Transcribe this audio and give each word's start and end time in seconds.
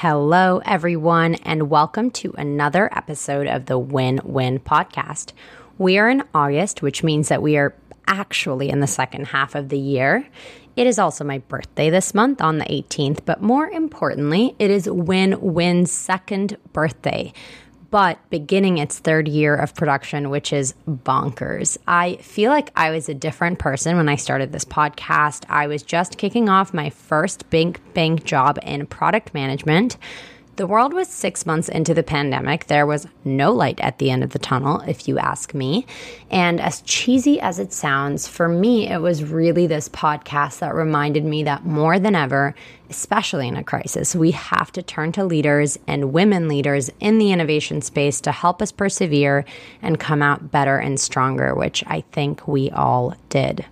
Hello, 0.00 0.60
everyone, 0.66 1.36
and 1.36 1.70
welcome 1.70 2.10
to 2.10 2.34
another 2.36 2.94
episode 2.94 3.46
of 3.46 3.64
the 3.64 3.78
Win 3.78 4.20
Win 4.24 4.58
podcast. 4.58 5.32
We 5.78 5.96
are 5.96 6.10
in 6.10 6.22
August, 6.34 6.82
which 6.82 7.02
means 7.02 7.28
that 7.28 7.40
we 7.40 7.56
are 7.56 7.74
actually 8.06 8.68
in 8.68 8.80
the 8.80 8.86
second 8.86 9.28
half 9.28 9.54
of 9.54 9.70
the 9.70 9.78
year. 9.78 10.28
It 10.76 10.86
is 10.86 10.98
also 10.98 11.24
my 11.24 11.38
birthday 11.38 11.88
this 11.88 12.12
month 12.12 12.42
on 12.42 12.58
the 12.58 12.66
18th, 12.66 13.20
but 13.24 13.40
more 13.40 13.70
importantly, 13.70 14.54
it 14.58 14.70
is 14.70 14.86
Win 14.86 15.40
Win's 15.40 15.92
second 15.92 16.58
birthday 16.74 17.32
but 17.90 18.18
beginning 18.30 18.78
its 18.78 18.98
third 18.98 19.28
year 19.28 19.54
of 19.54 19.74
production, 19.74 20.30
which 20.30 20.52
is 20.52 20.74
bonkers. 20.88 21.78
I 21.86 22.16
feel 22.16 22.50
like 22.50 22.70
I 22.76 22.90
was 22.90 23.08
a 23.08 23.14
different 23.14 23.58
person 23.58 23.96
when 23.96 24.08
I 24.08 24.16
started 24.16 24.52
this 24.52 24.64
podcast. 24.64 25.44
I 25.48 25.66
was 25.66 25.82
just 25.82 26.18
kicking 26.18 26.48
off 26.48 26.74
my 26.74 26.90
first 26.90 27.48
big 27.50 27.80
bank 27.94 28.24
job 28.24 28.58
in 28.62 28.86
product 28.86 29.34
management. 29.34 29.96
The 30.56 30.66
world 30.66 30.94
was 30.94 31.08
six 31.08 31.44
months 31.44 31.68
into 31.68 31.92
the 31.92 32.02
pandemic. 32.02 32.64
There 32.64 32.86
was 32.86 33.06
no 33.26 33.52
light 33.52 33.78
at 33.80 33.98
the 33.98 34.10
end 34.10 34.24
of 34.24 34.30
the 34.30 34.38
tunnel, 34.38 34.80
if 34.80 35.06
you 35.06 35.18
ask 35.18 35.52
me. 35.52 35.84
And 36.30 36.62
as 36.62 36.80
cheesy 36.80 37.38
as 37.38 37.58
it 37.58 37.74
sounds, 37.74 38.26
for 38.26 38.48
me, 38.48 38.88
it 38.88 39.02
was 39.02 39.22
really 39.22 39.66
this 39.66 39.90
podcast 39.90 40.60
that 40.60 40.74
reminded 40.74 41.26
me 41.26 41.42
that 41.42 41.66
more 41.66 41.98
than 41.98 42.14
ever, 42.14 42.54
especially 42.88 43.48
in 43.48 43.56
a 43.56 43.62
crisis, 43.62 44.16
we 44.16 44.30
have 44.30 44.72
to 44.72 44.82
turn 44.82 45.12
to 45.12 45.26
leaders 45.26 45.78
and 45.86 46.14
women 46.14 46.48
leaders 46.48 46.90
in 47.00 47.18
the 47.18 47.32
innovation 47.32 47.82
space 47.82 48.22
to 48.22 48.32
help 48.32 48.62
us 48.62 48.72
persevere 48.72 49.44
and 49.82 50.00
come 50.00 50.22
out 50.22 50.50
better 50.50 50.78
and 50.78 50.98
stronger, 50.98 51.54
which 51.54 51.84
I 51.86 52.00
think 52.12 52.48
we 52.48 52.70
all 52.70 53.14
did. 53.28 53.66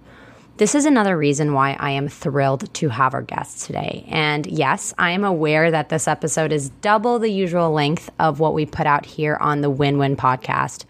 This 0.56 0.76
is 0.76 0.86
another 0.86 1.18
reason 1.18 1.52
why 1.52 1.76
I 1.80 1.90
am 1.90 2.06
thrilled 2.06 2.72
to 2.74 2.88
have 2.88 3.12
our 3.12 3.22
guests 3.22 3.66
today. 3.66 4.04
And 4.06 4.46
yes, 4.46 4.94
I 4.96 5.10
am 5.10 5.24
aware 5.24 5.72
that 5.72 5.88
this 5.88 6.06
episode 6.06 6.52
is 6.52 6.68
double 6.80 7.18
the 7.18 7.28
usual 7.28 7.72
length 7.72 8.08
of 8.20 8.38
what 8.38 8.54
we 8.54 8.64
put 8.64 8.86
out 8.86 9.04
here 9.04 9.36
on 9.40 9.62
the 9.62 9.70
Win 9.70 9.98
Win 9.98 10.16
podcast. 10.16 10.84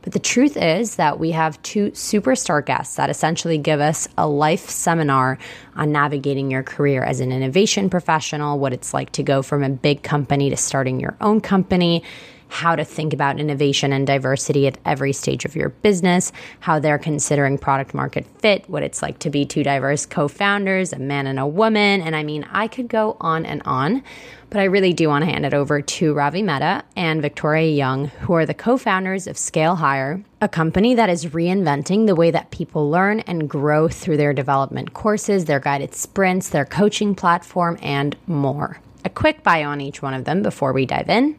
But 0.00 0.14
the 0.14 0.20
truth 0.20 0.56
is 0.56 0.96
that 0.96 1.18
we 1.18 1.32
have 1.32 1.60
two 1.60 1.90
superstar 1.90 2.64
guests 2.64 2.96
that 2.96 3.10
essentially 3.10 3.58
give 3.58 3.80
us 3.80 4.08
a 4.16 4.26
life 4.26 4.70
seminar 4.70 5.36
on 5.76 5.92
navigating 5.92 6.50
your 6.50 6.62
career 6.62 7.04
as 7.04 7.20
an 7.20 7.30
innovation 7.30 7.90
professional, 7.90 8.58
what 8.58 8.72
it's 8.72 8.94
like 8.94 9.12
to 9.12 9.22
go 9.22 9.42
from 9.42 9.62
a 9.62 9.68
big 9.68 10.02
company 10.02 10.48
to 10.48 10.56
starting 10.56 10.98
your 10.98 11.18
own 11.20 11.42
company, 11.42 12.02
how 12.50 12.76
to 12.76 12.84
think 12.84 13.12
about 13.12 13.38
innovation 13.38 13.92
and 13.92 14.06
diversity 14.06 14.66
at 14.66 14.76
every 14.84 15.12
stage 15.12 15.44
of 15.44 15.54
your 15.54 15.68
business, 15.68 16.32
how 16.58 16.78
they're 16.78 16.98
considering 16.98 17.56
product 17.56 17.94
market 17.94 18.26
fit, 18.38 18.68
what 18.68 18.82
it's 18.82 19.02
like 19.02 19.18
to 19.20 19.30
be 19.30 19.46
two 19.46 19.62
diverse 19.62 20.04
co 20.04 20.28
founders, 20.28 20.92
a 20.92 20.98
man 20.98 21.26
and 21.26 21.38
a 21.38 21.46
woman. 21.46 22.00
And 22.00 22.16
I 22.16 22.22
mean, 22.22 22.46
I 22.50 22.68
could 22.68 22.88
go 22.88 23.16
on 23.20 23.46
and 23.46 23.62
on, 23.64 24.02
but 24.50 24.60
I 24.60 24.64
really 24.64 24.92
do 24.92 25.08
want 25.08 25.24
to 25.24 25.30
hand 25.30 25.46
it 25.46 25.54
over 25.54 25.80
to 25.80 26.12
Ravi 26.12 26.42
Mehta 26.42 26.82
and 26.96 27.22
Victoria 27.22 27.70
Young, 27.70 28.08
who 28.08 28.32
are 28.34 28.44
the 28.44 28.52
co 28.52 28.76
founders 28.76 29.28
of 29.28 29.38
Scale 29.38 29.76
Higher, 29.76 30.22
a 30.40 30.48
company 30.48 30.94
that 30.96 31.08
is 31.08 31.26
reinventing 31.26 32.06
the 32.06 32.16
way 32.16 32.32
that 32.32 32.50
people 32.50 32.90
learn 32.90 33.20
and 33.20 33.48
grow 33.48 33.86
through 33.86 34.16
their 34.16 34.32
development 34.32 34.92
courses, 34.92 35.44
their 35.44 35.60
guided 35.60 35.94
sprints, 35.94 36.48
their 36.48 36.64
coaching 36.64 37.14
platform, 37.14 37.78
and 37.80 38.16
more. 38.26 38.80
A 39.04 39.08
quick 39.08 39.42
bio 39.44 39.68
on 39.68 39.80
each 39.80 40.02
one 40.02 40.14
of 40.14 40.24
them 40.24 40.42
before 40.42 40.72
we 40.72 40.84
dive 40.84 41.08
in. 41.08 41.38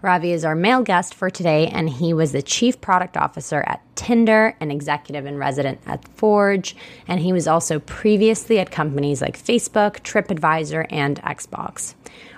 Ravi 0.00 0.32
is 0.32 0.44
our 0.44 0.54
male 0.54 0.82
guest 0.82 1.12
for 1.12 1.28
today, 1.28 1.66
and 1.66 1.90
he 1.90 2.14
was 2.14 2.30
the 2.30 2.42
chief 2.42 2.80
product 2.80 3.16
officer 3.16 3.64
at 3.66 3.82
Tinder, 3.96 4.54
an 4.60 4.70
executive 4.70 5.26
in 5.26 5.38
residence 5.38 5.82
at 5.86 6.02
Reforge, 6.04 6.74
and 7.08 7.18
he 7.20 7.32
was 7.32 7.48
also 7.48 7.80
previously 7.80 8.60
at 8.60 8.70
companies 8.70 9.20
like 9.20 9.36
Facebook, 9.36 10.00
TripAdvisor, 10.00 10.86
and 10.90 11.20
Xbox. 11.22 11.94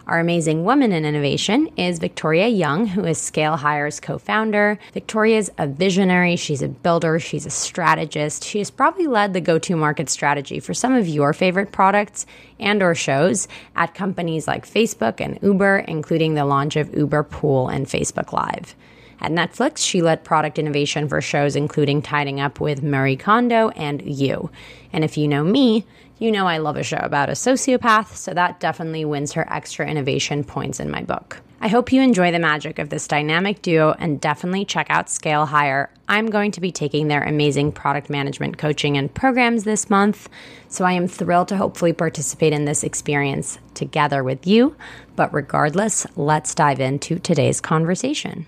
Our 0.06 0.18
amazing 0.18 0.64
woman 0.64 0.92
in 0.92 1.04
innovation 1.04 1.68
is 1.76 1.98
Victoria 1.98 2.48
Young, 2.48 2.86
who 2.86 3.04
is 3.04 3.18
Scale 3.18 3.56
Higher's 3.56 4.00
co 4.00 4.18
founder. 4.18 4.78
Victoria 4.92 5.38
is 5.38 5.52
a 5.58 5.66
visionary, 5.66 6.36
she's 6.36 6.62
a 6.62 6.68
builder, 6.68 7.18
she's 7.18 7.46
a 7.46 7.50
strategist. 7.50 8.44
She 8.44 8.58
has 8.58 8.70
probably 8.70 9.06
led 9.06 9.34
the 9.34 9.40
go 9.40 9.58
to 9.58 9.76
market 9.76 10.08
strategy 10.08 10.58
for 10.58 10.74
some 10.74 10.94
of 10.94 11.06
your 11.06 11.32
favorite 11.32 11.72
products 11.72 12.26
and 12.58 12.82
or 12.82 12.94
shows 12.94 13.46
at 13.76 13.94
companies 13.94 14.48
like 14.48 14.66
Facebook 14.66 15.20
and 15.20 15.38
Uber, 15.42 15.84
including 15.86 16.34
the 16.34 16.44
launch 16.44 16.76
of 16.76 16.94
Uber 16.94 17.24
Pool 17.24 17.68
and 17.68 17.86
Facebook 17.86 18.32
Live. 18.32 18.74
At 19.20 19.32
Netflix, 19.32 19.78
she 19.78 20.00
led 20.00 20.24
product 20.24 20.58
innovation 20.58 21.08
for 21.08 21.20
shows 21.20 21.54
including 21.54 22.00
Tidying 22.00 22.40
Up 22.40 22.58
with 22.58 22.82
Marie 22.82 23.16
Kondo 23.16 23.68
and 23.70 24.00
You. 24.00 24.50
And 24.92 25.04
if 25.04 25.18
you 25.18 25.28
know 25.28 25.44
me, 25.44 25.84
you 26.20 26.30
know 26.30 26.46
I 26.46 26.58
love 26.58 26.76
a 26.76 26.84
show 26.84 26.98
about 26.98 27.30
a 27.30 27.32
sociopath, 27.32 28.14
so 28.14 28.34
that 28.34 28.60
definitely 28.60 29.06
wins 29.06 29.32
her 29.32 29.50
extra 29.50 29.88
innovation 29.88 30.44
points 30.44 30.78
in 30.78 30.90
my 30.90 31.02
book. 31.02 31.40
I 31.62 31.68
hope 31.68 31.92
you 31.92 32.02
enjoy 32.02 32.30
the 32.30 32.38
magic 32.38 32.78
of 32.78 32.90
this 32.90 33.08
dynamic 33.08 33.62
duo 33.62 33.94
and 33.98 34.20
definitely 34.20 34.66
check 34.66 34.86
out 34.90 35.10
Scale 35.10 35.46
Higher. 35.46 35.90
I'm 36.08 36.28
going 36.28 36.52
to 36.52 36.60
be 36.60 36.72
taking 36.72 37.08
their 37.08 37.22
amazing 37.22 37.72
product 37.72 38.10
management 38.10 38.58
coaching 38.58 38.98
and 38.98 39.12
programs 39.12 39.64
this 39.64 39.88
month, 39.88 40.28
so 40.68 40.84
I 40.84 40.92
am 40.92 41.08
thrilled 41.08 41.48
to 41.48 41.56
hopefully 41.56 41.94
participate 41.94 42.52
in 42.52 42.66
this 42.66 42.84
experience 42.84 43.58
together 43.72 44.22
with 44.22 44.46
you. 44.46 44.76
But 45.16 45.32
regardless, 45.32 46.06
let's 46.16 46.54
dive 46.54 46.80
into 46.80 47.18
today's 47.18 47.62
conversation. 47.62 48.46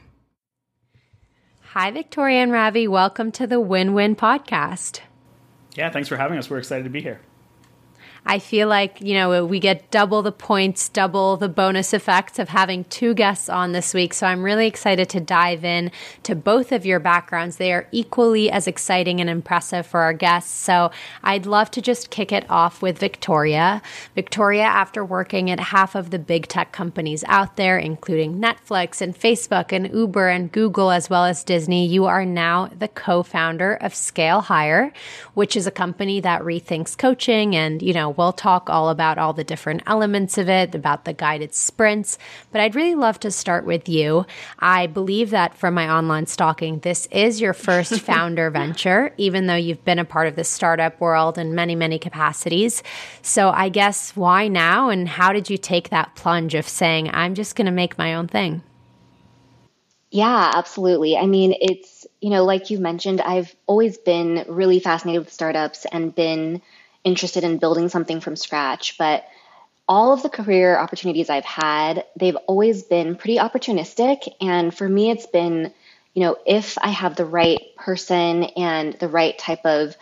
Hi, 1.72 1.90
Victoria 1.90 2.42
and 2.42 2.52
Ravi. 2.52 2.86
Welcome 2.86 3.32
to 3.32 3.46
the 3.46 3.60
Win 3.60 3.94
Win 3.94 4.14
podcast. 4.14 5.00
Yeah, 5.74 5.88
thanks 5.88 6.08
for 6.08 6.18
having 6.18 6.36
us. 6.36 6.50
We're 6.50 6.58
excited 6.58 6.84
to 6.84 6.90
be 6.90 7.00
here. 7.00 7.20
I 8.24 8.38
feel 8.38 8.68
like, 8.68 9.00
you 9.00 9.14
know, 9.14 9.44
we 9.44 9.58
get 9.58 9.90
double 9.90 10.22
the 10.22 10.30
points, 10.30 10.88
double 10.88 11.36
the 11.36 11.48
bonus 11.48 11.92
effects 11.92 12.38
of 12.38 12.50
having 12.50 12.84
two 12.84 13.14
guests 13.14 13.48
on 13.48 13.72
this 13.72 13.92
week. 13.92 14.14
So 14.14 14.28
I'm 14.28 14.44
really 14.44 14.68
excited 14.68 15.08
to 15.10 15.20
dive 15.20 15.64
in 15.64 15.90
to 16.22 16.36
both 16.36 16.70
of 16.70 16.86
your 16.86 17.00
backgrounds. 17.00 17.56
They 17.56 17.72
are 17.72 17.88
equally 17.90 18.48
as 18.48 18.68
exciting 18.68 19.20
and 19.20 19.28
impressive 19.28 19.86
for 19.86 20.00
our 20.00 20.12
guests. 20.12 20.52
So 20.52 20.92
I'd 21.24 21.46
love 21.46 21.72
to 21.72 21.82
just 21.82 22.10
kick 22.10 22.30
it 22.30 22.48
off 22.48 22.80
with 22.80 22.98
Victoria. 22.98 23.82
Victoria, 24.14 24.64
after 24.64 25.04
working 25.04 25.50
at 25.50 25.58
half 25.58 25.96
of 25.96 26.10
the 26.10 26.18
big 26.20 26.46
tech 26.46 26.70
companies 26.70 27.24
out 27.26 27.56
there, 27.56 27.76
including 27.76 28.40
Netflix 28.40 29.00
and 29.00 29.18
Facebook 29.18 29.72
and 29.72 29.92
Uber 29.92 30.28
and 30.28 30.52
Google, 30.52 30.92
as 30.92 31.10
well 31.10 31.24
as 31.24 31.42
Disney, 31.42 31.86
you 31.86 32.04
are 32.04 32.24
now 32.24 32.70
the 32.78 32.88
co 32.88 33.24
founder 33.24 33.74
of 33.74 33.96
Scale 33.96 34.42
Higher, 34.42 34.92
which 35.34 35.56
is 35.56 35.66
a 35.66 35.72
company 35.72 36.20
that 36.20 36.42
rethinks 36.42 36.96
coaching 36.96 37.56
and, 37.56 37.82
you 37.82 37.92
know, 37.92 38.11
we'll 38.12 38.32
talk 38.32 38.70
all 38.70 38.88
about 38.88 39.18
all 39.18 39.32
the 39.32 39.44
different 39.44 39.82
elements 39.86 40.38
of 40.38 40.48
it, 40.48 40.74
about 40.74 41.04
the 41.04 41.12
guided 41.12 41.54
sprints. 41.54 42.18
But 42.50 42.60
I'd 42.60 42.74
really 42.74 42.94
love 42.94 43.18
to 43.20 43.30
start 43.30 43.64
with 43.64 43.88
you. 43.88 44.26
I 44.58 44.86
believe 44.86 45.30
that 45.30 45.56
from 45.56 45.74
my 45.74 45.88
online 45.90 46.26
stalking, 46.26 46.80
this 46.80 47.06
is 47.10 47.40
your 47.40 47.52
first 47.52 48.00
founder 48.00 48.50
venture, 48.50 49.12
even 49.16 49.46
though 49.46 49.54
you've 49.54 49.84
been 49.84 49.98
a 49.98 50.04
part 50.04 50.28
of 50.28 50.36
the 50.36 50.44
startup 50.44 51.00
world 51.00 51.38
in 51.38 51.54
many, 51.54 51.74
many 51.74 51.98
capacities. 51.98 52.82
So 53.22 53.50
I 53.50 53.68
guess 53.68 54.14
why 54.16 54.48
now? 54.48 54.88
And 54.88 55.08
how 55.08 55.32
did 55.32 55.50
you 55.50 55.58
take 55.58 55.90
that 55.90 56.14
plunge 56.14 56.54
of 56.54 56.68
saying, 56.68 57.10
I'm 57.12 57.34
just 57.34 57.56
going 57.56 57.66
to 57.66 57.72
make 57.72 57.98
my 57.98 58.14
own 58.14 58.28
thing? 58.28 58.62
Yeah, 60.12 60.52
absolutely. 60.54 61.16
I 61.16 61.24
mean, 61.24 61.54
it's, 61.58 62.06
you 62.20 62.28
know, 62.28 62.44
like 62.44 62.68
you 62.68 62.78
mentioned, 62.78 63.22
I've 63.22 63.56
always 63.66 63.96
been 63.96 64.44
really 64.46 64.78
fascinated 64.78 65.24
with 65.24 65.32
startups 65.32 65.86
and 65.90 66.14
been 66.14 66.60
interested 67.04 67.44
in 67.44 67.58
building 67.58 67.88
something 67.88 68.20
from 68.20 68.36
scratch, 68.36 68.96
but 68.98 69.24
all 69.88 70.12
of 70.12 70.22
the 70.22 70.28
career 70.28 70.78
opportunities 70.78 71.28
I've 71.28 71.44
had, 71.44 72.04
they've 72.16 72.36
always 72.46 72.84
been 72.84 73.16
pretty 73.16 73.38
opportunistic. 73.38 74.28
And 74.40 74.74
for 74.74 74.88
me, 74.88 75.10
it's 75.10 75.26
been, 75.26 75.72
you 76.14 76.22
know, 76.22 76.36
if 76.46 76.78
I 76.78 76.90
have 76.90 77.16
the 77.16 77.24
right 77.24 77.60
person 77.76 78.44
and 78.44 78.94
the 78.94 79.08
right 79.08 79.36
type 79.36 79.64
of, 79.64 79.96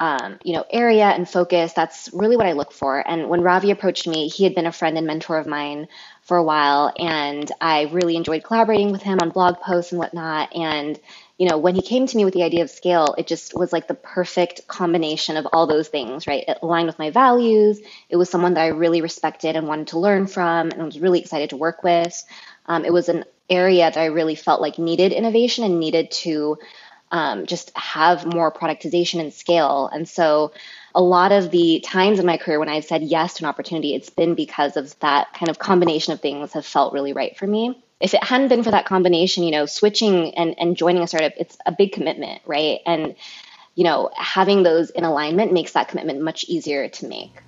um, 0.00 0.38
you 0.42 0.54
know, 0.54 0.64
area 0.68 1.04
and 1.04 1.28
focus, 1.28 1.72
that's 1.72 2.10
really 2.12 2.36
what 2.36 2.46
I 2.46 2.52
look 2.52 2.72
for. 2.72 2.98
And 2.98 3.28
when 3.28 3.42
Ravi 3.42 3.70
approached 3.70 4.08
me, 4.08 4.26
he 4.26 4.42
had 4.42 4.54
been 4.54 4.66
a 4.66 4.72
friend 4.72 4.98
and 4.98 5.06
mentor 5.06 5.38
of 5.38 5.46
mine 5.46 5.86
for 6.22 6.36
a 6.36 6.42
while, 6.42 6.92
and 6.98 7.50
I 7.60 7.82
really 7.82 8.16
enjoyed 8.16 8.42
collaborating 8.42 8.90
with 8.90 9.02
him 9.02 9.18
on 9.22 9.30
blog 9.30 9.60
posts 9.60 9.92
and 9.92 10.00
whatnot. 10.00 10.54
And 10.56 10.98
you 11.42 11.48
know, 11.48 11.58
when 11.58 11.74
he 11.74 11.82
came 11.82 12.06
to 12.06 12.16
me 12.16 12.24
with 12.24 12.34
the 12.34 12.44
idea 12.44 12.62
of 12.62 12.70
scale, 12.70 13.16
it 13.18 13.26
just 13.26 13.52
was 13.52 13.72
like 13.72 13.88
the 13.88 13.94
perfect 13.94 14.68
combination 14.68 15.36
of 15.36 15.44
all 15.52 15.66
those 15.66 15.88
things, 15.88 16.28
right? 16.28 16.44
It 16.46 16.58
aligned 16.62 16.86
with 16.86 17.00
my 17.00 17.10
values. 17.10 17.80
It 18.08 18.14
was 18.14 18.30
someone 18.30 18.54
that 18.54 18.60
I 18.60 18.68
really 18.68 19.00
respected 19.00 19.56
and 19.56 19.66
wanted 19.66 19.88
to 19.88 19.98
learn 19.98 20.28
from 20.28 20.70
and 20.70 20.84
was 20.84 21.00
really 21.00 21.18
excited 21.18 21.50
to 21.50 21.56
work 21.56 21.82
with. 21.82 22.22
Um, 22.66 22.84
it 22.84 22.92
was 22.92 23.08
an 23.08 23.24
area 23.50 23.90
that 23.90 23.96
I 23.96 24.04
really 24.04 24.36
felt 24.36 24.60
like 24.60 24.78
needed 24.78 25.10
innovation 25.10 25.64
and 25.64 25.80
needed 25.80 26.12
to 26.12 26.58
um, 27.10 27.46
just 27.46 27.76
have 27.76 28.24
more 28.24 28.52
productization 28.52 29.18
and 29.18 29.34
scale. 29.34 29.90
And 29.92 30.08
so 30.08 30.52
a 30.94 31.02
lot 31.02 31.32
of 31.32 31.50
the 31.50 31.80
times 31.84 32.20
in 32.20 32.26
my 32.26 32.36
career 32.36 32.60
when 32.60 32.68
I've 32.68 32.84
said 32.84 33.02
yes 33.02 33.34
to 33.34 33.44
an 33.44 33.48
opportunity, 33.48 33.96
it's 33.96 34.10
been 34.10 34.36
because 34.36 34.76
of 34.76 34.96
that 35.00 35.34
kind 35.34 35.48
of 35.48 35.58
combination 35.58 36.12
of 36.12 36.20
things 36.20 36.52
have 36.52 36.64
felt 36.64 36.92
really 36.92 37.12
right 37.12 37.36
for 37.36 37.48
me. 37.48 37.82
If 38.02 38.14
it 38.14 38.24
hadn't 38.24 38.48
been 38.48 38.64
for 38.64 38.72
that 38.72 38.84
combination, 38.84 39.44
you 39.44 39.52
know, 39.52 39.66
switching 39.66 40.34
and, 40.34 40.54
and 40.58 40.76
joining 40.76 41.02
a 41.02 41.06
startup, 41.06 41.32
it's 41.36 41.56
a 41.64 41.72
big 41.72 41.92
commitment, 41.92 42.42
right? 42.44 42.80
And, 42.84 43.14
you 43.76 43.84
know, 43.84 44.10
having 44.16 44.64
those 44.64 44.90
in 44.90 45.04
alignment 45.04 45.52
makes 45.52 45.72
that 45.72 45.88
commitment 45.88 46.20
much 46.20 46.44
easier 46.44 46.88
to 46.88 47.06
make. 47.06 47.42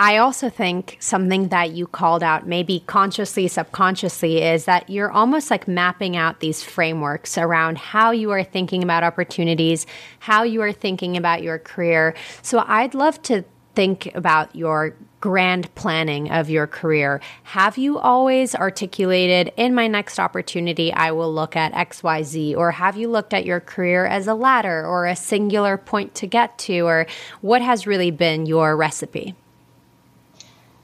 I 0.00 0.18
also 0.18 0.48
think 0.48 0.96
something 1.00 1.48
that 1.48 1.72
you 1.72 1.88
called 1.88 2.22
out, 2.22 2.46
maybe 2.46 2.84
consciously, 2.86 3.48
subconsciously, 3.48 4.40
is 4.42 4.64
that 4.66 4.88
you're 4.88 5.10
almost 5.10 5.50
like 5.50 5.66
mapping 5.66 6.16
out 6.16 6.38
these 6.38 6.62
frameworks 6.62 7.36
around 7.36 7.78
how 7.78 8.12
you 8.12 8.30
are 8.30 8.44
thinking 8.44 8.84
about 8.84 9.02
opportunities, 9.02 9.86
how 10.20 10.44
you 10.44 10.62
are 10.62 10.72
thinking 10.72 11.16
about 11.16 11.42
your 11.42 11.58
career. 11.58 12.14
So 12.42 12.64
I'd 12.66 12.94
love 12.94 13.20
to 13.22 13.44
think 13.74 14.14
about 14.14 14.54
your 14.54 14.94
grand 15.20 15.74
planning 15.74 16.30
of 16.30 16.48
your 16.48 16.66
career. 16.66 17.20
Have 17.42 17.76
you 17.76 17.98
always 17.98 18.54
articulated 18.54 19.52
in 19.56 19.74
my 19.74 19.86
next 19.86 20.18
opportunity, 20.18 20.92
I 20.92 21.10
will 21.10 21.32
look 21.32 21.56
at 21.56 21.72
XYZ? 21.72 22.56
Or 22.56 22.70
have 22.72 22.96
you 22.96 23.08
looked 23.08 23.34
at 23.34 23.44
your 23.44 23.60
career 23.60 24.06
as 24.06 24.26
a 24.26 24.34
ladder 24.34 24.86
or 24.86 25.06
a 25.06 25.16
singular 25.16 25.76
point 25.76 26.14
to 26.16 26.26
get 26.26 26.56
to? 26.58 26.80
Or 26.80 27.06
what 27.40 27.62
has 27.62 27.86
really 27.86 28.10
been 28.10 28.46
your 28.46 28.76
recipe? 28.76 29.34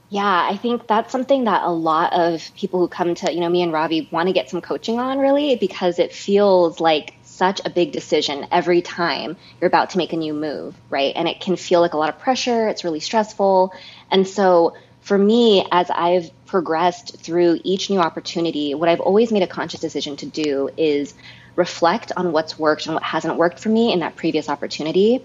Yeah, 0.09 0.47
I 0.49 0.55
think 0.55 0.87
that's 0.87 1.11
something 1.11 1.45
that 1.45 1.63
a 1.63 1.71
lot 1.71 2.13
of 2.13 2.49
people 2.55 2.79
who 2.79 2.87
come 2.87 3.15
to, 3.15 3.33
you 3.33 3.39
know, 3.39 3.49
me 3.49 3.63
and 3.63 3.73
Ravi 3.73 4.07
want 4.11 4.27
to 4.27 4.33
get 4.33 4.49
some 4.49 4.61
coaching 4.61 4.99
on 4.99 5.17
really 5.17 5.55
because 5.55 5.97
it 5.97 6.13
feels 6.13 6.79
like 6.79 7.15
such 7.23 7.59
a 7.65 7.69
big 7.69 7.91
decision 7.91 8.47
every 8.51 8.81
time 8.81 9.35
you're 9.59 9.67
about 9.67 9.89
to 9.89 9.97
make 9.97 10.13
a 10.13 10.15
new 10.15 10.33
move, 10.33 10.75
right? 10.89 11.11
And 11.15 11.27
it 11.27 11.41
can 11.41 11.57
feel 11.57 11.81
like 11.81 11.93
a 11.93 11.97
lot 11.97 12.09
of 12.09 12.19
pressure, 12.19 12.69
it's 12.69 12.83
really 12.83 13.01
stressful. 13.01 13.73
And 14.11 14.27
so 14.27 14.75
for 15.01 15.17
me, 15.17 15.67
as 15.71 15.89
I've 15.89 16.31
progressed 16.45 17.19
through 17.19 17.59
each 17.63 17.89
new 17.89 17.99
opportunity, 17.99 18.73
what 18.73 18.89
I've 18.89 18.99
always 18.99 19.31
made 19.31 19.43
a 19.43 19.47
conscious 19.47 19.79
decision 19.79 20.15
to 20.17 20.25
do 20.25 20.69
is 20.77 21.13
reflect 21.55 22.11
on 22.17 22.31
what's 22.31 22.57
worked 22.57 22.85
and 22.85 22.95
what 22.95 23.03
hasn't 23.03 23.37
worked 23.37 23.59
for 23.59 23.69
me 23.69 23.93
in 23.93 23.99
that 23.99 24.15
previous 24.15 24.49
opportunity 24.49 25.23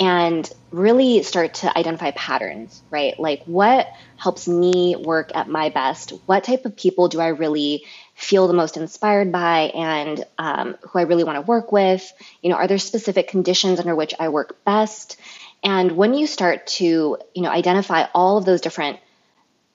and 0.00 0.50
really 0.70 1.22
start 1.22 1.52
to 1.52 1.76
identify 1.76 2.10
patterns, 2.12 2.82
right? 2.90 3.20
Like 3.20 3.42
what 3.44 3.86
helps 4.16 4.48
me 4.48 4.96
work 4.96 5.30
at 5.34 5.46
my 5.48 5.68
best? 5.68 6.12
What 6.24 6.44
type 6.44 6.64
of 6.64 6.74
people 6.74 7.08
do 7.08 7.20
I 7.20 7.28
really 7.28 7.84
feel 8.14 8.48
the 8.48 8.54
most 8.54 8.78
inspired 8.78 9.30
by 9.30 9.70
and 9.74 10.24
um, 10.38 10.76
who 10.80 10.98
I 10.98 11.02
really 11.02 11.24
want 11.24 11.36
to 11.36 11.42
work 11.42 11.70
with? 11.70 12.10
You 12.40 12.48
know, 12.48 12.56
are 12.56 12.66
there 12.66 12.78
specific 12.78 13.28
conditions 13.28 13.78
under 13.78 13.94
which 13.94 14.14
I 14.18 14.30
work 14.30 14.64
best? 14.64 15.20
And 15.62 15.92
when 15.92 16.14
you 16.14 16.26
start 16.26 16.66
to, 16.78 16.84
you 17.34 17.42
know, 17.42 17.50
identify 17.50 18.06
all 18.14 18.38
of 18.38 18.44
those 18.44 18.60
different 18.60 18.98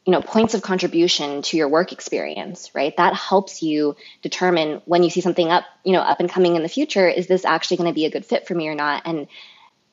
you 0.05 0.11
know 0.11 0.21
points 0.21 0.53
of 0.53 0.61
contribution 0.61 1.41
to 1.41 1.57
your 1.57 1.67
work 1.67 1.91
experience 1.91 2.69
right 2.75 2.95
that 2.97 3.15
helps 3.15 3.63
you 3.63 3.95
determine 4.21 4.79
when 4.85 5.01
you 5.01 5.09
see 5.09 5.19
something 5.19 5.49
up 5.49 5.63
you 5.83 5.93
know 5.93 5.99
up 5.99 6.19
and 6.19 6.29
coming 6.29 6.55
in 6.55 6.61
the 6.61 6.69
future 6.69 7.09
is 7.09 7.25
this 7.25 7.43
actually 7.43 7.77
going 7.77 7.89
to 7.89 7.93
be 7.95 8.05
a 8.05 8.11
good 8.11 8.23
fit 8.23 8.47
for 8.47 8.53
me 8.53 8.67
or 8.67 8.75
not 8.75 9.01
and 9.05 9.27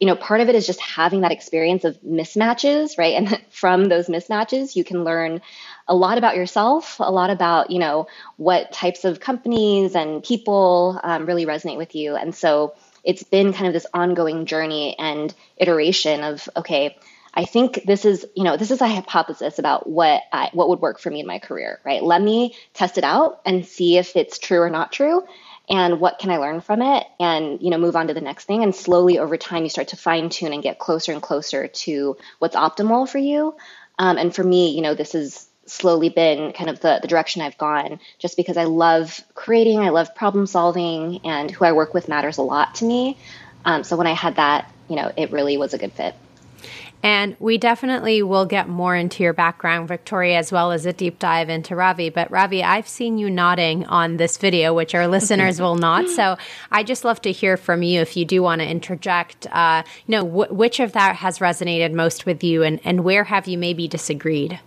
you 0.03 0.07
know, 0.07 0.17
part 0.17 0.41
of 0.41 0.49
it 0.49 0.57
is 0.57 0.67
just 0.67 0.81
having 0.81 1.21
that 1.21 1.31
experience 1.31 1.85
of 1.85 1.97
mismatches, 2.03 2.99
right? 2.99 3.15
And 3.15 3.41
from 3.51 3.85
those 3.85 4.09
mismatches, 4.09 4.75
you 4.75 4.83
can 4.83 5.05
learn 5.05 5.41
a 5.87 5.95
lot 5.95 6.19
about 6.19 6.35
yourself, 6.35 6.97
a 6.99 7.09
lot 7.09 7.31
about, 7.31 7.71
you 7.71 7.79
know, 7.79 8.09
what 8.37 8.73
types 8.73 9.05
of 9.05 9.21
companies 9.21 9.95
and 9.95 10.21
people 10.25 10.99
um, 11.05 11.25
really 11.25 11.47
resonate 11.47 11.77
with 11.77 11.95
you. 11.95 12.17
And 12.17 12.35
so 12.35 12.75
it's 13.05 13.23
been 13.23 13.53
kind 13.53 13.67
of 13.67 13.73
this 13.73 13.87
ongoing 13.93 14.47
journey 14.47 14.97
and 14.99 15.35
iteration 15.57 16.23
of, 16.23 16.49
okay, 16.57 16.97
I 17.35 17.45
think 17.45 17.83
this 17.87 18.05
is, 18.05 18.27
you 18.37 18.45
know, 18.45 18.57
this 18.57 18.71
is 18.71 18.81
a 18.81 18.89
hypothesis 18.89 19.59
about 19.59 19.89
what 19.89 20.23
I, 20.33 20.51
what 20.53 20.69
would 20.69 20.81
work 20.81 21.01
for 21.01 21.11
me 21.11 21.21
in 21.21 21.27
my 21.27 21.39
career, 21.39 21.81
right? 21.85 22.03
Let 22.03 22.21
me 22.21 22.55
test 22.75 22.99
it 22.99 23.05
out 23.05 23.41
and 23.47 23.65
see 23.65 23.97
if 23.97 24.17
it's 24.17 24.39
true 24.39 24.61
or 24.61 24.71
not 24.71 24.93
true 24.93 25.23
and 25.69 26.01
what 26.01 26.19
can 26.19 26.31
I 26.31 26.39
learn 26.39 26.61
from 26.61 26.83
it 26.83 27.07
and 27.21 27.61
you 27.63 27.71
know 27.71 27.79
move 27.79 27.97
on 27.97 28.09
to 28.09 28.15
the 28.15 28.21
next 28.21 28.45
thing 28.45 28.63
and 28.63 28.75
slowly 28.75 29.19
over 29.19 29.37
time 29.37 29.63
you 29.63 29.71
start 29.71 29.89
to 29.89 29.97
fine 29.97 30.29
tune 30.29 30.53
and 30.53 30.63
get 30.63 30.79
closer 30.79 31.13
and 31.13 31.23
closer 31.23 31.69
to 31.69 32.17
what's 32.39 32.57
optimal 32.57 33.09
for 33.09 33.19
you 33.19 33.55
um, 33.99 34.19
and 34.19 34.35
for 34.35 34.43
me 34.43 34.75
you 34.75 34.83
know 34.83 34.95
this 34.95 35.13
has 35.13 35.47
slowly 35.73 36.09
been 36.09 36.53
kind 36.53 36.71
of 36.71 36.81
the, 36.81 36.99
the 37.01 37.09
direction 37.09 37.43
I've 37.43 37.59
gone 37.59 38.01
just 38.19 38.37
because 38.37 38.57
I 38.57 38.65
love 38.65 39.21
creating 39.35 39.81
I 39.81 39.91
love 39.91 40.15
problem 40.15 40.47
solving 40.47 41.21
and 41.25 41.51
who 41.51 41.65
I 41.65 41.73
work 41.73 41.95
with 41.95 42.09
matters 42.09 42.39
a 42.39 42.43
lot 42.43 42.77
to 42.77 42.85
me 42.85 43.17
um, 43.65 43.85
so 43.85 43.97
when 43.97 44.07
I 44.07 44.13
had 44.13 44.37
that 44.37 44.73
you 44.89 44.97
know 44.97 45.11
it 45.17 45.33
really 45.33 45.57
was 45.57 45.75
a 45.75 45.79
good 45.79 45.93
fit 45.93 46.15
and 47.03 47.37
we 47.41 47.59
definitely 47.59 48.23
will 48.23 48.47
get 48.47 48.69
more 48.69 48.95
into 48.95 49.25
your 49.25 49.33
background, 49.33 49.89
Victoria, 49.89 50.39
as 50.39 50.53
well 50.53 50.71
as 50.71 50.87
a 50.87 50.93
deep 50.93 51.19
dive 51.19 51.49
into 51.49 51.75
Ravi. 51.75 52.11
But 52.11 52.31
Ravi, 52.31 52.63
I've 52.63 52.87
seen 52.87 53.19
you 53.19 53.29
nodding 53.29 53.85
on 53.87 54.19
this 54.19 54.37
video, 54.37 54.73
which 54.73 54.95
our 54.95 55.09
listeners 55.09 55.61
will 55.61 55.75
not. 55.75 56.09
So 56.09 56.37
I 56.71 56.85
just 56.85 57.05
love 57.05 57.21
to 57.23 57.33
hear 57.33 57.57
from 57.57 57.83
you 57.83 58.01
if 58.01 58.17
you 58.17 58.25
do 58.25 58.43
want 58.43 58.61
to 58.61 58.69
interject. 58.69 59.47
Uh, 59.51 59.83
you 60.07 60.13
know, 60.13 60.25
wh- 60.25 60.53
which 60.53 60.79
of 60.79 60.93
that 60.93 61.17
has 61.17 61.41
resonated 61.41 61.93
most 61.93 62.25
with 62.25 62.45
you, 62.45 62.63
and, 62.63 62.81
and 62.85 63.03
where 63.03 63.25
have 63.25 63.49
you 63.49 63.59
maybe 63.59 63.89
disagreed? 63.89 64.61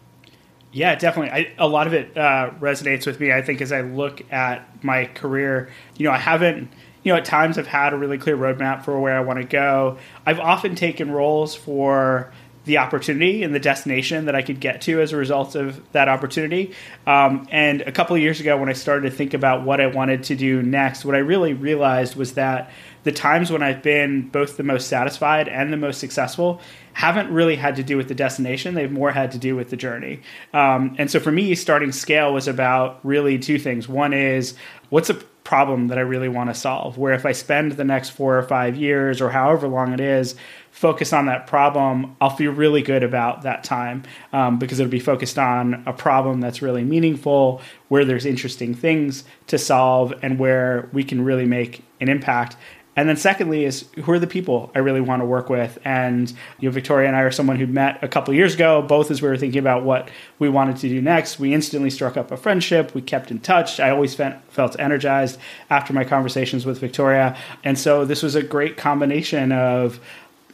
Yeah, 0.75 0.95
definitely. 0.95 1.31
I, 1.31 1.53
a 1.57 1.69
lot 1.69 1.87
of 1.87 1.93
it 1.93 2.17
uh, 2.17 2.51
resonates 2.59 3.07
with 3.07 3.17
me. 3.21 3.31
I 3.31 3.41
think 3.41 3.61
as 3.61 3.71
I 3.71 3.79
look 3.79 4.21
at 4.29 4.83
my 4.83 5.05
career, 5.05 5.69
you 5.95 6.03
know, 6.03 6.11
I 6.11 6.17
haven't 6.17 6.69
you 7.01 7.13
know, 7.13 7.17
at 7.17 7.23
times 7.23 7.57
I've 7.57 7.67
had 7.67 7.93
a 7.93 7.97
really 7.97 8.17
clear 8.17 8.35
roadmap 8.35 8.83
for 8.83 8.99
where 8.99 9.15
I 9.15 9.21
want 9.21 9.39
to 9.39 9.45
go. 9.45 9.99
I've 10.25 10.39
often 10.39 10.75
taken 10.75 11.11
roles 11.11 11.55
for 11.55 12.33
the 12.65 12.79
opportunity 12.79 13.43
and 13.43 13.53
the 13.53 13.59
destination 13.59 14.25
that 14.25 14.35
I 14.35 14.41
could 14.41 14.59
get 14.59 14.81
to 14.81 14.99
as 14.99 15.13
a 15.13 15.17
result 15.17 15.55
of 15.55 15.79
that 15.91 16.09
opportunity. 16.09 16.73
Um, 17.05 17.47
and 17.51 17.81
a 17.81 17.91
couple 17.91 18.15
of 18.15 18.21
years 18.21 18.39
ago, 18.41 18.57
when 18.57 18.69
I 18.69 18.73
started 18.73 19.09
to 19.09 19.15
think 19.15 19.35
about 19.35 19.63
what 19.63 19.79
I 19.79 19.87
wanted 19.87 20.23
to 20.25 20.35
do 20.35 20.61
next, 20.61 21.05
what 21.05 21.15
I 21.15 21.19
really 21.19 21.53
realized 21.53 22.15
was 22.15 22.33
that 22.33 22.71
the 23.03 23.11
times 23.11 23.51
when 23.51 23.61
I've 23.61 23.83
been 23.83 24.29
both 24.29 24.57
the 24.57 24.63
most 24.63 24.87
satisfied 24.87 25.47
and 25.47 25.71
the 25.71 25.77
most 25.77 25.99
successful 25.99 26.59
haven't 26.95 27.29
really 27.29 27.57
had 27.57 27.75
to 27.75 27.83
do 27.83 27.97
with 27.97 28.07
the 28.07 28.15
destination. 28.15 28.73
They've 28.73 28.91
more 28.91 29.11
had 29.11 29.33
to 29.33 29.37
do 29.37 29.53
with 29.53 29.69
the 29.69 29.75
journey. 29.75 30.21
Um, 30.53 30.95
and 30.97 31.11
so 31.11 31.19
for 31.19 31.29
me, 31.29 31.53
starting 31.53 31.91
scale 31.91 32.33
was 32.33 32.47
about 32.47 33.01
really 33.03 33.37
two 33.37 33.59
things. 33.59 33.89
One 33.89 34.13
is 34.13 34.55
what's 34.89 35.09
a 35.09 35.15
problem 35.43 35.89
that 35.89 35.97
I 35.97 36.01
really 36.01 36.29
want 36.29 36.49
to 36.49 36.53
solve. 36.53 36.97
Where 36.97 37.13
if 37.13 37.25
I 37.25 37.33
spend 37.33 37.73
the 37.73 37.83
next 37.83 38.11
four 38.11 38.37
or 38.37 38.43
five 38.43 38.77
years 38.77 39.19
or 39.21 39.29
however 39.29 39.67
long 39.67 39.91
it 39.91 39.99
is, 39.99 40.35
focus 40.71 41.11
on 41.11 41.25
that 41.25 41.47
problem, 41.47 42.15
I'll 42.21 42.35
feel 42.35 42.53
really 42.53 42.81
good 42.81 43.03
about 43.03 43.41
that 43.41 43.65
time 43.65 44.03
um, 44.31 44.57
because 44.57 44.79
it'll 44.79 44.89
be 44.89 44.99
focused 44.99 45.37
on 45.37 45.83
a 45.85 45.93
problem 45.93 46.39
that's 46.39 46.61
really 46.61 46.85
meaningful, 46.85 47.61
where 47.89 48.05
there's 48.05 48.25
interesting 48.25 48.73
things 48.73 49.25
to 49.47 49.57
solve, 49.57 50.13
and 50.21 50.39
where 50.39 50.89
we 50.93 51.03
can 51.03 51.23
really 51.23 51.45
make 51.45 51.83
an 51.99 52.09
impact. 52.09 52.57
And 52.95 53.09
then 53.09 53.17
secondly 53.17 53.65
is 53.65 53.85
who 54.03 54.11
are 54.11 54.19
the 54.19 54.27
people 54.27 54.71
I 54.73 54.79
really 54.79 55.01
want 55.01 55.21
to 55.21 55.25
work 55.25 55.49
with? 55.49 55.77
And 55.83 56.29
you 56.59 56.69
know, 56.69 56.71
Victoria 56.71 57.07
and 57.07 57.15
I 57.15 57.21
are 57.21 57.31
someone 57.31 57.57
who 57.57 57.67
met 57.67 58.01
a 58.03 58.07
couple 58.07 58.33
years 58.33 58.55
ago, 58.55 58.81
both 58.81 59.11
as 59.11 59.21
we 59.21 59.27
were 59.27 59.37
thinking 59.37 59.59
about 59.59 59.83
what 59.83 60.09
we 60.39 60.47
wanted 60.47 60.77
to 60.77 60.89
do 60.89 61.01
next. 61.01 61.39
We 61.39 61.53
instantly 61.53 61.89
struck 61.89 62.15
up 62.15 62.31
a 62.31 62.37
friendship. 62.37 62.95
We 62.95 63.01
kept 63.01 63.31
in 63.31 63.39
touch. 63.39 63.79
I 63.79 63.89
always 63.89 64.15
felt 64.15 64.79
energized 64.79 65.37
after 65.69 65.91
my 65.93 66.05
conversations 66.05 66.65
with 66.65 66.79
Victoria. 66.79 67.37
And 67.63 67.77
so 67.77 68.05
this 68.05 68.23
was 68.23 68.35
a 68.35 68.43
great 68.43 68.77
combination 68.77 69.51
of 69.51 69.99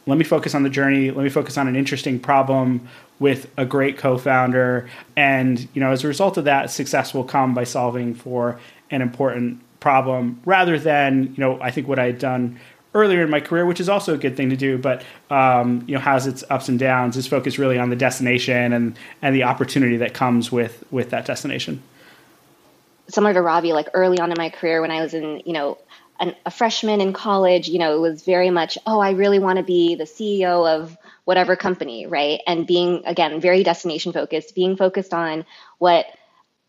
let 0.06 0.18
me 0.18 0.24
focus 0.24 0.54
on 0.54 0.64
the 0.64 0.70
journey, 0.70 1.12
let 1.12 1.22
me 1.22 1.30
focus 1.30 1.56
on 1.56 1.68
an 1.68 1.76
interesting 1.76 2.18
problem 2.18 2.88
with 3.20 3.48
a 3.56 3.64
great 3.64 3.96
co-founder 3.96 4.90
and 5.14 5.68
you 5.74 5.80
know 5.80 5.92
as 5.92 6.02
a 6.02 6.08
result 6.08 6.36
of 6.36 6.44
that 6.44 6.72
success 6.72 7.14
will 7.14 7.22
come 7.22 7.54
by 7.54 7.62
solving 7.62 8.12
for 8.14 8.58
an 8.90 9.00
important 9.00 9.60
problem 9.82 10.40
rather 10.46 10.78
than 10.78 11.24
you 11.34 11.38
know 11.38 11.60
I 11.60 11.70
think 11.72 11.88
what 11.88 11.98
I 11.98 12.06
had 12.06 12.18
done 12.18 12.58
earlier 12.94 13.22
in 13.22 13.30
my 13.30 13.40
career, 13.40 13.66
which 13.66 13.80
is 13.80 13.88
also 13.88 14.14
a 14.14 14.16
good 14.16 14.36
thing 14.36 14.50
to 14.50 14.56
do, 14.56 14.78
but 14.78 15.02
um, 15.28 15.84
you 15.86 15.94
know 15.94 16.00
has 16.00 16.26
its 16.26 16.44
ups 16.48 16.68
and 16.68 16.78
downs. 16.78 17.16
Is 17.16 17.26
focused 17.26 17.58
really 17.58 17.78
on 17.78 17.90
the 17.90 17.96
destination 17.96 18.72
and 18.72 18.96
and 19.20 19.34
the 19.34 19.42
opportunity 19.42 19.98
that 19.98 20.14
comes 20.14 20.50
with 20.50 20.84
with 20.90 21.10
that 21.10 21.26
destination. 21.26 21.82
Similar 23.08 23.34
to 23.34 23.42
Ravi, 23.42 23.72
like 23.72 23.88
early 23.92 24.18
on 24.20 24.30
in 24.30 24.36
my 24.38 24.48
career 24.48 24.80
when 24.80 24.92
I 24.92 25.02
was 25.02 25.12
in 25.12 25.42
you 25.44 25.52
know 25.52 25.78
an, 26.20 26.34
a 26.46 26.50
freshman 26.50 27.00
in 27.00 27.12
college, 27.12 27.68
you 27.68 27.80
know 27.80 27.96
it 27.96 28.00
was 28.00 28.22
very 28.22 28.50
much 28.50 28.78
oh 28.86 29.00
I 29.00 29.10
really 29.10 29.40
want 29.40 29.58
to 29.58 29.64
be 29.64 29.96
the 29.96 30.04
CEO 30.04 30.66
of 30.66 30.96
whatever 31.24 31.56
company, 31.56 32.06
right? 32.06 32.40
And 32.46 32.66
being 32.68 33.02
again 33.04 33.40
very 33.40 33.64
destination 33.64 34.12
focused, 34.12 34.54
being 34.54 34.76
focused 34.76 35.12
on 35.12 35.44
what 35.78 36.06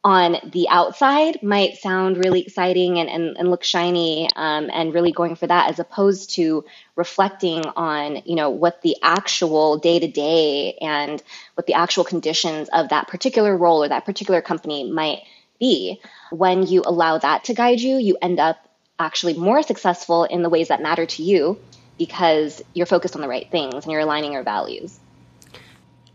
on 0.04 0.36
the 0.52 0.68
outside 0.70 1.42
might 1.42 1.78
sound 1.78 2.18
really 2.18 2.42
exciting 2.42 3.00
and, 3.00 3.10
and, 3.10 3.38
and 3.38 3.50
look 3.50 3.64
shiny 3.64 4.30
um, 4.36 4.70
and 4.74 4.94
really 4.94 5.14
going 5.14 5.36
for 5.36 5.48
that 5.48 5.70
as 5.70 5.80
opposed 5.80 6.32
to 6.32 6.66
reflecting 6.96 7.64
on 7.78 8.22
you 8.26 8.36
know 8.36 8.50
what 8.50 8.82
the 8.82 8.98
actual 9.02 9.78
day 9.78 10.00
to 10.00 10.08
day 10.08 10.74
and 10.82 11.24
what 11.56 11.68
the 11.68 11.74
actual 11.74 12.04
conditions 12.04 12.68
of 12.74 12.90
that 12.90 13.08
particular 13.08 13.56
role 13.56 13.84
or 13.84 13.88
that 13.88 14.06
particular 14.06 14.42
company 14.42 14.92
might 14.92 15.20
be. 15.58 16.02
When 16.32 16.68
you 16.68 16.84
allow 16.86 17.18
that 17.20 17.46
to 17.46 17.54
guide 17.54 17.80
you, 17.80 17.98
you 17.98 18.18
end 18.22 18.40
up 18.40 18.68
actually 19.00 19.36
more 19.36 19.64
successful 19.64 20.26
in 20.26 20.44
the 20.44 20.50
ways 20.50 20.68
that 20.68 20.82
matter 20.82 21.06
to 21.06 21.24
you 21.24 21.60
because 21.98 22.62
you're 22.74 22.86
focused 22.86 23.16
on 23.16 23.22
the 23.22 23.28
right 23.28 23.50
things 23.50 23.86
and 23.86 23.92
you're 23.92 24.02
aligning 24.02 24.34
your 24.34 24.44
values. 24.44 25.00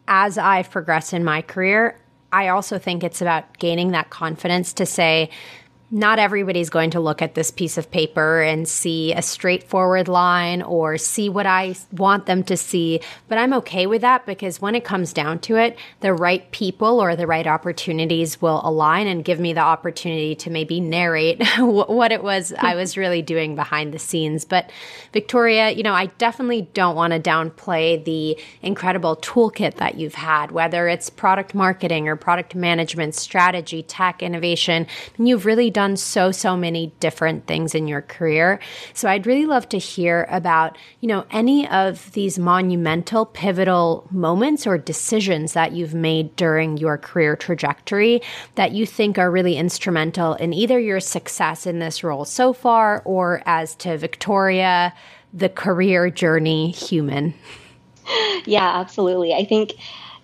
As 0.06 0.36
I've 0.38 0.70
progressed 0.70 1.12
in 1.12 1.24
my 1.24 1.42
career, 1.42 1.98
I 2.32 2.48
also 2.48 2.78
think 2.78 3.02
it's 3.02 3.22
about 3.22 3.58
gaining 3.58 3.92
that 3.92 4.10
confidence 4.10 4.72
to 4.74 4.86
say, 4.86 5.30
not 5.90 6.18
everybody's 6.18 6.68
going 6.68 6.90
to 6.90 7.00
look 7.00 7.22
at 7.22 7.34
this 7.34 7.50
piece 7.50 7.78
of 7.78 7.90
paper 7.90 8.42
and 8.42 8.68
see 8.68 9.14
a 9.14 9.22
straightforward 9.22 10.06
line 10.06 10.60
or 10.60 10.98
see 10.98 11.30
what 11.30 11.46
I 11.46 11.76
want 11.92 12.26
them 12.26 12.42
to 12.44 12.58
see. 12.58 13.00
But 13.28 13.38
I'm 13.38 13.54
okay 13.54 13.86
with 13.86 14.02
that 14.02 14.26
because 14.26 14.60
when 14.60 14.74
it 14.74 14.84
comes 14.84 15.14
down 15.14 15.38
to 15.40 15.56
it, 15.56 15.78
the 16.00 16.12
right 16.12 16.50
people 16.50 17.00
or 17.00 17.16
the 17.16 17.26
right 17.26 17.46
opportunities 17.46 18.42
will 18.42 18.60
align 18.64 19.06
and 19.06 19.24
give 19.24 19.40
me 19.40 19.54
the 19.54 19.60
opportunity 19.60 20.34
to 20.36 20.50
maybe 20.50 20.78
narrate 20.78 21.42
what 21.58 22.12
it 22.12 22.22
was 22.22 22.52
I 22.58 22.74
was 22.74 22.98
really 22.98 23.22
doing 23.22 23.54
behind 23.54 23.94
the 23.94 23.98
scenes. 23.98 24.44
But 24.44 24.70
Victoria, 25.14 25.70
you 25.70 25.82
know, 25.82 25.94
I 25.94 26.06
definitely 26.18 26.68
don't 26.74 26.96
want 26.96 27.14
to 27.14 27.20
downplay 27.20 28.04
the 28.04 28.38
incredible 28.60 29.16
toolkit 29.16 29.76
that 29.76 29.96
you've 29.96 30.16
had, 30.16 30.50
whether 30.50 30.86
it's 30.86 31.08
product 31.08 31.54
marketing 31.54 32.08
or 32.08 32.16
product 32.16 32.54
management, 32.54 33.14
strategy, 33.14 33.82
tech, 33.82 34.22
innovation. 34.22 34.86
And 35.16 35.26
you've 35.26 35.46
really 35.46 35.70
done 35.78 35.96
so, 35.96 36.32
so 36.32 36.56
many 36.56 36.92
different 36.98 37.46
things 37.46 37.72
in 37.72 37.86
your 37.86 38.02
career. 38.02 38.58
So 38.94 39.08
I'd 39.08 39.28
really 39.28 39.46
love 39.46 39.68
to 39.68 39.78
hear 39.78 40.26
about, 40.28 40.76
you 41.00 41.06
know, 41.06 41.24
any 41.30 41.68
of 41.68 42.10
these 42.14 42.36
monumental, 42.36 43.24
pivotal 43.24 44.04
moments 44.10 44.66
or 44.66 44.76
decisions 44.76 45.52
that 45.52 45.70
you've 45.70 45.94
made 45.94 46.34
during 46.34 46.78
your 46.78 46.98
career 46.98 47.36
trajectory 47.36 48.20
that 48.56 48.72
you 48.72 48.86
think 48.86 49.18
are 49.18 49.30
really 49.30 49.56
instrumental 49.56 50.34
in 50.34 50.52
either 50.52 50.80
your 50.80 50.98
success 50.98 51.64
in 51.64 51.78
this 51.78 52.02
role 52.02 52.24
so 52.24 52.52
far 52.52 53.00
or 53.04 53.40
as 53.46 53.76
to 53.76 53.96
Victoria, 53.96 54.92
the 55.32 55.48
career 55.48 56.10
journey 56.10 56.72
human. 56.72 57.32
Yeah, 58.46 58.80
absolutely. 58.80 59.32
I 59.32 59.44
think, 59.44 59.74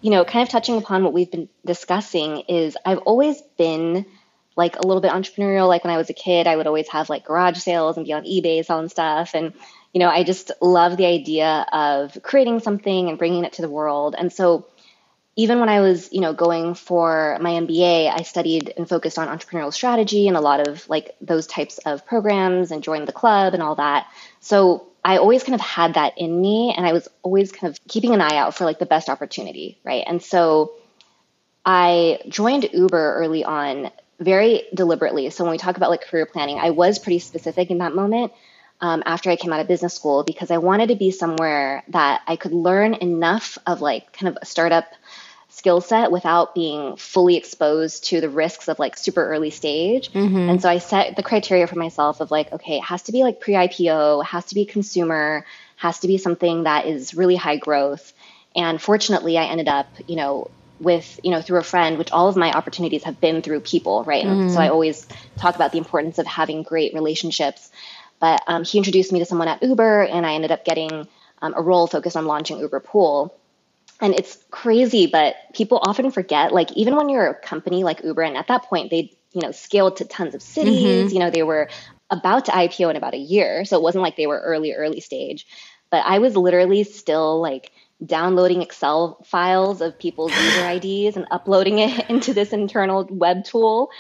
you 0.01 0.11
know, 0.11 0.25
kind 0.25 0.43
of 0.43 0.49
touching 0.49 0.77
upon 0.79 1.05
what 1.05 1.13
we've 1.13 1.31
been 1.31 1.49
discussing 1.65 2.41
is 2.49 2.77
I've 2.85 2.99
always 2.99 3.41
been 3.57 4.05
like 4.57 4.77
a 4.77 4.87
little 4.87 5.01
bit 5.01 5.11
entrepreneurial. 5.11 5.69
Like 5.69 5.85
when 5.85 5.93
I 5.93 5.97
was 5.97 6.11
a 6.11 6.15
kid, 6.15 6.47
I 6.47 6.57
would 6.57 6.67
always 6.67 6.89
have 6.89 7.09
like 7.09 7.25
garage 7.25 7.59
sales 7.59 7.97
and 7.97 8.07
be 8.07 8.13
on 8.13 8.25
eBay 8.25 8.65
selling 8.65 8.89
stuff. 8.89 9.33
And, 9.35 9.53
you 9.93 10.01
know, 10.01 10.09
I 10.09 10.25
just 10.25 10.53
love 10.61 10.97
the 10.97 11.07
idea 11.07 11.67
of 11.73 12.17
creating 12.23 12.61
something 12.61 13.09
and 13.09 13.19
bringing 13.19 13.45
it 13.45 13.55
to 13.55 13.63
the 13.63 13.69
world. 13.69 14.15
And 14.17 14.33
so 14.33 14.67
even 15.37 15.59
when 15.59 15.69
I 15.69 15.81
was, 15.81 16.13
you 16.13 16.21
know, 16.21 16.33
going 16.33 16.75
for 16.75 17.37
my 17.41 17.51
MBA, 17.51 18.13
I 18.13 18.23
studied 18.23 18.73
and 18.77 18.89
focused 18.89 19.19
on 19.19 19.27
entrepreneurial 19.27 19.73
strategy 19.73 20.29
and 20.29 20.37
a 20.37 20.41
lot 20.41 20.67
of 20.67 20.89
like 20.89 21.17
those 21.21 21.47
types 21.47 21.79
of 21.79 22.07
programs 22.07 22.71
and 22.71 22.83
joined 22.83 23.09
the 23.09 23.13
club 23.13 23.55
and 23.55 23.63
all 23.63 23.75
that. 23.75 24.07
So 24.41 24.87
I 25.05 25.19
always 25.19 25.43
kind 25.43 25.55
of 25.55 25.61
had 25.61 25.95
that 25.95 26.19
in 26.19 26.41
me 26.41 26.73
and 26.77 26.87
I 26.87 26.93
was 26.93 27.09
always 27.23 27.51
kind 27.51 27.73
of 27.73 27.79
keeping 27.89 28.15
an 28.15 28.21
eye 28.21 28.37
out 28.37 28.55
for 28.55 28.65
like 28.65 28.79
the 28.79 28.87
best 28.87 29.09
opportunity, 29.09 29.79
right? 29.83 30.05
And 30.07 30.23
so 30.23 30.73
I 31.65 32.21
joined 32.29 32.69
Uber 32.73 33.15
early 33.17 33.45
on 33.45 33.91
very 34.19 34.65
deliberately. 34.73 35.31
So 35.31 35.45
when 35.45 35.51
we 35.51 35.59
talk 35.59 35.77
about 35.77 35.91
like 35.91 36.03
career 36.03 36.27
planning, 36.27 36.59
I 36.59 36.71
was 36.71 36.99
pretty 36.99 37.19
specific 37.19 37.71
in 37.71 37.79
that 37.79 37.95
moment 37.95 38.33
um, 38.81 39.03
after 39.07 39.31
I 39.31 39.37
came 39.37 39.53
out 39.53 39.61
of 39.61 39.69
business 39.69 39.95
school 39.95 40.25
because 40.25 40.51
I 40.51 40.59
wanted 40.59 40.89
to 40.89 40.97
be 40.97 41.11
somewhere 41.11 41.85
that 41.89 42.23
I 42.27 42.37
could 42.37 42.53
learn 42.53 42.95
enough 42.95 43.59
of 43.67 43.81
like 43.81 44.13
kind 44.13 44.29
of 44.29 44.39
a 44.43 44.47
startup 44.47 44.87
skill 45.49 45.81
set 45.81 46.11
without 46.11 46.53
being 46.55 46.97
fully 46.97 47.37
exposed 47.37 48.05
to 48.07 48.21
the 48.21 48.29
risks 48.29 48.67
of 48.67 48.79
like 48.81 48.97
super 48.97 49.25
early 49.25 49.51
stage. 49.51 50.11
Mm-hmm. 50.13 50.51
And 50.51 50.61
so 50.61 50.69
I 50.69 50.79
set 50.79 51.15
the 51.15 51.23
criteria 51.23 51.67
for 51.69 51.77
myself 51.77 52.21
of 52.21 52.33
like, 52.33 52.53
okay, 52.53 52.79
it 52.79 52.83
has 52.83 53.03
to 53.03 53.13
be 53.13 53.23
like 53.23 53.41
pre 53.41 53.55
IPO, 53.55 54.25
has 54.25 54.47
to 54.47 54.55
be 54.57 54.65
consumer, 54.65 55.47
has 55.77 56.01
to 56.01 56.09
be 56.09 56.19
something 56.19 56.65
that 56.65 56.87
is 56.87 57.15
really 57.15 57.37
high 57.37 57.57
growth. 57.57 58.13
And 58.57 58.83
fortunately, 58.83 59.39
I 59.39 59.45
ended 59.45 59.69
up, 59.69 59.87
you 60.09 60.17
know, 60.17 60.51
with 60.81 61.21
you 61.23 61.31
know 61.31 61.41
through 61.41 61.59
a 61.59 61.63
friend 61.63 61.99
which 61.99 62.11
all 62.11 62.29
of 62.29 62.37
my 62.37 62.53
opportunities 62.53 63.05
have 63.05 63.21
been 63.21 63.43
through 63.43 63.61
people 63.61 64.05
right 64.05 64.25
mm. 64.25 64.53
so 64.53 64.61
i 64.61 64.69
always 64.69 65.07
talk 65.37 65.55
about 65.55 65.73
the 65.73 65.79
importance 65.79 66.19
of 66.19 66.27
having 66.27 66.63
great 66.63 66.95
relationships 66.95 67.71
but 68.21 68.43
um, 68.47 68.65
he 68.65 68.79
introduced 68.79 69.13
me 69.13 69.19
to 69.19 69.25
someone 69.25 69.49
at 69.49 69.63
uber 69.63 70.03
and 70.03 70.27
i 70.27 70.35
ended 70.35 70.51
up 70.51 70.65
getting 70.65 71.07
um, 71.43 71.55
a 71.57 71.63
role 71.63 71.87
focused 71.87 72.17
on 72.17 72.27
launching 72.27 72.59
uber 72.59 72.81
pool 72.81 73.37
and 74.01 74.15
it's 74.15 74.39
crazy 74.51 75.07
but 75.07 75.37
people 75.55 75.79
often 75.83 76.11
forget 76.11 76.53
like 76.53 76.73
even 76.73 76.97
when 76.97 77.09
you're 77.09 77.29
a 77.29 77.35
company 77.35 77.85
like 77.85 78.03
uber 78.03 78.23
and 78.23 78.37
at 78.37 78.49
that 78.49 78.65
point 78.65 78.91
they 78.91 79.13
you 79.33 79.41
know 79.41 79.53
scaled 79.53 79.97
to 79.97 80.05
tons 80.05 80.35
of 80.35 80.43
cities 80.43 81.07
mm-hmm. 81.07 81.15
you 81.15 81.21
know 81.21 81.31
they 81.31 81.43
were 81.43 81.69
about 82.11 82.47
to 82.47 82.53
ipo 82.53 82.91
in 82.91 82.97
about 82.97 83.15
a 83.15 83.19
year 83.19 83.65
so 83.65 83.77
it 83.77 83.83
wasn't 83.83 84.03
like 84.03 84.17
they 84.17 84.27
were 84.27 84.41
early 84.41 84.73
early 84.73 85.01
stage 85.01 85.47
but 85.91 86.05
i 86.05 86.19
was 86.19 86.37
literally 86.37 86.83
still 86.85 87.41
like 87.41 87.71
downloading 88.05 88.63
Excel 88.63 89.19
files 89.25 89.81
of 89.81 89.99
people's 89.99 90.33
user 90.37 90.69
IDs 90.69 91.17
and 91.17 91.27
uploading 91.31 91.79
it 91.79 92.07
into 92.11 92.35
this 92.35 92.53
internal 92.53 93.07
web 93.11 93.45
tool 93.45 93.91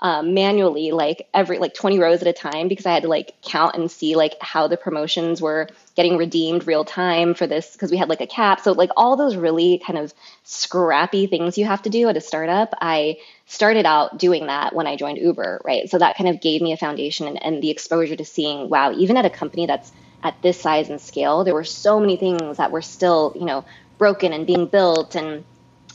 um, 0.00 0.32
manually, 0.32 0.92
like 0.92 1.28
every 1.34 1.58
like 1.58 1.74
20 1.74 1.98
rows 1.98 2.22
at 2.22 2.28
a 2.28 2.32
time, 2.32 2.68
because 2.68 2.86
I 2.86 2.92
had 2.92 3.02
to 3.02 3.08
like 3.08 3.34
count 3.42 3.74
and 3.74 3.90
see 3.90 4.14
like 4.14 4.34
how 4.40 4.68
the 4.68 4.76
promotions 4.76 5.42
were 5.42 5.68
getting 5.96 6.16
redeemed 6.16 6.68
real 6.68 6.84
time 6.84 7.34
for 7.34 7.48
this 7.48 7.72
because 7.72 7.90
we 7.90 7.96
had 7.96 8.08
like 8.08 8.20
a 8.20 8.26
cap. 8.26 8.60
So 8.60 8.72
like 8.72 8.90
all 8.96 9.16
those 9.16 9.34
really 9.34 9.82
kind 9.84 9.98
of 9.98 10.14
scrappy 10.44 11.26
things 11.26 11.58
you 11.58 11.64
have 11.64 11.82
to 11.82 11.90
do 11.90 12.08
at 12.08 12.16
a 12.16 12.20
startup, 12.20 12.74
I 12.80 13.18
started 13.46 13.86
out 13.86 14.18
doing 14.18 14.46
that 14.46 14.72
when 14.72 14.86
I 14.86 14.94
joined 14.94 15.18
Uber, 15.18 15.62
right? 15.64 15.90
So 15.90 15.98
that 15.98 16.16
kind 16.16 16.28
of 16.28 16.40
gave 16.40 16.62
me 16.62 16.72
a 16.72 16.76
foundation 16.76 17.26
and, 17.26 17.42
and 17.42 17.62
the 17.62 17.70
exposure 17.70 18.14
to 18.14 18.24
seeing, 18.24 18.68
wow, 18.68 18.92
even 18.92 19.16
at 19.16 19.24
a 19.24 19.30
company 19.30 19.66
that's 19.66 19.90
at 20.22 20.40
this 20.42 20.60
size 20.60 20.90
and 20.90 21.00
scale, 21.00 21.44
there 21.44 21.54
were 21.54 21.64
so 21.64 22.00
many 22.00 22.16
things 22.16 22.56
that 22.56 22.70
were 22.70 22.82
still, 22.82 23.32
you 23.36 23.44
know, 23.44 23.64
broken 23.98 24.32
and 24.32 24.46
being 24.46 24.66
built 24.66 25.14
and 25.14 25.44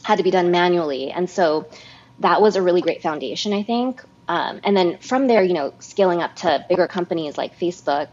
had 0.03 0.18
to 0.18 0.24
be 0.24 0.32
done 0.32 0.51
manually. 0.51 1.12
And 1.12 1.30
so 1.30 1.68
that 2.20 2.42
was 2.42 2.56
a 2.56 2.62
really 2.62 2.82
great 2.82 3.01
foundation, 3.01 3.53
I 3.53 3.63
think. 3.63 4.03
Um, 4.27 4.62
and 4.63 4.75
then 4.75 4.98
from 5.00 5.27
there, 5.27 5.44
you 5.44 5.53
know, 5.53 5.74
scaling 5.80 6.22
up 6.22 6.36
to 6.38 6.65
bigger 6.70 6.88
companies 6.88 7.38
like 7.38 7.60
Facebook 7.60 8.10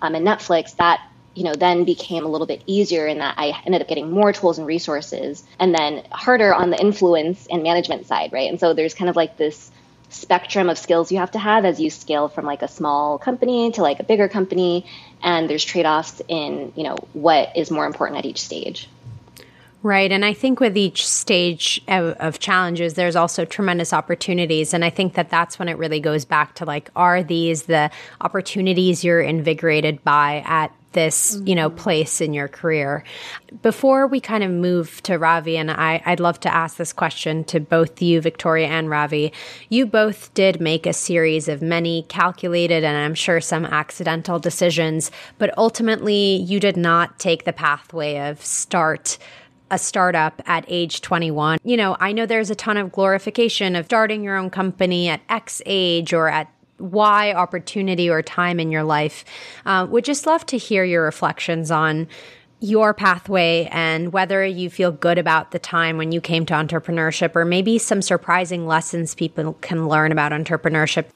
um, 0.00 0.14
and 0.14 0.26
Netflix, 0.26 0.76
that 0.76 1.00
you 1.34 1.44
know 1.44 1.54
then 1.54 1.84
became 1.84 2.24
a 2.24 2.28
little 2.28 2.46
bit 2.46 2.62
easier 2.66 3.06
in 3.06 3.18
that 3.18 3.36
I 3.38 3.62
ended 3.64 3.80
up 3.80 3.88
getting 3.88 4.10
more 4.10 4.32
tools 4.32 4.58
and 4.58 4.66
resources, 4.66 5.44
and 5.58 5.74
then 5.74 6.04
harder 6.10 6.52
on 6.52 6.70
the 6.70 6.80
influence 6.80 7.46
and 7.50 7.62
management 7.62 8.06
side, 8.06 8.32
right? 8.32 8.50
And 8.50 8.58
so 8.58 8.74
there's 8.74 8.94
kind 8.94 9.08
of 9.08 9.16
like 9.16 9.36
this 9.36 9.70
spectrum 10.12 10.68
of 10.68 10.78
skills 10.78 11.10
you 11.10 11.18
have 11.18 11.30
to 11.30 11.38
have 11.38 11.64
as 11.64 11.80
you 11.80 11.90
scale 11.90 12.28
from 12.28 12.44
like 12.44 12.62
a 12.62 12.68
small 12.68 13.18
company 13.18 13.70
to 13.72 13.82
like 13.82 13.98
a 13.98 14.04
bigger 14.04 14.28
company 14.28 14.86
and 15.22 15.48
there's 15.48 15.64
trade-offs 15.64 16.20
in 16.28 16.72
you 16.76 16.84
know 16.84 16.96
what 17.12 17.56
is 17.56 17.70
more 17.70 17.86
important 17.86 18.18
at 18.18 18.26
each 18.26 18.40
stage 18.40 18.88
Right. 19.84 20.12
And 20.12 20.24
I 20.24 20.32
think 20.32 20.60
with 20.60 20.76
each 20.76 21.04
stage 21.04 21.82
of, 21.88 22.14
of, 22.20 22.38
challenges, 22.38 22.94
there's 22.94 23.16
also 23.16 23.44
tremendous 23.44 23.92
opportunities. 23.92 24.72
And 24.72 24.84
I 24.84 24.90
think 24.90 25.14
that 25.14 25.28
that's 25.28 25.58
when 25.58 25.68
it 25.68 25.76
really 25.76 25.98
goes 25.98 26.24
back 26.24 26.54
to 26.56 26.64
like, 26.64 26.88
are 26.94 27.20
these 27.24 27.64
the 27.64 27.90
opportunities 28.20 29.02
you're 29.02 29.20
invigorated 29.20 30.04
by 30.04 30.44
at 30.46 30.72
this, 30.92 31.40
you 31.44 31.54
know, 31.54 31.68
mm-hmm. 31.68 31.78
place 31.78 32.20
in 32.20 32.32
your 32.34 32.48
career. 32.48 33.04
Before 33.62 34.06
we 34.06 34.20
kind 34.20 34.44
of 34.44 34.50
move 34.50 35.02
to 35.02 35.18
Ravi, 35.18 35.56
and 35.56 35.70
I, 35.70 36.02
I'd 36.04 36.20
love 36.20 36.40
to 36.40 36.54
ask 36.54 36.76
this 36.76 36.92
question 36.92 37.44
to 37.44 37.60
both 37.60 38.00
you, 38.00 38.20
Victoria 38.20 38.68
and 38.68 38.88
Ravi. 38.88 39.32
You 39.68 39.86
both 39.86 40.32
did 40.34 40.60
make 40.60 40.86
a 40.86 40.92
series 40.92 41.48
of 41.48 41.62
many 41.62 42.02
calculated 42.04 42.84
and 42.84 42.96
I'm 42.96 43.14
sure 43.14 43.40
some 43.40 43.64
accidental 43.64 44.38
decisions, 44.38 45.10
but 45.38 45.56
ultimately 45.58 46.36
you 46.36 46.60
did 46.60 46.76
not 46.76 47.18
take 47.18 47.44
the 47.44 47.52
pathway 47.52 48.28
of 48.28 48.44
start 48.44 49.18
a 49.72 49.78
startup 49.78 50.42
at 50.44 50.66
age 50.68 51.00
21. 51.00 51.58
You 51.64 51.78
know, 51.78 51.96
I 51.98 52.12
know 52.12 52.26
there's 52.26 52.50
a 52.50 52.54
ton 52.54 52.76
of 52.76 52.92
glorification 52.92 53.74
of 53.74 53.86
starting 53.86 54.22
your 54.22 54.36
own 54.36 54.50
company 54.50 55.08
at 55.08 55.22
X 55.30 55.62
age 55.64 56.12
or 56.12 56.28
at 56.28 56.51
why 56.82 57.32
opportunity 57.32 58.10
or 58.10 58.22
time 58.22 58.58
in 58.58 58.70
your 58.70 58.82
life. 58.82 59.24
Uh, 59.64 59.86
would 59.88 60.04
just 60.04 60.26
love 60.26 60.44
to 60.46 60.58
hear 60.58 60.84
your 60.84 61.04
reflections 61.04 61.70
on 61.70 62.08
your 62.62 62.94
pathway 62.94 63.68
and 63.72 64.12
whether 64.12 64.44
you 64.44 64.70
feel 64.70 64.92
good 64.92 65.18
about 65.18 65.50
the 65.50 65.58
time 65.58 65.96
when 65.96 66.12
you 66.12 66.20
came 66.20 66.46
to 66.46 66.54
entrepreneurship 66.54 67.34
or 67.34 67.44
maybe 67.44 67.76
some 67.76 68.00
surprising 68.00 68.66
lessons 68.66 69.14
people 69.14 69.54
can 69.54 69.88
learn 69.88 70.12
about 70.12 70.30
entrepreneurship. 70.30 71.06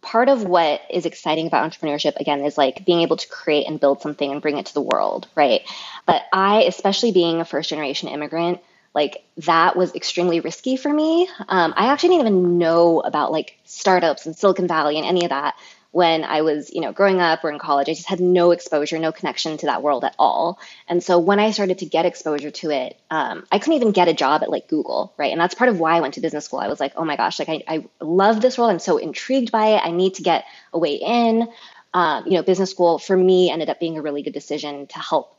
Part 0.00 0.28
of 0.28 0.44
what 0.44 0.80
is 0.88 1.04
exciting 1.04 1.48
about 1.48 1.70
entrepreneurship, 1.70 2.16
again, 2.16 2.44
is 2.44 2.56
like 2.56 2.86
being 2.86 3.00
able 3.00 3.16
to 3.16 3.28
create 3.28 3.66
and 3.66 3.78
build 3.78 4.00
something 4.00 4.30
and 4.30 4.40
bring 4.40 4.56
it 4.56 4.66
to 4.66 4.74
the 4.74 4.80
world, 4.80 5.28
right? 5.34 5.62
But 6.06 6.22
I, 6.32 6.62
especially 6.62 7.12
being 7.12 7.40
a 7.40 7.44
first 7.44 7.68
generation 7.68 8.08
immigrant, 8.08 8.60
like 8.96 9.22
that 9.44 9.76
was 9.76 9.94
extremely 9.94 10.40
risky 10.40 10.78
for 10.78 10.90
me. 10.90 11.28
Um, 11.48 11.74
I 11.76 11.92
actually 11.92 12.16
didn't 12.16 12.28
even 12.28 12.58
know 12.58 13.00
about 13.00 13.30
like 13.30 13.58
startups 13.64 14.24
and 14.24 14.34
Silicon 14.34 14.66
Valley 14.66 14.96
and 14.96 15.04
any 15.04 15.24
of 15.24 15.28
that 15.28 15.54
when 15.90 16.24
I 16.24 16.40
was, 16.40 16.70
you 16.72 16.80
know, 16.80 16.92
growing 16.92 17.20
up 17.20 17.44
or 17.44 17.50
in 17.50 17.58
college. 17.58 17.90
I 17.90 17.92
just 17.92 18.08
had 18.08 18.20
no 18.20 18.52
exposure, 18.52 18.98
no 18.98 19.12
connection 19.12 19.58
to 19.58 19.66
that 19.66 19.82
world 19.82 20.02
at 20.02 20.16
all. 20.18 20.58
And 20.88 21.02
so 21.02 21.18
when 21.18 21.38
I 21.38 21.50
started 21.50 21.80
to 21.80 21.84
get 21.84 22.06
exposure 22.06 22.50
to 22.50 22.70
it, 22.70 22.98
um, 23.10 23.44
I 23.52 23.58
couldn't 23.58 23.74
even 23.74 23.92
get 23.92 24.08
a 24.08 24.14
job 24.14 24.42
at 24.42 24.50
like 24.50 24.66
Google, 24.66 25.12
right? 25.18 25.30
And 25.30 25.38
that's 25.38 25.54
part 25.54 25.68
of 25.68 25.78
why 25.78 25.98
I 25.98 26.00
went 26.00 26.14
to 26.14 26.22
business 26.22 26.46
school. 26.46 26.60
I 26.60 26.68
was 26.68 26.80
like, 26.80 26.94
oh 26.96 27.04
my 27.04 27.16
gosh, 27.16 27.38
like 27.38 27.50
I, 27.50 27.64
I 27.68 27.84
love 28.00 28.40
this 28.40 28.56
world. 28.56 28.70
I'm 28.70 28.78
so 28.78 28.96
intrigued 28.96 29.52
by 29.52 29.74
it. 29.74 29.82
I 29.84 29.90
need 29.90 30.14
to 30.14 30.22
get 30.22 30.46
a 30.72 30.78
way 30.78 30.94
in. 30.94 31.46
Um, 31.92 32.24
you 32.24 32.32
know, 32.32 32.42
business 32.42 32.70
school 32.70 32.98
for 32.98 33.16
me 33.16 33.50
ended 33.50 33.68
up 33.68 33.78
being 33.78 33.98
a 33.98 34.02
really 34.02 34.22
good 34.22 34.34
decision 34.34 34.86
to 34.86 34.98
help 34.98 35.35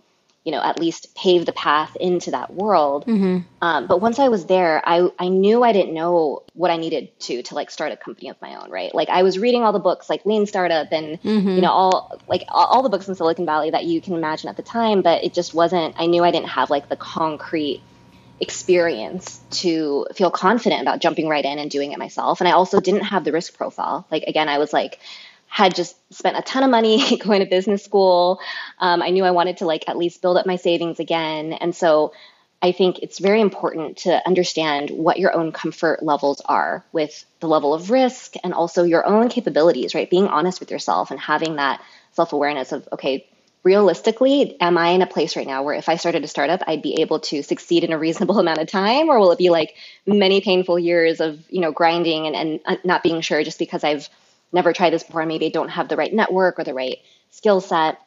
you 0.48 0.54
know, 0.54 0.64
at 0.64 0.80
least 0.80 1.14
pave 1.14 1.46
the 1.46 1.52
path 1.52 1.98
into 1.98 2.32
that 2.32 2.54
world. 2.54 3.06
Mm-hmm. 3.06 3.40
Um, 3.62 3.86
but 3.86 4.00
once 4.00 4.18
I 4.18 4.30
was 4.30 4.46
there, 4.46 4.82
I, 4.82 5.10
I 5.20 5.28
knew 5.28 5.62
I 5.62 5.74
didn't 5.74 5.94
know 5.94 6.44
what 6.54 6.72
I 6.72 6.78
needed 6.78 7.20
to 7.20 7.44
to 7.44 7.54
like 7.54 7.70
start 7.70 7.92
a 7.92 7.98
company 7.98 8.30
of 8.30 8.42
my 8.42 8.56
own, 8.56 8.72
right? 8.72 8.96
Like 8.96 9.10
I 9.10 9.24
was 9.24 9.38
reading 9.38 9.64
all 9.64 9.74
the 9.74 9.80
books 9.80 10.10
like 10.10 10.26
Lean 10.26 10.46
Startup 10.46 10.88
and 10.90 11.22
mm-hmm. 11.22 11.50
you 11.50 11.60
know 11.60 11.72
all 11.72 12.18
like 12.30 12.46
all 12.48 12.82
the 12.82 12.88
books 12.88 13.10
in 13.10 13.16
Silicon 13.16 13.46
Valley 13.46 13.72
that 13.72 13.84
you 13.84 14.00
can 14.00 14.14
imagine 14.14 14.48
at 14.48 14.56
the 14.56 14.64
time, 14.64 15.02
but 15.02 15.26
it 15.26 15.34
just 15.34 15.54
wasn't. 15.54 15.96
I 16.00 16.06
knew 16.06 16.24
I 16.24 16.32
didn't 16.32 16.48
have 16.48 16.70
like 16.70 16.88
the 16.88 16.96
concrete 16.96 17.82
experience 18.40 19.42
to 19.50 20.08
feel 20.16 20.32
confident 20.32 20.82
about 20.82 21.02
jumping 21.02 21.28
right 21.28 21.44
in 21.44 21.60
and 21.60 21.70
doing 21.70 21.92
it 21.92 22.00
myself. 22.00 22.40
And 22.40 22.48
I 22.48 22.52
also 22.52 22.80
didn't 22.80 23.02
have 23.02 23.26
the 23.26 23.34
risk 23.34 23.58
profile. 23.58 24.08
Like 24.10 24.24
again, 24.24 24.48
I 24.48 24.60
was 24.60 24.72
like 24.72 25.00
had 25.48 25.76
just 25.76 25.96
spent 26.14 26.38
a 26.38 26.42
ton 26.42 26.64
of 26.64 26.70
money 26.70 27.18
going 27.24 27.40
to 27.40 27.46
business 27.46 27.84
school. 27.84 28.40
Um, 28.80 29.02
I 29.02 29.10
knew 29.10 29.24
I 29.24 29.32
wanted 29.32 29.58
to 29.58 29.66
like 29.66 29.88
at 29.88 29.98
least 29.98 30.22
build 30.22 30.38
up 30.38 30.46
my 30.46 30.58
savings 30.58 31.00
again. 31.00 31.54
And 31.54 31.76
so 31.76 32.14
I 32.62 32.72
think 32.72 33.00
it's 33.00 33.20
very 33.20 33.40
important 33.40 33.98
to 34.00 34.26
understand 34.26 34.90
what 34.90 35.20
your 35.20 35.34
own 35.34 35.52
comfort 35.52 36.02
levels 36.02 36.42
are 36.46 36.84
with 36.92 37.24
the 37.40 37.48
level 37.48 37.74
of 37.74 37.92
risk 37.92 38.34
and 38.44 38.54
also 38.54 38.84
your 38.84 39.06
own 39.06 39.30
capabilities, 39.30 39.94
right? 39.94 40.10
Being 40.10 40.28
honest 40.28 40.60
with 40.60 40.72
yourself 40.72 41.12
and 41.12 41.20
having 41.20 41.58
that 41.58 41.82
self 42.14 42.34
awareness 42.34 42.72
of, 42.72 42.88
okay, 42.94 43.28
realistically, 43.64 44.60
am 44.60 44.78
I 44.78 44.90
in 44.90 45.02
a 45.02 45.08
place 45.08 45.36
right 45.36 45.46
now 45.46 45.62
where 45.64 45.76
if 45.76 45.88
I 45.90 45.98
started 45.98 46.24
a 46.24 46.28
startup, 46.28 46.64
I'd 46.66 46.82
be 46.82 47.02
able 47.02 47.20
to 47.20 47.44
succeed 47.44 47.84
in 47.84 47.94
a 47.94 47.98
reasonable 47.98 48.40
amount 48.44 48.60
of 48.60 48.68
time? 48.68 49.10
Or 49.10 49.20
will 49.20 49.32
it 49.32 49.38
be 49.38 49.50
like 49.50 49.76
many 50.08 50.42
painful 50.42 50.80
years 50.80 51.20
of, 51.20 51.40
you 51.50 51.62
know, 51.62 51.72
grinding 51.72 52.26
and, 52.26 52.36
and 52.36 52.60
uh, 52.66 52.78
not 52.84 53.04
being 53.04 53.22
sure 53.22 53.44
just 53.44 53.60
because 53.60 53.84
I've 53.84 54.10
never 54.52 54.74
tried 54.74 54.92
this 54.92 55.04
before. 55.04 55.26
Maybe 55.26 55.50
don't 55.50 55.70
have 55.70 55.90
the 55.90 55.98
right 55.98 56.14
network 56.14 56.60
or 56.60 56.64
the 56.64 56.74
right 56.74 56.98
skill 57.32 57.62
set. 57.62 58.00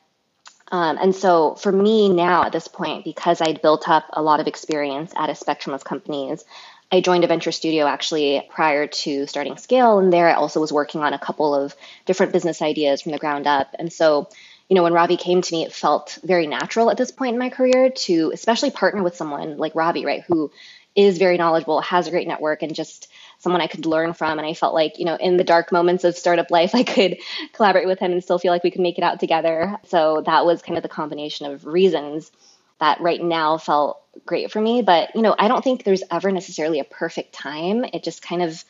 Um, 0.73 0.99
and 1.01 1.15
so 1.15 1.57
for 1.57 1.73
me 1.73 2.09
now 2.09 2.45
at 2.45 2.53
this 2.53 2.69
point, 2.69 3.05
because 3.05 3.41
I'd 3.41 3.63
built 3.63 3.89
up 3.89 4.05
a 4.13 4.23
lot 4.23 4.41
of 4.41 4.47
experience 4.47 5.13
at 5.17 5.31
a 5.31 5.35
spectrum 5.35 5.75
of 5.75 5.85
companies, 5.85 6.45
I 6.93 7.01
joined 7.01 7.25
a 7.25 7.29
venture 7.29 7.53
studio 7.53 7.87
actually 7.87 8.45
prior 8.51 8.87
to 8.87 9.27
starting 9.27 9.57
Scale. 9.57 9.99
And 9.99 10.13
there 10.13 10.29
I 10.29 10.35
also 10.35 10.61
was 10.61 10.73
working 10.73 11.03
on 11.03 11.13
a 11.13 11.19
couple 11.19 11.55
of 11.55 11.75
different 12.07 12.33
business 12.33 12.63
ideas 12.63 13.03
from 13.03 13.13
the 13.13 13.19
ground 13.19 13.47
up. 13.47 13.75
And 13.79 13.93
so, 13.93 14.29
you 14.69 14.77
know, 14.77 14.83
when 14.83 14.93
Ravi 14.93 15.17
came 15.17 15.43
to 15.43 15.55
me, 15.55 15.65
it 15.65 15.73
felt 15.73 16.19
very 16.23 16.47
natural 16.47 16.91
at 16.91 16.97
this 16.97 17.11
point 17.11 17.35
in 17.35 17.39
my 17.39 17.49
career 17.49 17.91
to 17.91 18.31
especially 18.33 18.71
partner 18.71 19.03
with 19.03 19.17
someone 19.17 19.57
like 19.57 19.75
Ravi, 19.75 20.05
right, 20.05 20.23
who 20.27 20.51
is 20.97 21.19
very 21.19 21.39
knowledgeable, 21.39 21.81
has 21.81 22.07
a 22.07 22.11
great 22.11 22.27
network, 22.27 22.63
and 22.63 22.75
just 22.75 23.09
someone 23.41 23.61
I 23.61 23.67
could 23.67 23.87
learn 23.87 24.13
from. 24.13 24.39
And 24.39 24.47
I 24.47 24.55
felt 24.55 24.75
like, 24.75 24.99
you 24.99 25.05
know, 25.05 25.17
in 25.17 25.37
the 25.37 25.45
dark 25.45 25.73
moments 25.73 26.05
of 26.05 26.17
startup 26.17 26.51
life, 26.51 26.75
I 26.75 26.85
could 26.85 27.19
collaborate 27.53 27.87
with 27.87 27.99
him 27.99 28.13
and 28.13 28.23
still 28.23 28.39
feel 28.39 28.53
like 28.53 28.63
we 28.63 28.71
could 28.71 28.81
make 28.81 28.99
it 28.99 29.05
out 29.05 29.21
together. 29.21 29.77
So 29.89 30.23
that 30.27 30.47
was 30.47 30.63
kind 30.63 30.77
of 30.77 30.83
the 30.83 30.89
combination 30.89 31.53
of 31.53 31.67
reasons 31.67 32.31
that 32.79 33.01
right 33.01 33.23
now 33.23 33.59
felt 33.59 34.01
great 34.25 34.51
for 34.51 34.61
me. 34.61 34.83
But, 34.83 35.15
you 35.15 35.23
know, 35.23 35.35
I 35.39 35.49
don't 35.49 35.63
think 35.63 35.85
there's 35.85 36.03
ever 36.11 36.31
necessarily 36.31 36.81
a 36.81 36.85
perfect 36.85 37.33
time. 37.33 37.85
It 37.85 38.05
just 38.05 38.23
kind 38.23 38.43
of, 38.43 38.65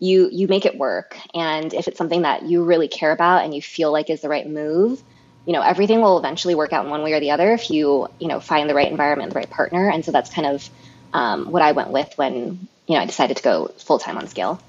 you 0.00 0.28
you 0.30 0.46
make 0.46 0.64
it 0.64 0.78
work 0.78 1.18
and 1.34 1.74
if 1.74 1.88
it's 1.88 1.98
something 1.98 2.22
that 2.22 2.44
you 2.44 2.62
really 2.62 2.86
care 2.86 3.10
about 3.10 3.44
and 3.44 3.52
you 3.52 3.60
feel 3.60 3.90
like 3.90 4.10
is 4.10 4.20
the 4.20 4.28
right 4.28 4.48
move 4.48 5.02
you 5.44 5.52
know 5.52 5.60
everything 5.60 6.00
will 6.00 6.18
eventually 6.18 6.54
work 6.54 6.72
out 6.72 6.84
in 6.84 6.90
one 6.90 7.02
way 7.02 7.12
or 7.12 7.20
the 7.20 7.32
other 7.32 7.52
if 7.52 7.68
you 7.68 8.06
you 8.20 8.28
know 8.28 8.38
find 8.38 8.70
the 8.70 8.74
right 8.74 8.90
environment 8.90 9.32
the 9.32 9.38
right 9.38 9.50
partner 9.50 9.90
and 9.90 10.04
so 10.04 10.12
that's 10.12 10.30
kind 10.30 10.46
of 10.46 10.70
um, 11.12 11.50
what 11.50 11.62
i 11.62 11.72
went 11.72 11.90
with 11.90 12.12
when 12.16 12.68
you 12.88 12.94
know, 12.94 13.02
I 13.02 13.06
decided 13.06 13.36
to 13.36 13.42
go 13.42 13.70
full 13.78 13.98
time 13.98 14.16
on 14.16 14.26
scale. 14.26 14.60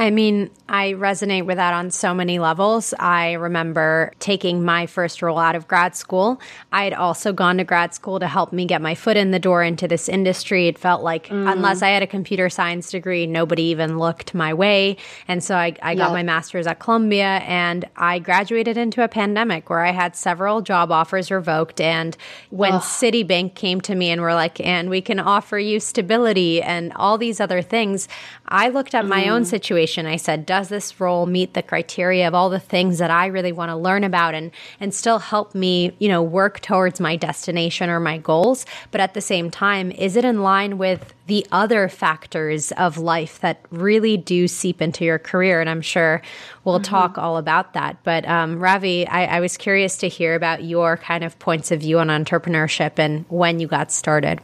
I 0.00 0.08
mean, 0.10 0.48
I 0.66 0.92
resonate 0.92 1.44
with 1.44 1.58
that 1.58 1.74
on 1.74 1.90
so 1.90 2.14
many 2.14 2.38
levels. 2.38 2.94
I 2.98 3.32
remember 3.32 4.12
taking 4.18 4.64
my 4.64 4.86
first 4.86 5.20
role 5.20 5.38
out 5.38 5.54
of 5.54 5.68
grad 5.68 5.94
school. 5.94 6.40
I 6.72 6.84
had 6.84 6.94
also 6.94 7.34
gone 7.34 7.58
to 7.58 7.64
grad 7.64 7.92
school 7.92 8.18
to 8.18 8.26
help 8.26 8.50
me 8.50 8.64
get 8.64 8.80
my 8.80 8.94
foot 8.94 9.18
in 9.18 9.30
the 9.30 9.38
door 9.38 9.62
into 9.62 9.86
this 9.86 10.08
industry. 10.08 10.68
It 10.68 10.78
felt 10.78 11.02
like, 11.02 11.26
mm. 11.26 11.52
unless 11.52 11.82
I 11.82 11.90
had 11.90 12.02
a 12.02 12.06
computer 12.06 12.48
science 12.48 12.90
degree, 12.90 13.26
nobody 13.26 13.64
even 13.64 13.98
looked 13.98 14.32
my 14.32 14.54
way. 14.54 14.96
And 15.28 15.44
so 15.44 15.54
I, 15.54 15.74
I 15.82 15.94
got 15.94 16.12
my 16.12 16.22
master's 16.22 16.66
at 16.66 16.78
Columbia 16.78 17.42
and 17.46 17.86
I 17.96 18.20
graduated 18.20 18.78
into 18.78 19.04
a 19.04 19.08
pandemic 19.08 19.68
where 19.68 19.84
I 19.84 19.90
had 19.90 20.16
several 20.16 20.62
job 20.62 20.90
offers 20.90 21.30
revoked. 21.30 21.78
And 21.78 22.16
when 22.48 22.72
Ugh. 22.72 22.80
Citibank 22.80 23.54
came 23.54 23.82
to 23.82 23.94
me 23.94 24.08
and 24.08 24.22
were 24.22 24.32
like, 24.32 24.60
and 24.60 24.88
we 24.88 25.02
can 25.02 25.20
offer 25.20 25.58
you 25.58 25.78
stability 25.78 26.62
and 26.62 26.90
all 26.94 27.18
these 27.18 27.38
other 27.38 27.60
things, 27.60 28.08
I 28.48 28.70
looked 28.70 28.94
at 28.94 29.04
mm. 29.04 29.08
my 29.08 29.28
own 29.28 29.42
mm. 29.42 29.46
situation 29.46 29.89
I 30.06 30.16
said, 30.16 30.46
does 30.46 30.68
this 30.68 31.00
role 31.00 31.26
meet 31.26 31.54
the 31.54 31.62
criteria 31.62 32.26
of 32.26 32.34
all 32.34 32.50
the 32.50 32.60
things 32.60 32.98
that 32.98 33.10
I 33.10 33.26
really 33.26 33.52
want 33.52 33.70
to 33.70 33.76
learn 33.76 34.04
about 34.04 34.34
and 34.34 34.50
and 34.78 34.94
still 34.94 35.18
help 35.18 35.54
me, 35.54 35.92
you 35.98 36.08
know, 36.08 36.22
work 36.22 36.60
towards 36.60 37.00
my 37.00 37.16
destination 37.16 37.90
or 37.90 38.00
my 38.00 38.18
goals, 38.18 38.66
but 38.90 39.00
at 39.00 39.14
the 39.14 39.20
same 39.20 39.50
time, 39.50 39.90
is 39.92 40.16
it 40.16 40.24
in 40.24 40.42
line 40.42 40.78
with 40.78 41.14
the 41.26 41.46
other 41.52 41.88
factors 41.88 42.72
of 42.72 42.98
life 42.98 43.40
that 43.40 43.60
really 43.70 44.16
do 44.16 44.48
seep 44.48 44.82
into 44.82 45.04
your 45.04 45.18
career? 45.18 45.60
And 45.60 45.70
I'm 45.70 45.82
sure 45.82 46.22
we'll 46.64 46.76
mm-hmm. 46.76 46.84
talk 46.90 47.18
all 47.18 47.36
about 47.36 47.74
that. 47.74 47.96
But 48.04 48.26
um, 48.26 48.58
Ravi, 48.58 49.06
I, 49.06 49.36
I 49.36 49.40
was 49.40 49.56
curious 49.56 49.96
to 49.98 50.08
hear 50.08 50.34
about 50.34 50.64
your 50.64 50.96
kind 50.96 51.24
of 51.24 51.38
points 51.38 51.70
of 51.70 51.80
view 51.80 51.98
on 51.98 52.08
entrepreneurship 52.08 52.98
and 52.98 53.24
when 53.28 53.60
you 53.60 53.66
got 53.66 53.92
started. 53.92 54.40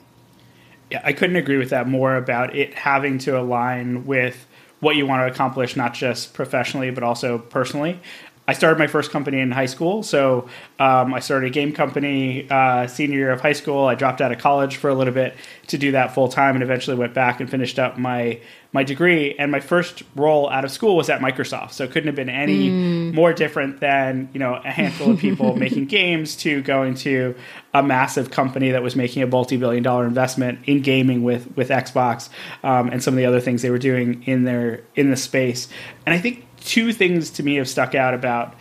Yeah, 0.91 1.01
I 1.05 1.13
couldn't 1.13 1.37
agree 1.37 1.57
with 1.57 1.71
that 1.71 1.89
more 1.89 2.15
about 2.15 2.55
it 2.55 2.75
having 2.75 3.19
to 3.19 3.39
align 3.39 4.07
with 4.07 4.47
what 4.87 4.95
you 4.95 5.05
want 5.05 5.21
to 5.21 5.27
accomplish, 5.27 5.75
not 5.75 5.95
just 5.95 6.33
professionally, 6.33 6.93
but 6.93 7.03
also 7.03 7.39
personally. 7.39 7.99
I 8.49 8.53
started 8.53 8.79
my 8.79 8.87
first 8.87 9.11
company 9.11 9.41
in 9.41 9.51
high 9.51 9.67
school. 9.67 10.03
So 10.03 10.49
um, 10.79 11.13
I 11.13 11.21
started 11.21 11.49
a 11.49 11.51
game 11.51 11.73
company 11.73 12.49
uh, 12.49 12.87
senior 12.87 13.19
year 13.19 13.31
of 13.33 13.41
high 13.41 13.53
school. 13.53 13.87
I 13.87 13.97
dropped 13.97 14.21
out 14.21 14.31
of 14.31 14.39
college 14.39 14.77
for 14.77 14.89
a 14.89 14.95
little 14.95 15.15
bit 15.15 15.35
to 15.69 15.79
do 15.79 15.93
that 15.93 16.15
full 16.15 16.29
time, 16.29 16.55
and 16.55 16.63
eventually 16.63 16.97
went 16.97 17.13
back 17.13 17.41
and 17.41 17.51
finished 17.51 17.79
up 17.79 17.99
my 17.99 18.41
my 18.73 18.85
degree. 18.85 19.35
And 19.39 19.51
my 19.51 19.61
first 19.61 20.03
role 20.15 20.51
out 20.51 20.65
of 20.65 20.71
school 20.71 20.97
was 20.97 21.09
at 21.09 21.21
Microsoft. 21.21 21.73
So 21.73 21.85
it 21.85 21.91
couldn't 21.91 22.09
have 22.09 22.15
been 22.15 22.29
any 22.29 22.71
mm. 22.71 23.15
more 23.15 23.33
different 23.33 23.81
than 23.81 24.29
you 24.33 24.39
know 24.39 24.55
a 24.55 24.71
handful 24.71 25.13
of 25.13 25.19
people 25.19 25.57
making 25.67 25.87
games 25.87 26.37
to 26.37 26.63
going 26.63 26.95
to 26.97 27.35
a 27.75 27.83
massive 27.83 28.31
company 28.31 28.71
that 28.71 28.83
was 28.83 28.95
making 28.95 29.23
a 29.23 29.27
multi 29.27 29.57
billion 29.57 29.83
dollar 29.83 30.07
investment 30.07 30.61
in 30.67 30.83
gaming 30.83 31.25
with 31.25 31.57
with 31.57 31.71
Xbox 31.71 32.29
um, 32.63 32.91
and 32.91 33.03
some 33.03 33.15
of 33.15 33.19
the 33.19 33.27
other 33.27 33.41
things 33.41 33.63
they 33.63 33.71
were 33.71 33.79
doing 33.79 34.23
in 34.23 34.45
their 34.45 34.85
in 34.95 35.11
the 35.11 35.17
space. 35.17 35.69
And 36.05 36.15
I 36.15 36.19
think 36.19 36.46
two 36.67 36.93
things 36.93 37.31
to 37.31 37.43
me 37.43 37.55
have 37.57 37.69
stuck 37.69 37.95
out 37.95 38.13
about 38.13 38.55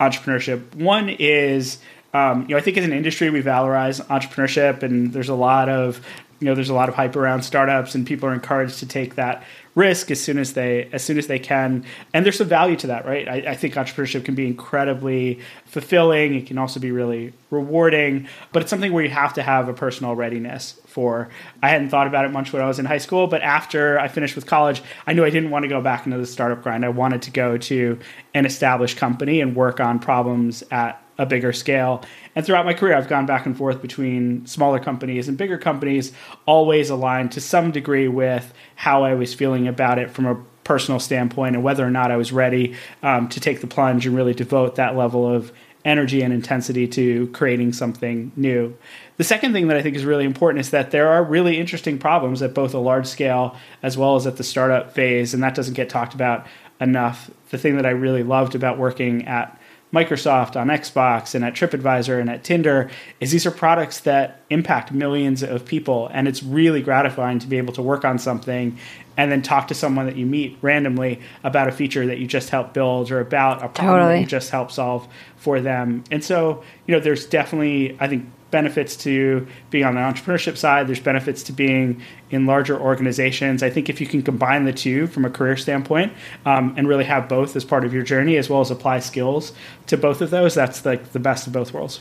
entrepreneurship. 0.00 0.74
One 0.74 1.08
is, 1.08 1.78
um, 2.12 2.42
you 2.42 2.48
know, 2.48 2.56
I 2.56 2.60
think 2.60 2.76
as 2.76 2.84
an 2.84 2.92
industry 2.92 3.30
we 3.30 3.42
valorize 3.42 4.04
entrepreneurship, 4.06 4.82
and 4.82 5.12
there's 5.12 5.28
a 5.28 5.34
lot 5.34 5.68
of, 5.68 6.04
you 6.40 6.46
know, 6.46 6.54
there's 6.54 6.70
a 6.70 6.74
lot 6.74 6.88
of 6.88 6.96
hype 6.96 7.14
around 7.14 7.42
startups, 7.42 7.94
and 7.94 8.06
people 8.06 8.28
are 8.28 8.34
encouraged 8.34 8.80
to 8.80 8.86
take 8.86 9.14
that 9.14 9.44
risk 9.74 10.10
as 10.10 10.20
soon 10.20 10.38
as 10.38 10.52
they 10.54 10.88
as 10.92 11.02
soon 11.04 11.16
as 11.18 11.26
they 11.28 11.38
can. 11.38 11.84
And 12.12 12.24
there's 12.24 12.38
some 12.38 12.48
value 12.48 12.76
to 12.76 12.88
that, 12.88 13.06
right? 13.06 13.28
I, 13.28 13.52
I 13.52 13.54
think 13.54 13.74
entrepreneurship 13.74 14.24
can 14.24 14.34
be 14.34 14.46
incredibly 14.46 15.40
fulfilling. 15.66 16.34
It 16.34 16.46
can 16.46 16.58
also 16.58 16.80
be 16.80 16.90
really 16.90 17.32
rewarding, 17.50 18.28
but 18.52 18.62
it's 18.62 18.70
something 18.70 18.92
where 18.92 19.04
you 19.04 19.10
have 19.10 19.34
to 19.34 19.42
have 19.42 19.68
a 19.68 19.72
personal 19.74 20.16
readiness 20.16 20.80
for. 20.92 21.28
I 21.62 21.68
hadn't 21.70 21.88
thought 21.88 22.06
about 22.06 22.24
it 22.24 22.30
much 22.30 22.52
when 22.52 22.62
I 22.62 22.68
was 22.68 22.78
in 22.78 22.84
high 22.84 22.98
school, 22.98 23.26
but 23.26 23.42
after 23.42 23.98
I 23.98 24.08
finished 24.08 24.36
with 24.36 24.46
college, 24.46 24.82
I 25.06 25.12
knew 25.12 25.24
I 25.24 25.30
didn't 25.30 25.50
want 25.50 25.64
to 25.64 25.68
go 25.68 25.80
back 25.80 26.06
into 26.06 26.18
the 26.18 26.26
startup 26.26 26.62
grind. 26.62 26.84
I 26.84 26.90
wanted 26.90 27.22
to 27.22 27.30
go 27.30 27.58
to 27.58 27.98
an 28.34 28.46
established 28.46 28.96
company 28.96 29.40
and 29.40 29.56
work 29.56 29.80
on 29.80 29.98
problems 29.98 30.62
at 30.70 31.02
a 31.18 31.26
bigger 31.26 31.52
scale. 31.52 32.04
And 32.34 32.44
throughout 32.44 32.64
my 32.64 32.74
career, 32.74 32.96
I've 32.96 33.08
gone 33.08 33.26
back 33.26 33.46
and 33.46 33.56
forth 33.56 33.82
between 33.82 34.46
smaller 34.46 34.78
companies 34.78 35.28
and 35.28 35.36
bigger 35.36 35.58
companies, 35.58 36.12
always 36.46 36.90
aligned 36.90 37.32
to 37.32 37.40
some 37.40 37.70
degree 37.70 38.08
with 38.08 38.52
how 38.74 39.04
I 39.04 39.14
was 39.14 39.34
feeling 39.34 39.68
about 39.68 39.98
it 39.98 40.10
from 40.10 40.26
a 40.26 40.42
personal 40.64 41.00
standpoint 41.00 41.54
and 41.54 41.64
whether 41.64 41.86
or 41.86 41.90
not 41.90 42.10
I 42.10 42.16
was 42.16 42.32
ready 42.32 42.76
um, 43.02 43.28
to 43.30 43.40
take 43.40 43.60
the 43.60 43.66
plunge 43.66 44.06
and 44.06 44.16
really 44.16 44.34
devote 44.34 44.76
that 44.76 44.96
level 44.96 45.28
of 45.32 45.52
energy 45.84 46.22
and 46.22 46.32
intensity 46.32 46.86
to 46.86 47.26
creating 47.28 47.72
something 47.72 48.32
new. 48.36 48.76
The 49.18 49.24
second 49.24 49.52
thing 49.52 49.68
that 49.68 49.76
I 49.76 49.82
think 49.82 49.96
is 49.96 50.04
really 50.04 50.24
important 50.24 50.60
is 50.60 50.70
that 50.70 50.90
there 50.90 51.08
are 51.08 51.22
really 51.22 51.58
interesting 51.58 51.98
problems 51.98 52.42
at 52.42 52.54
both 52.54 52.74
a 52.74 52.78
large 52.78 53.06
scale 53.06 53.56
as 53.82 53.96
well 53.96 54.16
as 54.16 54.26
at 54.26 54.36
the 54.36 54.44
startup 54.44 54.92
phase, 54.94 55.34
and 55.34 55.42
that 55.42 55.54
doesn't 55.54 55.74
get 55.74 55.88
talked 55.88 56.14
about 56.14 56.46
enough. 56.80 57.30
The 57.50 57.58
thing 57.58 57.76
that 57.76 57.86
I 57.86 57.90
really 57.90 58.22
loved 58.22 58.54
about 58.54 58.78
working 58.78 59.26
at 59.26 59.58
Microsoft, 59.92 60.58
on 60.58 60.68
Xbox, 60.68 61.34
and 61.34 61.44
at 61.44 61.52
TripAdvisor 61.52 62.18
and 62.18 62.30
at 62.30 62.42
Tinder 62.44 62.90
is 63.20 63.30
these 63.30 63.44
are 63.44 63.50
products 63.50 64.00
that 64.00 64.40
impact 64.48 64.90
millions 64.90 65.42
of 65.42 65.66
people. 65.66 66.08
And 66.14 66.26
it's 66.26 66.42
really 66.42 66.80
gratifying 66.80 67.38
to 67.40 67.46
be 67.46 67.58
able 67.58 67.74
to 67.74 67.82
work 67.82 68.04
on 68.04 68.18
something 68.18 68.78
and 69.18 69.30
then 69.30 69.42
talk 69.42 69.68
to 69.68 69.74
someone 69.74 70.06
that 70.06 70.16
you 70.16 70.24
meet 70.24 70.56
randomly 70.62 71.20
about 71.44 71.68
a 71.68 71.72
feature 71.72 72.06
that 72.06 72.18
you 72.18 72.26
just 72.26 72.48
helped 72.48 72.72
build 72.72 73.10
or 73.10 73.20
about 73.20 73.58
a 73.58 73.68
problem 73.68 73.98
totally. 73.98 74.14
that 74.14 74.20
you 74.22 74.26
just 74.26 74.50
helped 74.50 74.72
solve 74.72 75.06
for 75.36 75.60
them. 75.60 76.04
And 76.10 76.24
so, 76.24 76.64
you 76.86 76.94
know, 76.94 77.00
there's 77.00 77.26
definitely, 77.26 77.94
I 78.00 78.08
think, 78.08 78.26
benefits 78.52 78.94
to 78.98 79.44
being 79.70 79.84
on 79.84 79.96
the 79.96 80.00
entrepreneurship 80.00 80.56
side. 80.56 80.86
There's 80.86 81.00
benefits 81.00 81.42
to 81.44 81.52
being 81.52 82.00
in 82.30 82.46
larger 82.46 82.78
organizations. 82.78 83.64
I 83.64 83.70
think 83.70 83.88
if 83.88 84.00
you 84.00 84.06
can 84.06 84.22
combine 84.22 84.64
the 84.64 84.72
two 84.72 85.08
from 85.08 85.24
a 85.24 85.30
career 85.30 85.56
standpoint 85.56 86.12
um, 86.46 86.74
and 86.76 86.86
really 86.86 87.04
have 87.04 87.28
both 87.28 87.56
as 87.56 87.64
part 87.64 87.84
of 87.84 87.92
your 87.92 88.04
journey, 88.04 88.36
as 88.36 88.48
well 88.48 88.60
as 88.60 88.70
apply 88.70 89.00
skills 89.00 89.52
to 89.88 89.96
both 89.96 90.20
of 90.20 90.30
those, 90.30 90.54
that's 90.54 90.84
like 90.86 91.10
the 91.10 91.18
best 91.18 91.48
of 91.48 91.52
both 91.52 91.72
worlds. 91.72 92.00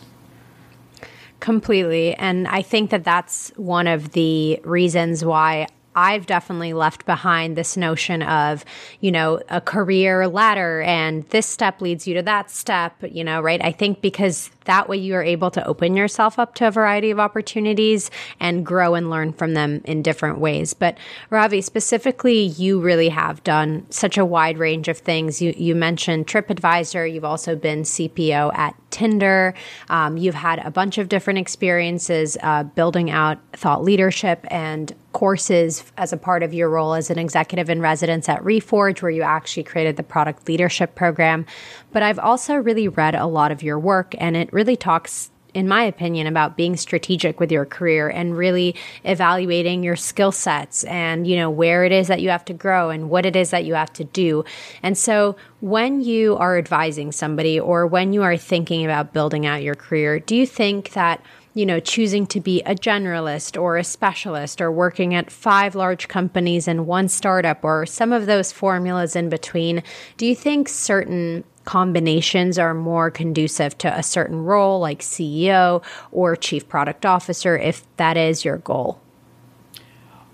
Completely. 1.39 2.13
And 2.13 2.47
I 2.47 2.61
think 2.61 2.91
that 2.91 3.03
that's 3.03 3.51
one 3.55 3.87
of 3.87 4.11
the 4.11 4.61
reasons 4.63 5.25
why 5.25 5.67
I've 5.95 6.25
definitely 6.25 6.73
left 6.73 7.05
behind 7.05 7.57
this 7.57 7.75
notion 7.75 8.21
of, 8.21 8.63
you 9.01 9.11
know, 9.11 9.41
a 9.49 9.59
career 9.59 10.27
ladder 10.27 10.81
and 10.81 11.23
this 11.29 11.45
step 11.45 11.81
leads 11.81 12.07
you 12.07 12.13
to 12.13 12.21
that 12.23 12.49
step, 12.49 12.95
you 13.03 13.23
know, 13.23 13.41
right? 13.41 13.61
I 13.63 13.71
think 13.71 14.01
because 14.01 14.49
that 14.71 14.87
way 14.87 14.95
you 14.95 15.15
are 15.15 15.23
able 15.23 15.51
to 15.51 15.67
open 15.67 15.97
yourself 15.97 16.39
up 16.39 16.55
to 16.55 16.65
a 16.65 16.71
variety 16.71 17.11
of 17.11 17.19
opportunities 17.19 18.09
and 18.39 18.65
grow 18.65 18.95
and 18.95 19.09
learn 19.09 19.33
from 19.33 19.53
them 19.53 19.81
in 19.83 20.01
different 20.01 20.39
ways. 20.39 20.73
But 20.73 20.97
Ravi, 21.29 21.59
specifically, 21.59 22.43
you 22.43 22.79
really 22.79 23.09
have 23.09 23.43
done 23.43 23.85
such 23.89 24.17
a 24.17 24.23
wide 24.23 24.57
range 24.57 24.87
of 24.87 24.97
things. 24.97 25.41
You, 25.41 25.53
you 25.57 25.75
mentioned 25.75 26.27
TripAdvisor. 26.27 27.13
You've 27.13 27.25
also 27.25 27.53
been 27.53 27.81
CPO 27.81 28.57
at 28.57 28.73
Tinder. 28.91 29.53
Um, 29.89 30.15
you've 30.15 30.35
had 30.35 30.59
a 30.59 30.71
bunch 30.71 30.97
of 30.97 31.09
different 31.09 31.39
experiences 31.39 32.37
uh, 32.41 32.63
building 32.63 33.11
out 33.11 33.39
thought 33.51 33.83
leadership 33.83 34.45
and 34.49 34.95
courses 35.13 35.83
as 35.97 36.13
a 36.13 36.17
part 36.17 36.43
of 36.43 36.53
your 36.53 36.69
role 36.69 36.93
as 36.93 37.09
an 37.09 37.19
executive 37.19 37.69
in 37.69 37.81
residence 37.81 38.29
at 38.29 38.41
Reforge, 38.43 39.01
where 39.01 39.11
you 39.11 39.21
actually 39.21 39.63
created 39.63 39.97
the 39.97 40.03
product 40.03 40.47
leadership 40.47 40.95
program. 40.95 41.45
But 41.91 42.03
I've 42.03 42.19
also 42.19 42.55
really 42.55 42.87
read 42.87 43.15
a 43.15 43.25
lot 43.25 43.51
of 43.51 43.63
your 43.63 43.79
work, 43.79 44.15
and 44.17 44.35
it 44.35 44.51
really 44.53 44.75
talks 44.75 45.31
in 45.53 45.67
my 45.67 45.83
opinion, 45.83 46.27
about 46.27 46.55
being 46.55 46.77
strategic 46.77 47.39
with 47.39 47.51
your 47.51 47.65
career 47.65 48.07
and 48.07 48.37
really 48.37 48.75
evaluating 49.03 49.83
your 49.83 49.95
skill 49.95 50.31
sets 50.31 50.83
and, 50.85 51.27
you 51.27 51.35
know, 51.35 51.49
where 51.49 51.83
it 51.83 51.91
is 51.91 52.07
that 52.07 52.21
you 52.21 52.29
have 52.29 52.45
to 52.45 52.53
grow 52.53 52.89
and 52.89 53.09
what 53.09 53.25
it 53.25 53.35
is 53.35 53.49
that 53.49 53.65
you 53.65 53.73
have 53.73 53.91
to 53.91 54.03
do. 54.03 54.45
And 54.81 54.97
so 54.97 55.35
when 55.59 56.01
you 56.01 56.37
are 56.37 56.57
advising 56.57 57.11
somebody 57.11 57.59
or 57.59 57.85
when 57.85 58.13
you 58.13 58.23
are 58.23 58.37
thinking 58.37 58.85
about 58.85 59.13
building 59.13 59.45
out 59.45 59.61
your 59.61 59.75
career, 59.75 60.19
do 60.19 60.35
you 60.35 60.45
think 60.45 60.91
that 60.91 61.21
you 61.53 61.65
know, 61.65 61.81
choosing 61.81 62.25
to 62.25 62.39
be 62.39 62.61
a 62.61 62.73
generalist 62.73 63.61
or 63.61 63.75
a 63.75 63.83
specialist 63.83 64.61
or 64.61 64.71
working 64.71 65.13
at 65.13 65.29
five 65.29 65.75
large 65.75 66.07
companies 66.07 66.65
and 66.65 66.87
one 66.87 67.09
startup 67.09 67.65
or 67.65 67.85
some 67.85 68.13
of 68.13 68.25
those 68.25 68.53
formulas 68.53 69.17
in 69.17 69.27
between, 69.27 69.83
do 70.15 70.25
you 70.25 70.33
think 70.33 70.69
certain 70.69 71.43
combinations 71.65 72.57
are 72.57 72.73
more 72.73 73.11
conducive 73.11 73.77
to 73.79 73.97
a 73.97 74.03
certain 74.03 74.43
role 74.43 74.79
like 74.79 74.99
CEO 74.99 75.83
or 76.11 76.35
chief 76.35 76.67
product 76.67 77.05
officer 77.05 77.57
if 77.57 77.83
that 77.97 78.17
is 78.17 78.43
your 78.43 78.57
goal? 78.57 78.99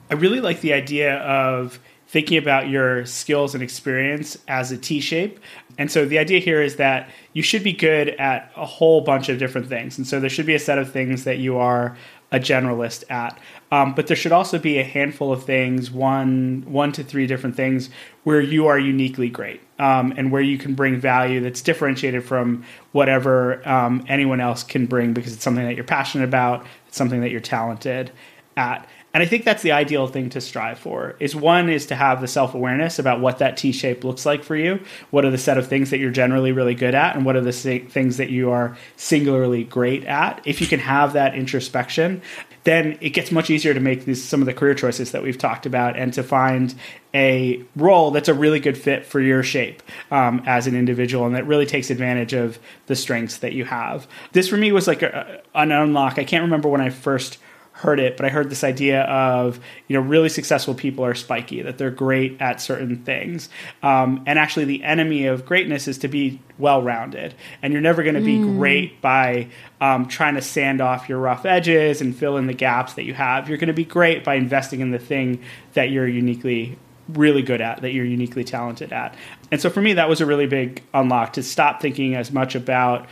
I 0.09 0.13
really 0.13 0.39
like 0.39 0.61
the 0.61 0.73
idea 0.73 1.17
of 1.17 1.79
thinking 2.07 2.37
about 2.37 2.69
your 2.69 3.05
skills 3.05 3.53
and 3.53 3.61
experience 3.61 4.37
as 4.47 4.71
a 4.71 4.77
T 4.77 5.01
shape. 5.01 5.39
And 5.77 5.91
so 5.91 6.05
the 6.05 6.17
idea 6.17 6.39
here 6.39 6.61
is 6.61 6.77
that 6.77 7.09
you 7.33 7.43
should 7.43 7.63
be 7.63 7.73
good 7.73 8.09
at 8.09 8.51
a 8.55 8.65
whole 8.65 9.01
bunch 9.01 9.29
of 9.29 9.37
different 9.37 9.67
things. 9.67 9.97
And 9.97 10.07
so 10.07 10.19
there 10.19 10.29
should 10.29 10.45
be 10.45 10.55
a 10.55 10.59
set 10.59 10.77
of 10.77 10.91
things 10.91 11.25
that 11.25 11.39
you 11.39 11.57
are 11.57 11.97
a 12.31 12.39
generalist 12.39 13.09
at. 13.11 13.37
Um, 13.71 13.93
but 13.95 14.07
there 14.07 14.15
should 14.15 14.31
also 14.31 14.59
be 14.59 14.77
a 14.79 14.83
handful 14.83 15.31
of 15.31 15.43
things, 15.43 15.91
one 15.91 16.63
one 16.67 16.91
to 16.93 17.03
three 17.03 17.27
different 17.27 17.55
things, 17.55 17.89
where 18.23 18.39
you 18.39 18.67
are 18.67 18.79
uniquely 18.79 19.29
great 19.29 19.61
um, 19.77 20.13
and 20.15 20.31
where 20.31 20.41
you 20.41 20.57
can 20.57 20.73
bring 20.73 20.99
value 20.99 21.41
that's 21.41 21.61
differentiated 21.61 22.23
from 22.23 22.63
whatever 22.93 23.67
um, 23.67 24.05
anyone 24.07 24.39
else 24.39 24.63
can 24.63 24.85
bring 24.85 25.13
because 25.13 25.33
it's 25.33 25.43
something 25.43 25.65
that 25.65 25.75
you're 25.75 25.83
passionate 25.83 26.23
about, 26.23 26.65
it's 26.87 26.97
something 26.97 27.21
that 27.21 27.31
you're 27.31 27.41
talented 27.41 28.11
at. 28.55 28.87
And 29.13 29.23
I 29.23 29.25
think 29.25 29.45
that's 29.45 29.63
the 29.63 29.71
ideal 29.71 30.05
thing 30.05 30.29
to 30.31 30.41
strive 30.41 30.77
for. 30.77 31.15
Is 31.19 31.35
one 31.35 31.69
is 31.69 31.87
to 31.87 31.95
have 31.95 32.21
the 32.21 32.27
self-awareness 32.27 32.99
about 32.99 33.19
what 33.19 33.39
that 33.39 33.57
T 33.57 33.71
shape 33.71 34.03
looks 34.03 34.27
like 34.27 34.43
for 34.43 34.55
you. 34.55 34.79
What 35.09 35.25
are 35.25 35.31
the 35.31 35.39
set 35.39 35.57
of 35.57 35.67
things 35.67 35.89
that 35.89 35.97
you're 35.97 36.11
generally 36.11 36.51
really 36.51 36.75
good 36.75 36.93
at 36.93 37.15
and 37.15 37.25
what 37.25 37.35
are 37.35 37.41
the 37.41 37.51
things 37.51 38.17
that 38.17 38.29
you 38.29 38.51
are 38.51 38.77
singularly 38.95 39.63
great 39.63 40.03
at? 40.03 40.41
If 40.45 40.61
you 40.61 40.67
can 40.67 40.79
have 40.81 41.13
that 41.13 41.33
introspection, 41.33 42.21
then 42.67 42.97
it 42.99 43.11
gets 43.11 43.31
much 43.31 43.49
easier 43.49 43.73
to 43.73 43.79
make 43.79 44.03
these 44.03 44.21
some 44.21 44.41
of 44.41 44.45
the 44.45 44.53
career 44.53 44.75
choices 44.75 45.13
that 45.13 45.23
we've 45.23 45.37
talked 45.37 45.65
about 45.65 45.95
and 45.95 46.13
to 46.13 46.21
find 46.21 46.75
a 47.13 47.63
role 47.77 48.11
that's 48.11 48.27
a 48.27 48.33
really 48.33 48.59
good 48.59 48.77
fit 48.77 49.05
for 49.05 49.21
your 49.21 49.41
shape 49.41 49.81
um, 50.11 50.43
as 50.45 50.67
an 50.67 50.75
individual 50.75 51.25
and 51.25 51.33
that 51.33 51.47
really 51.47 51.65
takes 51.65 51.89
advantage 51.89 52.33
of 52.33 52.59
the 52.87 52.95
strengths 52.95 53.37
that 53.37 53.53
you 53.53 53.63
have. 53.63 54.05
This 54.33 54.49
for 54.49 54.57
me 54.57 54.73
was 54.73 54.85
like 54.85 55.01
a, 55.01 55.41
an 55.55 55.71
unlock. 55.71 56.19
I 56.19 56.25
can't 56.25 56.43
remember 56.43 56.67
when 56.67 56.81
I 56.81 56.89
first 56.89 57.37
heard 57.77 57.99
it, 57.99 58.17
but 58.17 58.25
I 58.25 58.29
heard 58.29 58.49
this 58.49 58.63
idea 58.63 59.03
of 59.03 59.59
you 59.87 59.95
know 59.95 60.01
really 60.01 60.29
successful 60.29 60.73
people 60.73 61.05
are 61.05 61.13
spiky, 61.13 61.61
that 61.61 61.77
they're 61.77 61.91
great 61.91 62.41
at 62.41 62.59
certain 62.59 63.03
things, 63.03 63.49
um, 63.83 64.23
and 64.25 64.39
actually 64.39 64.65
the 64.65 64.83
enemy 64.83 65.27
of 65.27 65.45
greatness 65.45 65.87
is 65.87 65.99
to 65.99 66.07
be 66.07 66.41
well 66.57 66.81
rounded, 66.81 67.35
and 67.61 67.71
you're 67.71 67.81
never 67.81 68.01
going 68.01 68.15
to 68.15 68.21
be 68.21 68.37
mm. 68.37 68.57
great 68.57 68.99
by 68.99 69.47
um, 69.79 70.07
trying 70.07 70.33
to 70.33 70.41
sand 70.41 70.81
off 70.81 71.07
your 71.07 71.19
rough 71.19 71.45
edges 71.45 72.01
and 72.01 72.15
fill 72.15 72.37
in 72.37 72.47
the 72.47 72.53
gaps 72.53 72.93
that 72.93 73.03
you 73.03 73.13
have. 73.13 73.47
You're 73.47 73.59
going 73.59 73.67
to 73.67 73.73
be 73.73 73.85
great 73.85 74.23
by 74.23 74.35
investing 74.35 74.79
in 74.79 74.89
the 74.89 74.99
thing 74.99 75.43
that 75.73 75.91
you're 75.91 76.07
uniquely 76.07 76.79
really 77.09 77.41
good 77.41 77.61
at 77.61 77.81
that 77.81 77.93
you're 77.93 78.03
uniquely 78.03 78.43
talented 78.43 78.91
at 78.91 79.15
and 79.49 79.61
so 79.61 79.69
for 79.69 79.81
me 79.81 79.93
that 79.93 80.09
was 80.09 80.19
a 80.19 80.25
really 80.25 80.45
big 80.45 80.83
unlock 80.93 81.31
to 81.31 81.41
stop 81.41 81.81
thinking 81.81 82.15
as 82.15 82.33
much 82.33 82.53
about 82.53 83.07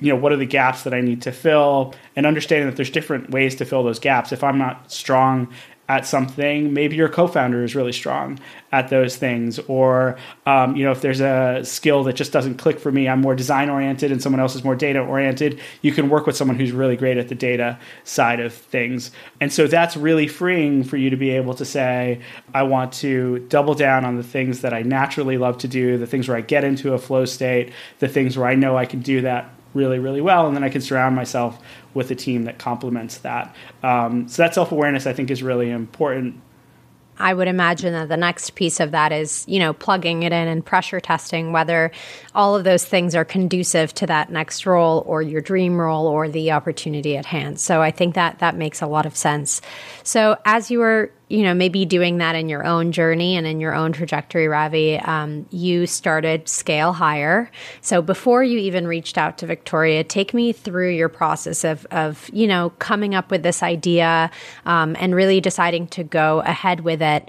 you 0.00 0.12
know 0.12 0.16
what 0.16 0.32
are 0.32 0.36
the 0.36 0.46
gaps 0.46 0.82
that 0.84 0.94
i 0.94 1.00
need 1.00 1.22
to 1.22 1.32
fill? 1.32 1.94
And 2.14 2.26
understanding 2.26 2.68
that 2.68 2.76
there's 2.76 2.90
different 2.90 3.30
ways 3.30 3.54
to 3.56 3.64
fill 3.64 3.82
those 3.82 3.98
gaps. 3.98 4.32
If 4.32 4.44
i'm 4.44 4.58
not 4.58 4.90
strong 4.90 5.48
at 5.88 6.04
something 6.04 6.72
maybe 6.72 6.96
your 6.96 7.08
co-founder 7.08 7.62
is 7.62 7.76
really 7.76 7.92
strong 7.92 8.38
at 8.72 8.88
those 8.88 9.16
things. 9.16 9.58
Or 9.60 10.16
um, 10.44 10.76
you 10.76 10.84
know 10.84 10.90
if 10.90 11.00
there's 11.00 11.20
a 11.20 11.60
skill 11.62 12.02
that 12.04 12.14
just 12.14 12.32
doesn't 12.32 12.56
click 12.56 12.80
for 12.80 12.90
me 12.90 13.08
i'm 13.08 13.20
more 13.20 13.34
design 13.34 13.70
oriented 13.70 14.10
and 14.10 14.20
someone 14.20 14.40
else 14.40 14.54
is 14.54 14.64
more 14.64 14.74
data 14.74 14.98
oriented 14.98 15.60
you 15.82 15.92
can 15.92 16.08
work 16.08 16.26
with 16.26 16.36
someone 16.36 16.58
who's 16.58 16.72
really 16.72 16.96
great 16.96 17.18
at 17.18 17.28
the 17.28 17.34
data 17.34 17.78
side 18.04 18.40
of 18.40 18.52
things. 18.52 19.10
And 19.40 19.52
so 19.52 19.66
that's 19.66 19.96
really 19.96 20.26
freeing 20.26 20.82
for 20.82 20.96
you 20.96 21.10
to 21.10 21.16
be 21.16 21.30
able 21.30 21.54
to 21.54 21.64
say 21.64 22.20
i 22.52 22.62
want 22.62 22.92
to 22.94 23.40
double 23.48 23.74
down 23.74 24.04
on 24.04 24.16
the 24.16 24.22
things 24.22 24.62
that 24.62 24.74
i 24.74 24.82
naturally 24.82 25.38
love 25.38 25.58
to 25.58 25.68
do 25.68 25.98
the 25.98 26.06
things 26.06 26.28
where 26.28 26.36
i 26.36 26.40
get 26.40 26.64
into 26.64 26.94
a 26.94 26.98
flow 26.98 27.24
state 27.24 27.72
the 28.00 28.08
things 28.08 28.36
where 28.36 28.48
i 28.48 28.54
know 28.54 28.76
i 28.76 28.84
can 28.84 29.00
do 29.00 29.20
that 29.20 29.55
really, 29.76 29.98
really 29.98 30.20
well, 30.20 30.46
and 30.46 30.56
then 30.56 30.64
I 30.64 30.68
can 30.68 30.80
surround 30.80 31.14
myself 31.14 31.58
with 31.94 32.10
a 32.10 32.14
team 32.14 32.44
that 32.44 32.58
complements 32.58 33.18
that. 33.18 33.54
Um, 33.82 34.28
so 34.28 34.42
that 34.42 34.54
self 34.54 34.72
awareness, 34.72 35.06
I 35.06 35.12
think, 35.12 35.30
is 35.30 35.42
really 35.42 35.70
important. 35.70 36.40
I 37.18 37.32
would 37.32 37.48
imagine 37.48 37.92
that 37.94 38.08
the 38.08 38.16
next 38.16 38.54
piece 38.54 38.78
of 38.80 38.90
that 38.90 39.12
is, 39.12 39.44
you 39.48 39.58
know, 39.58 39.72
plugging 39.72 40.22
it 40.22 40.32
in 40.32 40.48
and 40.48 40.64
pressure 40.64 41.00
testing 41.00 41.52
whether 41.52 41.90
all 42.34 42.54
of 42.54 42.64
those 42.64 42.84
things 42.84 43.14
are 43.14 43.24
conducive 43.24 43.94
to 43.94 44.06
that 44.06 44.30
next 44.30 44.66
role 44.66 45.02
or 45.06 45.22
your 45.22 45.40
dream 45.40 45.80
role 45.80 46.06
or 46.06 46.28
the 46.28 46.52
opportunity 46.52 47.16
at 47.16 47.24
hand. 47.24 47.58
So 47.58 47.80
I 47.80 47.90
think 47.90 48.14
that 48.14 48.40
that 48.40 48.56
makes 48.56 48.82
a 48.82 48.86
lot 48.86 49.06
of 49.06 49.16
sense. 49.16 49.62
So 50.02 50.36
as 50.44 50.70
you 50.70 50.80
were 50.80 51.10
you 51.28 51.42
know, 51.42 51.54
maybe 51.54 51.84
doing 51.84 52.18
that 52.18 52.36
in 52.36 52.48
your 52.48 52.64
own 52.64 52.92
journey 52.92 53.36
and 53.36 53.46
in 53.46 53.58
your 53.58 53.74
own 53.74 53.92
trajectory, 53.92 54.46
Ravi, 54.46 54.96
um, 54.98 55.46
you 55.50 55.86
started 55.86 56.48
Scale 56.48 56.92
Higher. 56.92 57.50
So 57.80 58.00
before 58.00 58.44
you 58.44 58.58
even 58.58 58.86
reached 58.86 59.18
out 59.18 59.36
to 59.38 59.46
Victoria, 59.46 60.04
take 60.04 60.32
me 60.32 60.52
through 60.52 60.90
your 60.90 61.08
process 61.08 61.64
of, 61.64 61.84
of 61.90 62.30
you 62.32 62.46
know, 62.46 62.70
coming 62.78 63.14
up 63.14 63.32
with 63.32 63.42
this 63.42 63.62
idea 63.62 64.30
um, 64.66 64.96
and 65.00 65.16
really 65.16 65.40
deciding 65.40 65.88
to 65.88 66.04
go 66.04 66.40
ahead 66.40 66.80
with 66.80 67.02
it. 67.02 67.28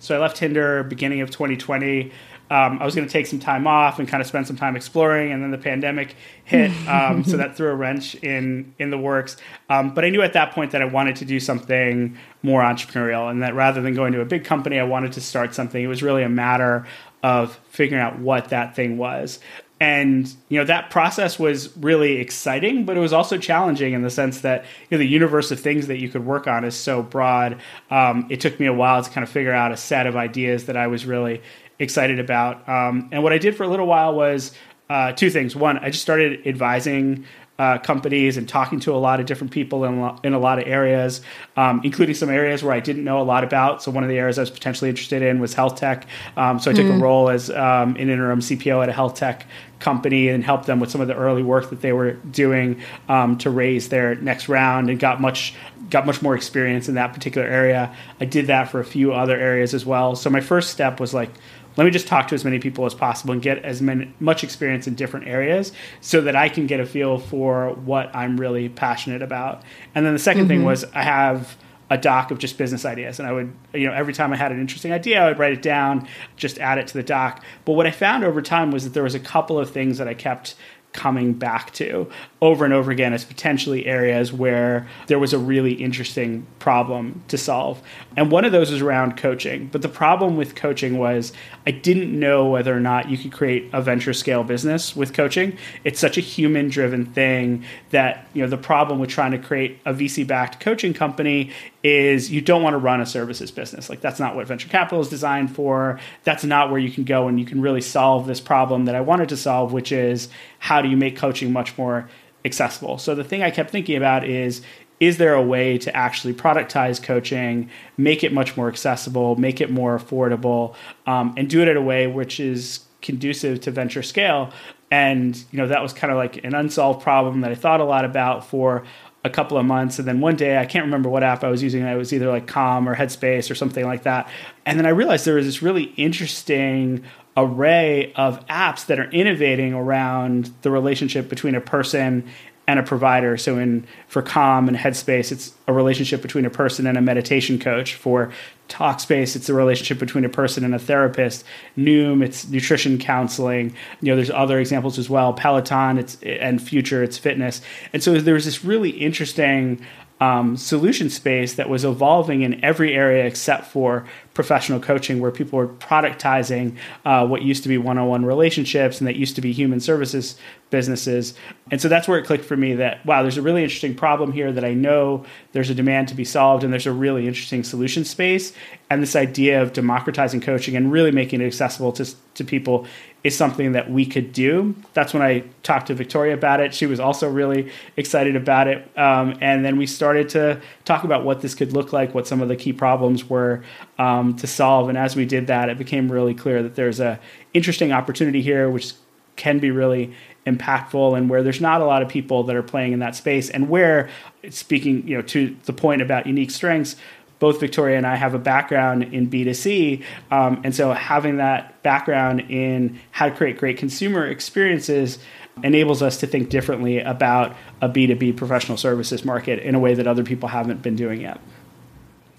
So 0.00 0.16
I 0.16 0.18
left 0.18 0.36
Tinder 0.36 0.82
beginning 0.82 1.22
of 1.22 1.30
2020 1.30 2.10
um, 2.52 2.82
I 2.82 2.84
was 2.84 2.94
going 2.94 3.08
to 3.08 3.12
take 3.12 3.26
some 3.26 3.38
time 3.38 3.66
off 3.66 3.98
and 3.98 4.06
kind 4.06 4.20
of 4.20 4.26
spend 4.26 4.46
some 4.46 4.56
time 4.56 4.76
exploring, 4.76 5.32
and 5.32 5.42
then 5.42 5.50
the 5.50 5.58
pandemic 5.58 6.16
hit, 6.44 6.70
um, 6.86 7.24
so 7.24 7.38
that 7.38 7.56
threw 7.56 7.70
a 7.70 7.74
wrench 7.74 8.14
in 8.16 8.74
in 8.78 8.90
the 8.90 8.98
works. 8.98 9.38
Um, 9.70 9.94
but 9.94 10.04
I 10.04 10.10
knew 10.10 10.20
at 10.20 10.34
that 10.34 10.52
point 10.52 10.72
that 10.72 10.82
I 10.82 10.84
wanted 10.84 11.16
to 11.16 11.24
do 11.24 11.40
something 11.40 12.18
more 12.42 12.60
entrepreneurial, 12.60 13.30
and 13.30 13.42
that 13.42 13.54
rather 13.54 13.80
than 13.80 13.94
going 13.94 14.12
to 14.12 14.20
a 14.20 14.26
big 14.26 14.44
company, 14.44 14.78
I 14.78 14.82
wanted 14.82 15.12
to 15.12 15.22
start 15.22 15.54
something. 15.54 15.82
It 15.82 15.86
was 15.86 16.02
really 16.02 16.22
a 16.22 16.28
matter 16.28 16.86
of 17.22 17.58
figuring 17.70 18.02
out 18.02 18.18
what 18.18 18.50
that 18.50 18.76
thing 18.76 18.98
was. 18.98 19.38
And 19.80 20.32
you 20.50 20.58
know 20.58 20.66
that 20.66 20.90
process 20.90 21.38
was 21.38 21.74
really 21.78 22.18
exciting, 22.18 22.84
but 22.84 22.98
it 22.98 23.00
was 23.00 23.14
also 23.14 23.38
challenging 23.38 23.94
in 23.94 24.02
the 24.02 24.10
sense 24.10 24.42
that 24.42 24.66
you 24.90 24.96
know, 24.96 24.98
the 24.98 25.08
universe 25.08 25.50
of 25.50 25.58
things 25.58 25.86
that 25.86 25.98
you 25.98 26.10
could 26.10 26.26
work 26.26 26.46
on 26.46 26.64
is 26.64 26.76
so 26.76 27.02
broad. 27.02 27.62
Um, 27.90 28.26
it 28.28 28.42
took 28.42 28.60
me 28.60 28.66
a 28.66 28.74
while 28.74 29.02
to 29.02 29.10
kind 29.10 29.24
of 29.24 29.30
figure 29.30 29.54
out 29.54 29.72
a 29.72 29.76
set 29.78 30.06
of 30.06 30.16
ideas 30.16 30.66
that 30.66 30.76
I 30.76 30.86
was 30.86 31.06
really 31.06 31.40
excited 31.82 32.18
about. 32.18 32.68
Um, 32.68 33.08
and 33.12 33.22
what 33.22 33.32
I 33.32 33.38
did 33.38 33.56
for 33.56 33.64
a 33.64 33.68
little 33.68 33.86
while 33.86 34.14
was 34.14 34.52
uh, 34.88 35.12
two 35.12 35.30
things. 35.30 35.56
One, 35.56 35.78
I 35.78 35.90
just 35.90 36.02
started 36.02 36.46
advising 36.46 37.24
uh, 37.58 37.78
companies 37.78 38.36
and 38.36 38.48
talking 38.48 38.80
to 38.80 38.94
a 38.94 38.96
lot 38.96 39.20
of 39.20 39.26
different 39.26 39.52
people 39.52 39.84
in, 39.84 40.00
lo- 40.00 40.18
in 40.24 40.32
a 40.32 40.38
lot 40.38 40.58
of 40.58 40.66
areas, 40.66 41.20
um, 41.56 41.80
including 41.84 42.14
some 42.14 42.30
areas 42.30 42.62
where 42.62 42.72
I 42.72 42.80
didn't 42.80 43.04
know 43.04 43.20
a 43.20 43.22
lot 43.22 43.44
about. 43.44 43.82
So 43.82 43.90
one 43.90 44.02
of 44.02 44.08
the 44.08 44.16
areas 44.16 44.38
I 44.38 44.42
was 44.42 44.50
potentially 44.50 44.90
interested 44.90 45.22
in 45.22 45.38
was 45.38 45.54
health 45.54 45.76
tech. 45.76 46.06
Um, 46.36 46.58
so 46.58 46.70
I 46.70 46.74
took 46.74 46.86
mm. 46.86 46.98
a 46.98 47.02
role 47.02 47.28
as 47.28 47.50
um, 47.50 47.94
an 47.96 48.08
interim 48.08 48.40
CPO 48.40 48.82
at 48.82 48.88
a 48.88 48.92
health 48.92 49.14
tech 49.14 49.46
company 49.78 50.28
and 50.28 50.42
helped 50.42 50.66
them 50.66 50.80
with 50.80 50.90
some 50.90 51.00
of 51.00 51.08
the 51.08 51.14
early 51.14 51.42
work 51.42 51.70
that 51.70 51.82
they 51.82 51.92
were 51.92 52.12
doing 52.12 52.80
um, 53.08 53.36
to 53.38 53.50
raise 53.50 53.90
their 53.90 54.14
next 54.16 54.48
round 54.48 54.88
and 54.90 54.98
got 54.98 55.20
much 55.20 55.54
got 55.90 56.06
much 56.06 56.22
more 56.22 56.34
experience 56.34 56.88
in 56.88 56.94
that 56.94 57.12
particular 57.12 57.46
area. 57.46 57.94
I 58.18 58.24
did 58.24 58.46
that 58.46 58.70
for 58.70 58.80
a 58.80 58.84
few 58.84 59.12
other 59.12 59.36
areas 59.36 59.74
as 59.74 59.84
well. 59.84 60.16
So 60.16 60.30
my 60.30 60.40
first 60.40 60.70
step 60.70 60.98
was 60.98 61.12
like 61.12 61.30
let 61.76 61.84
me 61.84 61.90
just 61.90 62.06
talk 62.06 62.28
to 62.28 62.34
as 62.34 62.44
many 62.44 62.58
people 62.58 62.84
as 62.86 62.94
possible 62.94 63.32
and 63.32 63.42
get 63.42 63.64
as 63.64 63.80
many, 63.80 64.12
much 64.20 64.44
experience 64.44 64.86
in 64.86 64.94
different 64.94 65.26
areas 65.26 65.72
so 66.00 66.20
that 66.20 66.36
I 66.36 66.48
can 66.48 66.66
get 66.66 66.80
a 66.80 66.86
feel 66.86 67.18
for 67.18 67.70
what 67.70 68.14
I'm 68.14 68.38
really 68.38 68.68
passionate 68.68 69.22
about. 69.22 69.62
And 69.94 70.04
then 70.04 70.12
the 70.12 70.20
2nd 70.20 70.34
mm-hmm. 70.34 70.48
thing 70.48 70.64
was 70.64 70.84
I 70.94 71.02
have 71.02 71.56
a 71.90 71.98
doc 71.98 72.30
of 72.30 72.38
just 72.38 72.56
business 72.56 72.86
ideas 72.86 73.18
and 73.18 73.28
I 73.28 73.32
would 73.32 73.52
you 73.74 73.86
know 73.86 73.92
every 73.92 74.14
time 74.14 74.32
I 74.32 74.36
had 74.36 74.50
an 74.50 74.58
interesting 74.58 74.92
idea 74.92 75.22
I 75.22 75.28
would 75.28 75.38
write 75.38 75.52
it 75.52 75.60
down 75.60 76.08
just 76.36 76.58
add 76.58 76.78
it 76.78 76.86
to 76.86 76.94
the 76.94 77.02
doc 77.02 77.44
but 77.66 77.74
what 77.74 77.86
I 77.86 77.90
found 77.90 78.24
over 78.24 78.40
time 78.40 78.70
was 78.70 78.84
that 78.84 78.94
there 78.94 79.02
was 79.02 79.14
a 79.14 79.20
couple 79.20 79.58
of 79.58 79.70
things 79.70 79.98
that 79.98 80.08
I 80.08 80.14
kept 80.14 80.54
coming 80.92 81.32
back 81.32 81.72
to 81.72 82.10
over 82.40 82.64
and 82.64 82.74
over 82.74 82.90
again 82.90 83.12
as 83.12 83.24
potentially 83.24 83.86
areas 83.86 84.32
where 84.32 84.86
there 85.06 85.18
was 85.18 85.32
a 85.32 85.38
really 85.38 85.72
interesting 85.72 86.46
problem 86.58 87.22
to 87.28 87.38
solve. 87.38 87.80
And 88.16 88.30
one 88.30 88.44
of 88.44 88.52
those 88.52 88.70
was 88.70 88.82
around 88.82 89.16
coaching. 89.16 89.68
But 89.72 89.82
the 89.82 89.88
problem 89.88 90.36
with 90.36 90.54
coaching 90.54 90.98
was 90.98 91.32
I 91.66 91.70
didn't 91.70 92.18
know 92.18 92.46
whether 92.46 92.76
or 92.76 92.80
not 92.80 93.08
you 93.08 93.16
could 93.16 93.32
create 93.32 93.70
a 93.72 93.80
venture 93.80 94.12
scale 94.12 94.44
business 94.44 94.94
with 94.94 95.14
coaching. 95.14 95.56
It's 95.84 96.00
such 96.00 96.18
a 96.18 96.20
human 96.20 96.68
driven 96.68 97.06
thing 97.06 97.64
that, 97.90 98.26
you 98.34 98.42
know, 98.42 98.48
the 98.48 98.58
problem 98.58 98.98
with 98.98 99.08
trying 99.08 99.32
to 99.32 99.38
create 99.38 99.80
a 99.86 99.94
VC 99.94 100.26
backed 100.26 100.60
coaching 100.60 100.92
company 100.92 101.50
is 101.82 102.30
you 102.30 102.40
don't 102.40 102.62
want 102.62 102.74
to 102.74 102.78
run 102.78 103.00
a 103.00 103.06
services 103.06 103.50
business. 103.50 103.90
Like 103.90 104.00
that's 104.00 104.20
not 104.20 104.36
what 104.36 104.46
venture 104.46 104.68
capital 104.68 105.00
is 105.00 105.08
designed 105.08 105.54
for. 105.54 105.98
That's 106.22 106.44
not 106.44 106.70
where 106.70 106.78
you 106.78 106.90
can 106.90 107.04
go 107.04 107.28
and 107.28 107.40
you 107.40 107.46
can 107.46 107.60
really 107.60 107.80
solve 107.80 108.26
this 108.26 108.40
problem 108.40 108.84
that 108.84 108.94
I 108.94 109.00
wanted 109.00 109.28
to 109.30 109.36
solve, 109.36 109.72
which 109.72 109.90
is 109.90 110.28
how 110.60 110.80
do 110.80 110.88
you 110.88 110.96
make 110.96 111.16
coaching 111.16 111.52
much 111.52 111.76
more 111.76 112.08
accessible? 112.44 112.98
So 112.98 113.14
the 113.14 113.24
thing 113.24 113.42
I 113.42 113.50
kept 113.50 113.70
thinking 113.70 113.96
about 113.96 114.24
is 114.24 114.62
is 115.00 115.18
there 115.18 115.34
a 115.34 115.42
way 115.42 115.78
to 115.78 115.96
actually 115.96 116.32
productize 116.32 117.02
coaching, 117.02 117.68
make 117.96 118.22
it 118.22 118.32
much 118.32 118.56
more 118.56 118.68
accessible, 118.68 119.34
make 119.34 119.60
it 119.60 119.68
more 119.68 119.98
affordable, 119.98 120.76
um, 121.08 121.34
and 121.36 121.50
do 121.50 121.60
it 121.60 121.66
in 121.66 121.76
a 121.76 121.82
way 121.82 122.06
which 122.06 122.38
is 122.38 122.84
conducive 123.00 123.60
to 123.62 123.72
venture 123.72 124.04
scale? 124.04 124.52
And 124.92 125.36
you 125.50 125.58
know 125.58 125.66
that 125.66 125.82
was 125.82 125.92
kind 125.92 126.12
of 126.12 126.18
like 126.18 126.44
an 126.44 126.54
unsolved 126.54 127.02
problem 127.02 127.40
that 127.40 127.50
I 127.50 127.56
thought 127.56 127.80
a 127.80 127.84
lot 127.84 128.04
about 128.04 128.46
for 128.46 128.84
a 129.24 129.30
couple 129.30 129.56
of 129.56 129.64
months 129.64 129.98
and 129.98 130.08
then 130.08 130.20
one 130.20 130.34
day 130.34 130.58
i 130.58 130.66
can't 130.66 130.84
remember 130.84 131.08
what 131.08 131.22
app 131.22 131.44
i 131.44 131.48
was 131.48 131.62
using 131.62 131.82
it 131.82 131.96
was 131.96 132.12
either 132.12 132.28
like 132.28 132.46
calm 132.46 132.88
or 132.88 132.96
headspace 132.96 133.50
or 133.50 133.54
something 133.54 133.84
like 133.84 134.02
that 134.02 134.28
and 134.66 134.78
then 134.78 134.86
i 134.86 134.90
realized 134.90 135.24
there 135.24 135.36
was 135.36 135.46
this 135.46 135.62
really 135.62 135.84
interesting 135.96 137.02
array 137.36 138.12
of 138.14 138.44
apps 138.46 138.86
that 138.86 138.98
are 138.98 139.10
innovating 139.10 139.72
around 139.72 140.52
the 140.62 140.70
relationship 140.70 141.28
between 141.28 141.54
a 141.54 141.60
person 141.60 142.28
and 142.66 142.78
a 142.78 142.82
provider. 142.82 143.36
So 143.36 143.58
in 143.58 143.86
for 144.06 144.22
Calm 144.22 144.68
and 144.68 144.76
Headspace, 144.76 145.32
it's 145.32 145.52
a 145.66 145.72
relationship 145.72 146.22
between 146.22 146.44
a 146.44 146.50
person 146.50 146.86
and 146.86 146.96
a 146.96 147.00
meditation 147.00 147.58
coach. 147.58 147.94
For 147.94 148.32
Talkspace, 148.68 149.34
it's 149.36 149.48
a 149.48 149.54
relationship 149.54 149.98
between 149.98 150.24
a 150.24 150.28
person 150.28 150.64
and 150.64 150.74
a 150.74 150.78
therapist. 150.78 151.44
Noom, 151.76 152.24
it's 152.24 152.48
nutrition 152.48 152.98
counseling. 152.98 153.74
You 154.00 154.12
know, 154.12 154.16
there's 154.16 154.30
other 154.30 154.58
examples 154.60 154.98
as 154.98 155.10
well. 155.10 155.32
Peloton, 155.32 155.98
it's 155.98 156.16
and 156.22 156.62
Future, 156.62 157.02
it's 157.02 157.18
fitness. 157.18 157.60
And 157.92 158.02
so 158.02 158.18
there's 158.20 158.44
this 158.44 158.64
really 158.64 158.90
interesting 158.90 159.84
um, 160.22 160.56
solution 160.56 161.10
space 161.10 161.54
that 161.54 161.68
was 161.68 161.84
evolving 161.84 162.42
in 162.42 162.64
every 162.64 162.94
area 162.94 163.26
except 163.26 163.66
for 163.66 164.06
professional 164.34 164.80
coaching, 164.80 165.20
where 165.20 165.30
people 165.30 165.58
were 165.58 165.68
productizing 165.68 166.76
uh, 167.04 167.26
what 167.26 167.42
used 167.42 167.62
to 167.62 167.68
be 167.68 167.78
one 167.78 167.98
on 167.98 168.08
one 168.08 168.24
relationships 168.24 169.00
and 169.00 169.06
that 169.06 169.16
used 169.16 169.34
to 169.36 169.40
be 169.40 169.52
human 169.52 169.80
services 169.80 170.36
businesses. 170.70 171.34
And 171.70 171.80
so 171.80 171.88
that's 171.88 172.08
where 172.08 172.18
it 172.18 172.24
clicked 172.24 172.44
for 172.44 172.56
me 172.56 172.74
that, 172.76 173.04
wow, 173.06 173.22
there's 173.22 173.36
a 173.36 173.42
really 173.42 173.62
interesting 173.62 173.94
problem 173.94 174.32
here 174.32 174.50
that 174.50 174.64
I 174.64 174.74
know 174.74 175.24
there's 175.52 175.70
a 175.70 175.74
demand 175.74 176.08
to 176.08 176.14
be 176.14 176.24
solved 176.24 176.64
and 176.64 176.72
there's 176.72 176.86
a 176.86 176.92
really 176.92 177.28
interesting 177.28 177.62
solution 177.62 178.04
space. 178.04 178.52
And 178.90 179.02
this 179.02 179.14
idea 179.14 179.62
of 179.62 179.72
democratizing 179.72 180.40
coaching 180.40 180.74
and 180.74 180.90
really 180.90 181.12
making 181.12 181.40
it 181.40 181.46
accessible 181.46 181.92
to, 181.92 182.14
to 182.34 182.44
people 182.44 182.86
is 183.24 183.36
something 183.36 183.72
that 183.72 183.90
we 183.90 184.04
could 184.04 184.32
do. 184.32 184.74
That's 184.94 185.14
when 185.14 185.22
I 185.22 185.44
talked 185.62 185.86
to 185.86 185.94
Victoria 185.94 186.34
about 186.34 186.60
it. 186.60 186.74
She 186.74 186.86
was 186.86 186.98
also 186.98 187.28
really 187.30 187.70
excited 187.96 188.34
about 188.34 188.66
it. 188.66 188.98
Um, 188.98 189.38
and 189.40 189.64
then 189.64 189.76
we 189.76 189.86
started 189.86 190.28
to 190.30 190.60
talk 190.84 191.04
about 191.04 191.24
what 191.24 191.40
this 191.40 191.54
could 191.54 191.72
look 191.72 191.92
like, 191.92 192.14
what 192.14 192.26
some 192.26 192.42
of 192.42 192.48
the 192.48 192.56
key 192.56 192.72
problems 192.72 193.28
were 193.28 193.62
um, 193.98 194.34
to 194.36 194.46
solve. 194.46 194.88
And 194.88 194.98
as 194.98 195.14
we 195.14 195.24
did 195.24 195.46
that, 195.46 195.68
it 195.68 195.78
became 195.78 196.10
really 196.10 196.34
clear 196.34 196.62
that 196.62 196.74
there's 196.74 196.98
a 196.98 197.20
interesting 197.54 197.92
opportunity 197.92 198.42
here, 198.42 198.68
which 198.68 198.94
can 199.36 199.58
be 199.60 199.70
really 199.70 200.14
impactful 200.46 201.16
and 201.16 201.30
where 201.30 201.42
there's 201.42 201.60
not 201.60 201.80
a 201.80 201.84
lot 201.84 202.02
of 202.02 202.08
people 202.08 202.42
that 202.42 202.56
are 202.56 202.62
playing 202.62 202.92
in 202.92 202.98
that 202.98 203.14
space 203.14 203.48
and 203.48 203.68
where 203.68 204.08
speaking 204.50 205.06
you 205.06 205.16
know 205.16 205.22
to 205.22 205.56
the 205.64 205.72
point 205.72 206.02
about 206.02 206.26
unique 206.26 206.50
strengths 206.50 206.96
both 207.42 207.58
Victoria 207.58 207.96
and 207.96 208.06
I 208.06 208.14
have 208.14 208.34
a 208.34 208.38
background 208.38 209.02
in 209.02 209.28
B2C. 209.28 210.04
Um, 210.30 210.60
and 210.62 210.72
so 210.72 210.92
having 210.92 211.38
that 211.38 211.82
background 211.82 212.52
in 212.52 213.00
how 213.10 213.28
to 213.28 213.34
create 213.34 213.58
great 213.58 213.78
consumer 213.78 214.24
experiences 214.24 215.18
enables 215.64 216.02
us 216.02 216.18
to 216.18 216.28
think 216.28 216.50
differently 216.50 217.00
about 217.00 217.56
a 217.80 217.88
B2B 217.88 218.36
professional 218.36 218.78
services 218.78 219.24
market 219.24 219.58
in 219.58 219.74
a 219.74 219.80
way 219.80 219.92
that 219.94 220.06
other 220.06 220.22
people 220.22 220.48
haven't 220.48 220.82
been 220.82 220.94
doing 220.94 221.20
yet. 221.20 221.40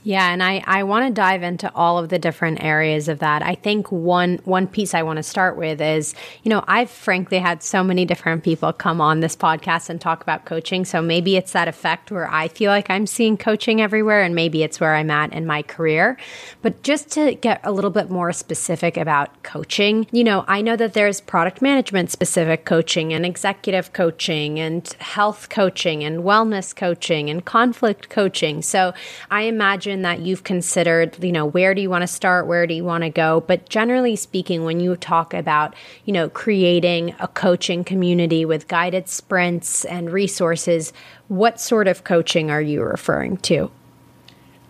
Yeah, 0.03 0.31
and 0.31 0.43
I, 0.43 0.61
I 0.65 0.83
want 0.83 1.07
to 1.07 1.13
dive 1.13 1.43
into 1.43 1.71
all 1.73 1.97
of 1.97 2.09
the 2.09 2.19
different 2.19 2.61
areas 2.61 3.07
of 3.07 3.19
that. 3.19 3.41
I 3.41 3.55
think 3.55 3.89
one 3.89 4.39
one 4.43 4.67
piece 4.67 4.93
I 4.93 5.03
want 5.03 5.17
to 5.17 5.23
start 5.23 5.55
with 5.55 5.79
is, 5.79 6.13
you 6.43 6.49
know, 6.49 6.63
I've 6.67 6.89
frankly 6.89 7.39
had 7.39 7.63
so 7.63 7.83
many 7.83 8.03
different 8.03 8.43
people 8.43 8.73
come 8.73 8.99
on 8.99 9.21
this 9.21 9.35
podcast 9.35 9.89
and 9.89 10.01
talk 10.01 10.21
about 10.21 10.43
coaching. 10.43 10.83
So 10.83 11.01
maybe 11.01 11.37
it's 11.37 11.53
that 11.53 11.69
effect 11.69 12.11
where 12.11 12.29
I 12.29 12.49
feel 12.49 12.69
like 12.69 12.89
I'm 12.89 13.07
seeing 13.07 13.37
coaching 13.37 13.79
everywhere 13.79 14.21
and 14.21 14.35
maybe 14.35 14.61
it's 14.61 14.79
where 14.79 14.93
I'm 14.93 15.09
at 15.09 15.31
in 15.31 15.45
my 15.45 15.61
career. 15.61 16.17
But 16.61 16.83
just 16.83 17.09
to 17.11 17.35
get 17.35 17.61
a 17.63 17.71
little 17.71 17.91
bit 17.91 18.09
more 18.09 18.33
specific 18.33 18.97
about 18.97 19.43
coaching, 19.43 20.07
you 20.11 20.25
know, 20.25 20.43
I 20.49 20.61
know 20.61 20.75
that 20.75 20.93
there's 20.93 21.21
product 21.21 21.61
management 21.61 22.11
specific 22.11 22.65
coaching 22.65 23.13
and 23.13 23.25
executive 23.25 23.93
coaching 23.93 24.59
and 24.59 24.85
health 24.99 25.47
coaching 25.49 26.03
and 26.03 26.23
wellness 26.23 26.75
coaching 26.75 27.29
and 27.29 27.45
conflict 27.45 28.09
coaching. 28.09 28.61
So 28.61 28.93
I 29.31 29.43
imagine 29.43 29.92
imagine 29.93 30.01
that 30.03 30.25
you've 30.25 30.43
considered, 30.43 31.23
you 31.23 31.32
know, 31.32 31.45
where 31.45 31.73
do 31.73 31.82
you 31.82 31.89
want 31.89 32.01
to 32.01 32.08
start? 32.08 32.47
Where 32.47 32.67
do 32.67 32.73
you 32.73 32.84
want 32.84 33.03
to 33.03 33.10
go? 33.10 33.43
But 33.47 33.69
generally 33.69 34.15
speaking, 34.15 34.63
when 34.65 34.79
you 34.79 34.95
talk 34.95 35.34
about, 35.34 35.75
you 36.06 36.13
know, 36.13 36.29
creating 36.29 37.15
a 37.19 37.27
coaching 37.27 37.84
community 37.84 38.45
with 38.45 38.67
guided 38.67 39.08
sprints 39.08 39.86
and 39.86 40.12
resources, 40.12 40.93
what 41.27 41.60
sort 41.60 41.88
of 41.88 42.03
coaching 42.03 42.49
are 42.51 42.62
you 42.62 42.82
referring 42.82 43.38
to? 43.38 43.71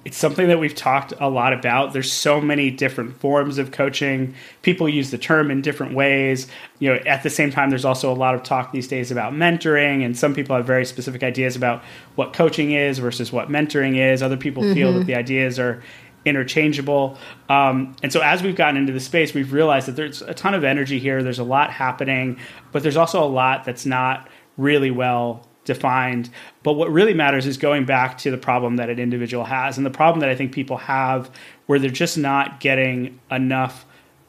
It's 0.05 0.17
something 0.17 0.49
that 0.49 0.59
we've 0.59 0.75
talked 0.75 1.13
a 1.19 1.29
lot 1.29 1.53
about. 1.53 1.93
There's 1.93 2.11
so 2.11 2.41
many 2.41 2.69
different 2.69 3.17
forms 3.19 3.57
of 3.57 3.71
coaching. 3.71 4.35
People 4.61 4.89
use 4.89 5.11
the 5.11 5.17
term 5.17 5.49
in 5.49 5.61
different 5.61 5.93
ways. 5.93 6.47
You 6.79 6.93
know, 6.93 6.99
at 7.05 7.23
the 7.23 7.29
same 7.29 7.51
time, 7.51 7.69
there's 7.69 7.85
also 7.85 8.11
a 8.11 8.15
lot 8.15 8.35
of 8.35 8.43
talk 8.43 8.73
these 8.73 8.87
days 8.87 9.11
about 9.11 9.33
mentoring, 9.33 10.03
and 10.05 10.17
some 10.17 10.33
people 10.33 10.55
have 10.55 10.65
very 10.65 10.85
specific 10.85 11.23
ideas 11.23 11.55
about 11.55 11.83
what 12.15 12.33
coaching 12.33 12.71
is 12.71 12.99
versus 12.99 13.31
what 13.31 13.47
mentoring 13.47 13.97
is. 13.97 14.21
Other 14.21 14.37
people 14.37 14.63
mm-hmm. 14.63 14.73
feel 14.73 14.91
that 14.91 14.99
mm-hmm. 14.99 15.07
the 15.07 15.15
ideas 15.15 15.57
are 15.57 15.81
interchangeable. 16.25 17.17
Um, 17.49 17.95
and 18.03 18.11
so, 18.11 18.21
as 18.21 18.43
we've 18.43 18.55
gotten 18.55 18.75
into 18.75 18.91
the 18.91 18.99
space, 18.99 19.33
we've 19.33 19.53
realized 19.53 19.87
that 19.87 19.95
there's 19.95 20.21
a 20.21 20.33
ton 20.33 20.53
of 20.53 20.65
energy 20.65 20.99
here. 20.99 21.23
There's 21.23 21.39
a 21.39 21.43
lot 21.45 21.71
happening, 21.71 22.39
but 22.73 22.83
there's 22.83 22.97
also 22.97 23.23
a 23.23 23.27
lot 23.27 23.63
that's 23.63 23.85
not 23.85 24.27
really 24.57 24.91
well 24.91 25.47
defined. 25.65 26.29
But 26.61 26.73
what 26.73 26.91
really 26.91 27.13
matters 27.13 27.45
is 27.45 27.57
going 27.57 27.85
back 27.85 28.17
to 28.19 28.31
the 28.31 28.37
problem 28.37 28.77
that 28.77 28.89
an 28.89 28.99
individual 28.99 29.45
has. 29.45 29.77
And 29.77 29.85
the 29.85 29.91
problem 29.91 30.19
that 30.21 30.29
I 30.29 30.35
think 30.35 30.51
people 30.51 30.77
have 30.77 31.29
where 31.65 31.79
they're 31.79 31.89
just 31.89 32.17
not 32.17 32.59
getting 32.59 33.19
enough 33.31 33.85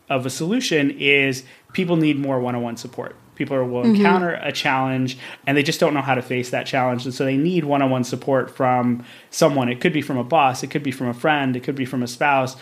of 0.09 0.27
a 0.27 0.31
solution 0.31 0.91
is 0.93 1.45
people 1.73 1.97
need 1.97 2.19
more 2.19 2.41
one 2.41 2.55
on 2.55 2.63
one 2.63 2.77
support. 2.77 3.17
People 3.35 3.65
will 3.67 3.83
mm-hmm. 3.83 3.97
encounter 3.97 4.35
a 4.35 4.53
challenge 4.53 5.19
and 5.47 5.57
they 5.57 5.63
just 5.63 5.81
don't 5.81 5.93
know 5.93 6.03
how 6.03 6.15
to 6.15 6.23
face 6.23 6.51
that 6.51 6.67
challenge. 6.67 7.05
And 7.05 7.13
so 7.13 7.25
they 7.25 7.37
need 7.37 7.65
one 7.65 7.83
on 7.83 7.91
one 7.91 8.05
support 8.05 8.51
from 8.51 9.05
someone. 9.31 9.69
It 9.69 9.81
could 9.81 9.93
be 9.93 10.03
from 10.03 10.19
a 10.19 10.25
boss, 10.25 10.63
it 10.63 10.71
could 10.71 10.85
be 10.85 10.93
from 10.93 11.09
a 11.09 11.15
friend, 11.15 11.57
it 11.57 11.65
could 11.65 11.75
be 11.75 11.85
from 11.85 12.03
a 12.03 12.07
spouse, 12.07 12.57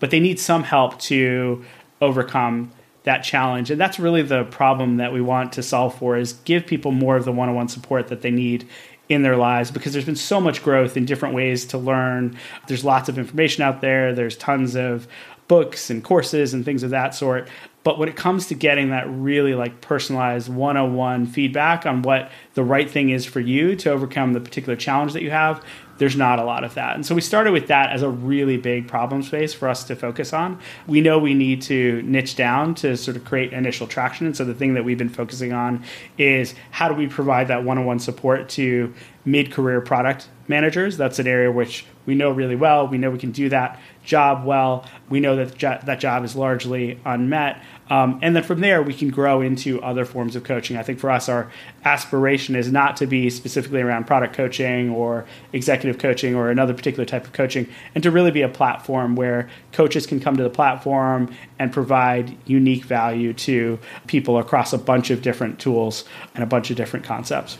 but 0.00 0.10
they 0.10 0.20
need 0.20 0.38
some 0.38 0.64
help 0.64 0.98
to 1.00 1.64
overcome 2.00 2.70
that 3.04 3.18
challenge. 3.20 3.70
And 3.70 3.80
that's 3.80 3.98
really 3.98 4.22
the 4.22 4.44
problem 4.44 4.96
that 4.96 5.12
we 5.12 5.20
want 5.20 5.52
to 5.54 5.62
solve 5.62 5.96
for 5.98 6.16
is 6.16 6.34
give 6.44 6.66
people 6.66 6.92
more 6.92 7.16
of 7.16 7.24
the 7.24 7.32
one-on-one 7.32 7.68
support 7.68 8.08
that 8.08 8.22
they 8.22 8.30
need 8.30 8.68
in 9.08 9.22
their 9.22 9.36
lives 9.36 9.70
because 9.70 9.92
there's 9.92 10.04
been 10.04 10.16
so 10.16 10.40
much 10.40 10.62
growth 10.62 10.96
in 10.96 11.06
different 11.06 11.34
ways 11.34 11.64
to 11.66 11.78
learn. 11.78 12.36
There's 12.66 12.84
lots 12.84 13.08
of 13.08 13.18
information 13.18 13.62
out 13.62 13.80
there. 13.80 14.12
There's 14.12 14.36
tons 14.36 14.76
of 14.76 15.08
books 15.46 15.88
and 15.88 16.04
courses 16.04 16.52
and 16.52 16.64
things 16.64 16.82
of 16.82 16.90
that 16.90 17.14
sort. 17.14 17.48
But 17.84 17.98
when 17.98 18.10
it 18.10 18.16
comes 18.16 18.48
to 18.48 18.54
getting 18.54 18.90
that 18.90 19.08
really 19.08 19.54
like 19.54 19.80
personalized 19.80 20.50
one 20.52 20.76
on 20.76 20.94
one 20.94 21.24
feedback 21.24 21.86
on 21.86 22.02
what 22.02 22.30
the 22.52 22.62
right 22.62 22.90
thing 22.90 23.08
is 23.08 23.24
for 23.24 23.40
you 23.40 23.74
to 23.76 23.90
overcome 23.90 24.34
the 24.34 24.40
particular 24.40 24.76
challenge 24.76 25.14
that 25.14 25.22
you 25.22 25.30
have, 25.30 25.64
there's 25.98 26.16
not 26.16 26.38
a 26.38 26.44
lot 26.44 26.64
of 26.64 26.74
that. 26.74 26.94
And 26.94 27.04
so 27.04 27.14
we 27.14 27.20
started 27.20 27.52
with 27.52 27.66
that 27.68 27.90
as 27.90 28.02
a 28.02 28.08
really 28.08 28.56
big 28.56 28.88
problem 28.88 29.22
space 29.22 29.52
for 29.52 29.68
us 29.68 29.84
to 29.84 29.96
focus 29.96 30.32
on. 30.32 30.58
We 30.86 31.00
know 31.00 31.18
we 31.18 31.34
need 31.34 31.62
to 31.62 32.02
niche 32.02 32.36
down 32.36 32.74
to 32.76 32.96
sort 32.96 33.16
of 33.16 33.24
create 33.24 33.52
initial 33.52 33.86
traction. 33.86 34.26
And 34.26 34.36
so 34.36 34.44
the 34.44 34.54
thing 34.54 34.74
that 34.74 34.84
we've 34.84 34.98
been 34.98 35.08
focusing 35.08 35.52
on 35.52 35.84
is 36.16 36.54
how 36.70 36.88
do 36.88 36.94
we 36.94 37.06
provide 37.06 37.48
that 37.48 37.64
one 37.64 37.78
on 37.78 37.84
one 37.84 37.98
support 37.98 38.48
to 38.50 38.94
mid 39.24 39.52
career 39.52 39.80
product 39.80 40.28
managers? 40.48 40.96
That's 40.96 41.18
an 41.18 41.26
area 41.26 41.52
which 41.52 41.84
we 42.06 42.14
know 42.14 42.30
really 42.30 42.56
well. 42.56 42.88
We 42.88 42.98
know 42.98 43.10
we 43.10 43.18
can 43.18 43.32
do 43.32 43.48
that 43.50 43.78
job 44.02 44.44
well. 44.44 44.86
We 45.10 45.20
know 45.20 45.36
that 45.36 45.58
jo- 45.58 45.78
that 45.84 46.00
job 46.00 46.24
is 46.24 46.34
largely 46.34 46.98
unmet. 47.04 47.62
Um, 47.90 48.18
and 48.22 48.34
then 48.34 48.42
from 48.42 48.60
there, 48.60 48.82
we 48.82 48.94
can 48.94 49.10
grow 49.10 49.40
into 49.40 49.80
other 49.82 50.04
forms 50.04 50.36
of 50.36 50.44
coaching. 50.44 50.76
I 50.76 50.82
think 50.82 50.98
for 50.98 51.10
us, 51.10 51.28
our 51.28 51.50
aspiration 51.84 52.56
is 52.56 52.70
not 52.72 52.96
to 52.98 53.06
be 53.06 53.30
specifically 53.30 53.80
around 53.80 54.06
product 54.06 54.34
coaching 54.34 54.90
or 54.90 55.26
executive 55.52 55.98
coaching 55.98 56.34
or 56.34 56.50
another 56.50 56.74
particular 56.74 57.04
type 57.04 57.24
of 57.24 57.32
coaching, 57.32 57.68
and 57.94 58.02
to 58.02 58.10
really 58.10 58.30
be 58.30 58.42
a 58.42 58.48
platform 58.48 59.14
where 59.16 59.48
coaches 59.72 60.06
can 60.06 60.20
come 60.20 60.36
to 60.36 60.42
the 60.42 60.50
platform 60.50 61.34
and 61.58 61.72
provide 61.72 62.36
unique 62.46 62.84
value 62.84 63.32
to 63.32 63.78
people 64.06 64.38
across 64.38 64.72
a 64.72 64.78
bunch 64.78 65.10
of 65.10 65.22
different 65.22 65.58
tools 65.58 66.04
and 66.34 66.42
a 66.42 66.46
bunch 66.46 66.70
of 66.70 66.76
different 66.76 67.04
concepts. 67.04 67.58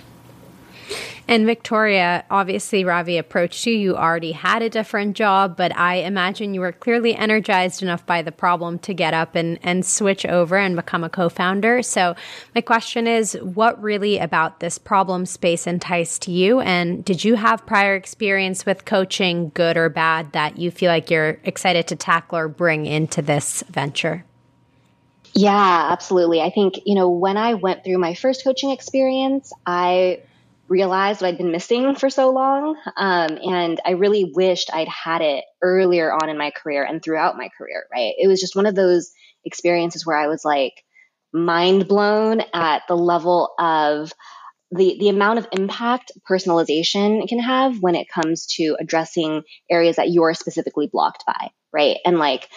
And 1.29 1.45
Victoria, 1.45 2.25
obviously, 2.31 2.87
Ravi 2.87 3.19
approached 3.19 3.67
you. 3.67 3.75
You 3.75 3.97
already 3.97 4.33
had 4.33 4.63
a 4.63 4.71
different 4.71 5.15
job, 5.15 5.59
but 5.59 5.77
I 5.77 5.97
imagine 5.97 6.55
you 6.55 6.63
were 6.63 6.73
clearly 6.73 7.15
energized 7.15 7.83
enough 7.83 8.07
by 8.07 8.23
the 8.23 8.33
problem 8.33 8.79
to 8.81 8.95
get 8.95 9.13
up 9.13 9.35
and, 9.35 9.59
and 9.63 9.85
switch 9.85 10.25
over 10.25 10.57
and 10.57 10.75
become 10.75 11.05
a 11.05 11.11
co 11.11 11.29
founder. 11.29 11.83
So, 11.83 12.17
my 12.55 12.63
question 12.63 13.07
is 13.07 13.35
what 13.43 13.81
really 13.83 14.17
about 14.17 14.61
this 14.61 14.79
problem 14.79 15.27
space 15.27 15.67
enticed 15.67 16.29
you? 16.29 16.61
And 16.61 17.05
did 17.05 17.23
you 17.23 17.35
have 17.35 17.67
prior 17.67 17.95
experience 17.95 18.65
with 18.65 18.87
coaching, 18.87 19.53
good 19.53 19.77
or 19.77 19.91
bad, 19.91 20.33
that 20.33 20.57
you 20.57 20.71
feel 20.71 20.91
like 20.91 21.11
you're 21.11 21.39
excited 21.45 21.87
to 21.89 21.97
tackle 21.97 22.39
or 22.39 22.49
bring 22.49 22.87
into 22.87 23.21
this 23.21 23.63
venture? 23.69 24.25
Yeah, 25.35 25.89
absolutely. 25.93 26.41
I 26.41 26.49
think, 26.49 26.81
you 26.87 26.95
know, 26.95 27.11
when 27.11 27.37
I 27.37 27.53
went 27.53 27.85
through 27.85 27.99
my 27.99 28.15
first 28.15 28.45
coaching 28.45 28.71
experience, 28.71 29.53
I 29.67 30.23
realized 30.69 31.21
what 31.21 31.29
I'd 31.29 31.39
been 31.39 31.53
missing 31.53 31.95
for 31.95 32.11
so 32.11 32.31
long. 32.31 32.77
Um, 32.97 33.39
and 33.43 33.81
I 33.85 33.93
really 33.93 34.31
wished 34.35 34.71
I'd 34.73 34.89
had 34.89 35.23
it 35.23 35.45
earlier 35.63 36.13
on 36.13 36.29
in 36.29 36.39
my 36.39 36.51
career 36.51 36.85
and 36.85 37.03
throughout 37.03 37.37
my 37.37 37.49
career, 37.57 37.87
right? 37.93 38.15
It 38.19 38.29
was 38.29 38.41
just 38.41 38.57
one 38.57 38.67
of 38.67 38.75
those 38.75 39.11
experiences 39.45 40.05
where 40.05 40.19
I 40.19 40.27
was 40.27 40.45
like 40.45 40.75
mind 41.33 41.89
blown 41.89 42.43
at 42.53 42.83
the 42.89 42.97
level 42.97 43.55
of 43.59 44.13
the, 44.71 44.97
the 45.01 45.09
amount 45.09 45.39
of 45.39 45.49
impact 45.53 46.13
personalization 46.29 47.27
can 47.27 47.39
have 47.39 47.81
when 47.81 47.95
it 47.95 48.09
comes 48.09 48.47
to 48.57 48.77
addressing 48.79 49.43
areas 49.71 49.97
that 49.97 50.11
you're 50.11 50.35
specifically 50.35 50.89
blocked 50.93 51.25
by, 51.27 51.49
right? 51.73 51.97
And 52.05 52.19
like, 52.19 52.49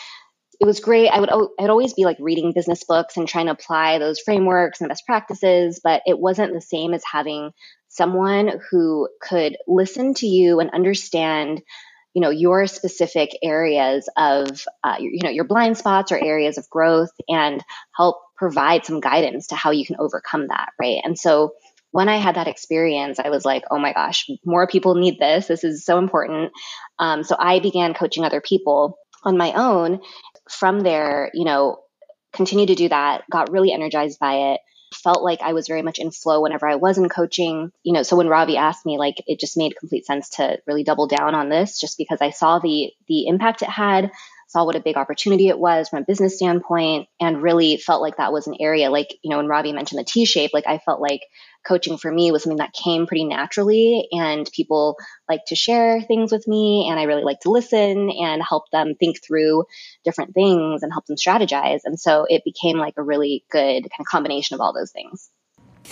it 0.60 0.66
was 0.66 0.80
great. 0.80 1.10
I 1.10 1.20
would 1.20 1.32
I'd 1.60 1.72
always 1.72 1.94
be 1.94 2.06
like 2.06 2.18
reading 2.20 2.54
business 2.54 2.84
books 2.84 3.18
and 3.18 3.28
trying 3.28 3.48
to 3.48 3.54
apply 3.54 3.98
those 3.98 4.20
frameworks 4.20 4.80
and 4.80 4.90
best 4.90 5.08
practices, 5.08 5.82
but 5.84 6.04
it 6.06 6.20
wasn't 6.20 6.54
the 6.54 6.62
same 6.62 6.94
as 6.94 7.02
having 7.10 7.52
someone 7.92 8.60
who 8.70 9.10
could 9.22 9.58
listen 9.68 10.14
to 10.14 10.26
you 10.26 10.60
and 10.62 10.72
understand 10.72 11.62
you 12.14 12.22
know 12.22 12.30
your 12.30 12.66
specific 12.68 13.38
areas 13.44 14.10
of 14.18 14.66
uh, 14.84 14.96
you 15.00 15.20
know 15.24 15.30
your 15.30 15.44
blind 15.44 15.78
spots 15.78 16.12
or 16.12 16.18
areas 16.18 16.58
of 16.58 16.70
growth 16.70 17.12
and 17.28 17.64
help 17.96 18.18
provide 18.38 18.86
some 18.86 19.02
guidance 19.02 19.48
to 19.48 19.56
how 19.56 19.72
you 19.72 19.86
can 19.86 19.98
overcome 20.00 20.48
that 20.48 20.70
right? 20.80 21.02
And 21.04 21.20
so 21.20 21.54
when 21.92 22.08
i 22.08 22.16
had 22.16 22.36
that 22.36 22.48
experience 22.48 23.20
i 23.20 23.30
was 23.30 23.44
like 23.44 23.64
oh 23.70 23.78
my 23.78 23.92
gosh 23.92 24.30
more 24.46 24.68
people 24.68 24.96
need 24.96 25.20
this. 25.20 25.48
This 25.48 25.64
is 25.66 25.86
so 25.86 25.98
important. 25.98 26.52
Um, 26.98 27.24
so 27.24 27.36
i 27.38 27.60
began 27.60 27.94
coaching 27.94 28.24
other 28.24 28.42
people 28.42 28.98
on 29.24 29.38
my 29.38 29.52
own. 29.54 30.00
From 30.50 30.80
there 30.80 31.30
you 31.34 31.44
know 31.44 31.80
continued 32.34 32.68
to 32.68 32.76
do 32.76 32.88
that 32.88 33.24
got 33.30 33.52
really 33.52 33.74
energized 33.74 34.20
by 34.20 34.54
it 34.54 34.62
felt 34.94 35.24
like 35.24 35.42
I 35.42 35.54
was 35.54 35.68
very 35.68 35.82
much 35.82 36.00
in 36.00 36.12
flow 36.12 36.42
whenever 36.42 36.68
I 36.68 36.76
was 36.76 36.98
in 36.98 37.10
coaching. 37.10 37.72
You 37.84 37.94
know, 37.94 38.04
so 38.04 38.16
when 38.16 38.28
Ravi 38.28 38.58
asked 38.58 38.86
me, 38.86 38.98
like, 38.98 39.16
it 39.28 39.40
just 39.40 39.58
made 39.58 39.78
complete 39.78 40.06
sense 40.06 40.30
to 40.38 40.60
really 40.68 40.84
double 40.84 41.08
down 41.08 41.36
on 41.36 41.50
this 41.50 41.80
just 41.80 41.98
because 41.98 42.20
I 42.22 42.32
saw 42.32 42.60
the 42.60 42.92
the 43.08 43.28
impact 43.28 43.62
it 43.62 43.70
had, 43.70 44.12
saw 44.52 44.66
what 44.66 44.76
a 44.76 44.82
big 44.82 44.98
opportunity 44.98 45.48
it 45.48 45.58
was 45.58 45.88
from 45.88 46.02
a 46.02 46.06
business 46.06 46.36
standpoint, 46.36 47.08
and 47.22 47.42
really 47.42 47.78
felt 47.78 48.02
like 48.02 48.18
that 48.18 48.34
was 48.34 48.48
an 48.48 48.56
area 48.60 48.90
like, 48.90 49.16
you 49.24 49.30
know, 49.30 49.38
when 49.38 49.48
Ravi 49.48 49.72
mentioned 49.72 50.00
the 50.00 50.04
T 50.04 50.26
shape, 50.26 50.52
like 50.54 50.68
I 50.68 50.78
felt 50.80 51.00
like 51.00 51.22
coaching 51.66 51.98
for 51.98 52.12
me 52.12 52.32
was 52.32 52.44
something 52.44 52.58
that 52.58 52.74
came 52.74 53.08
pretty 53.08 53.24
naturally 53.24 54.08
and 54.12 54.50
people 54.54 54.98
like 55.30 55.42
to 55.48 55.56
share 55.56 56.02
things 56.02 56.32
with 56.32 56.48
me 56.48 56.88
and 56.90 57.00
I 57.00 57.04
really 57.04 57.24
like 57.24 57.40
to 57.42 57.52
listen 57.52 58.10
and 58.10 58.42
help 58.42 58.70
them 58.72 58.96
think 59.00 59.24
through 59.24 59.66
different 60.04 60.34
things 60.34 60.84
and 60.84 60.92
help 60.92 61.06
them 61.06 61.18
strategize. 61.18 61.82
And 61.86 62.00
so 62.00 62.26
it 62.28 62.44
became 62.44 62.78
like 62.78 62.96
a 62.98 63.04
really 63.04 63.46
good 63.52 63.84
kind 63.84 64.02
of 64.02 64.06
combination 64.08 64.56
of 64.56 64.62
all 64.62 64.74
those 64.74 64.92
things 64.92 65.30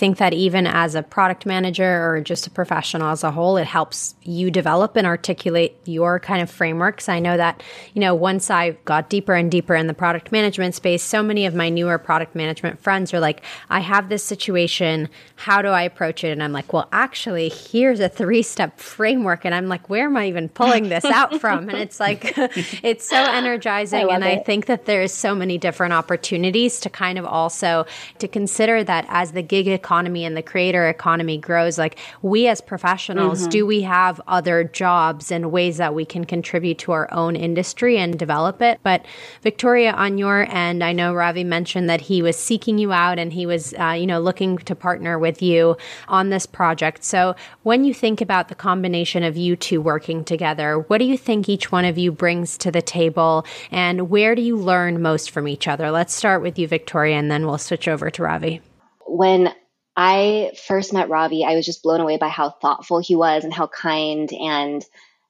think 0.00 0.16
that 0.16 0.32
even 0.32 0.66
as 0.66 0.94
a 0.94 1.02
product 1.02 1.44
manager 1.44 2.08
or 2.08 2.22
just 2.22 2.46
a 2.46 2.50
professional 2.50 3.10
as 3.10 3.22
a 3.22 3.30
whole, 3.30 3.58
it 3.58 3.66
helps 3.66 4.14
you 4.22 4.50
develop 4.50 4.96
and 4.96 5.06
articulate 5.06 5.76
your 5.84 6.18
kind 6.18 6.40
of 6.40 6.50
frameworks. 6.50 7.06
I 7.06 7.18
know 7.18 7.36
that, 7.36 7.62
you 7.92 8.00
know, 8.00 8.14
once 8.14 8.50
I 8.50 8.70
got 8.86 9.10
deeper 9.10 9.34
and 9.34 9.50
deeper 9.50 9.74
in 9.74 9.88
the 9.88 9.94
product 9.94 10.32
management 10.32 10.74
space, 10.74 11.02
so 11.02 11.22
many 11.22 11.44
of 11.44 11.54
my 11.54 11.68
newer 11.68 11.98
product 11.98 12.34
management 12.34 12.80
friends 12.80 13.12
are 13.12 13.20
like, 13.20 13.44
I 13.68 13.80
have 13.80 14.08
this 14.08 14.24
situation. 14.24 15.10
How 15.36 15.60
do 15.60 15.68
I 15.68 15.82
approach 15.82 16.24
it? 16.24 16.30
And 16.30 16.42
I'm 16.42 16.52
like, 16.52 16.72
well, 16.72 16.88
actually, 16.92 17.50
here's 17.50 18.00
a 18.00 18.08
three 18.08 18.42
step 18.42 18.80
framework. 18.80 19.44
And 19.44 19.54
I'm 19.54 19.68
like, 19.68 19.90
where 19.90 20.06
am 20.06 20.16
I 20.16 20.28
even 20.28 20.48
pulling 20.48 20.88
this 20.88 21.04
out 21.04 21.42
from? 21.42 21.68
And 21.68 21.78
it's 21.78 22.00
like, 22.00 22.32
it's 22.82 23.06
so 23.06 23.18
energizing. 23.18 24.08
I 24.08 24.14
and 24.14 24.24
I 24.24 24.38
think 24.38 24.64
that 24.64 24.86
there's 24.86 25.12
so 25.12 25.34
many 25.34 25.58
different 25.58 25.92
opportunities 25.92 26.80
to 26.80 26.88
kind 26.88 27.18
of 27.18 27.26
also 27.26 27.84
to 28.18 28.26
consider 28.26 28.82
that 28.82 29.04
as 29.10 29.32
the 29.32 29.42
gig 29.42 29.68
economy 29.68 29.89
and 29.90 30.36
the 30.36 30.42
creator 30.42 30.88
economy 30.88 31.36
grows, 31.36 31.78
like 31.78 31.98
we 32.22 32.46
as 32.46 32.60
professionals, 32.60 33.40
mm-hmm. 33.40 33.50
do 33.50 33.66
we 33.66 33.82
have 33.82 34.20
other 34.28 34.64
jobs 34.64 35.32
and 35.32 35.50
ways 35.50 35.78
that 35.78 35.94
we 35.94 36.04
can 36.04 36.24
contribute 36.24 36.78
to 36.78 36.92
our 36.92 37.12
own 37.12 37.34
industry 37.34 37.98
and 37.98 38.18
develop 38.18 38.62
it? 38.62 38.78
But 38.82 39.04
Victoria, 39.42 39.92
on 39.92 40.18
your 40.18 40.46
end, 40.48 40.84
I 40.84 40.92
know 40.92 41.12
Ravi 41.12 41.44
mentioned 41.44 41.90
that 41.90 42.02
he 42.02 42.22
was 42.22 42.36
seeking 42.36 42.78
you 42.78 42.92
out 42.92 43.18
and 43.18 43.32
he 43.32 43.46
was, 43.46 43.74
uh, 43.74 43.96
you 43.98 44.06
know, 44.06 44.20
looking 44.20 44.58
to 44.58 44.74
partner 44.74 45.18
with 45.18 45.42
you 45.42 45.76
on 46.08 46.30
this 46.30 46.46
project. 46.46 47.04
So 47.04 47.34
when 47.62 47.84
you 47.84 47.92
think 47.92 48.20
about 48.20 48.48
the 48.48 48.54
combination 48.54 49.22
of 49.22 49.36
you 49.36 49.56
two 49.56 49.80
working 49.80 50.24
together, 50.24 50.78
what 50.78 50.98
do 50.98 51.04
you 51.04 51.18
think 51.18 51.48
each 51.48 51.72
one 51.72 51.84
of 51.84 51.98
you 51.98 52.12
brings 52.12 52.56
to 52.58 52.70
the 52.70 52.82
table 52.82 53.44
and 53.70 54.10
where 54.10 54.34
do 54.34 54.42
you 54.42 54.56
learn 54.56 55.02
most 55.02 55.30
from 55.30 55.48
each 55.48 55.66
other? 55.66 55.90
Let's 55.90 56.14
start 56.14 56.42
with 56.42 56.58
you, 56.58 56.68
Victoria, 56.68 57.16
and 57.16 57.30
then 57.30 57.46
we'll 57.46 57.58
switch 57.58 57.88
over 57.88 58.10
to 58.10 58.22
Ravi. 58.22 58.60
When 59.06 59.52
I 60.02 60.52
first 60.66 60.94
met 60.94 61.10
Ravi, 61.10 61.44
I 61.44 61.56
was 61.56 61.66
just 61.66 61.82
blown 61.82 62.00
away 62.00 62.16
by 62.16 62.28
how 62.28 62.48
thoughtful 62.48 63.00
he 63.00 63.16
was 63.16 63.44
and 63.44 63.52
how 63.52 63.66
kind 63.66 64.32
and 64.32 64.82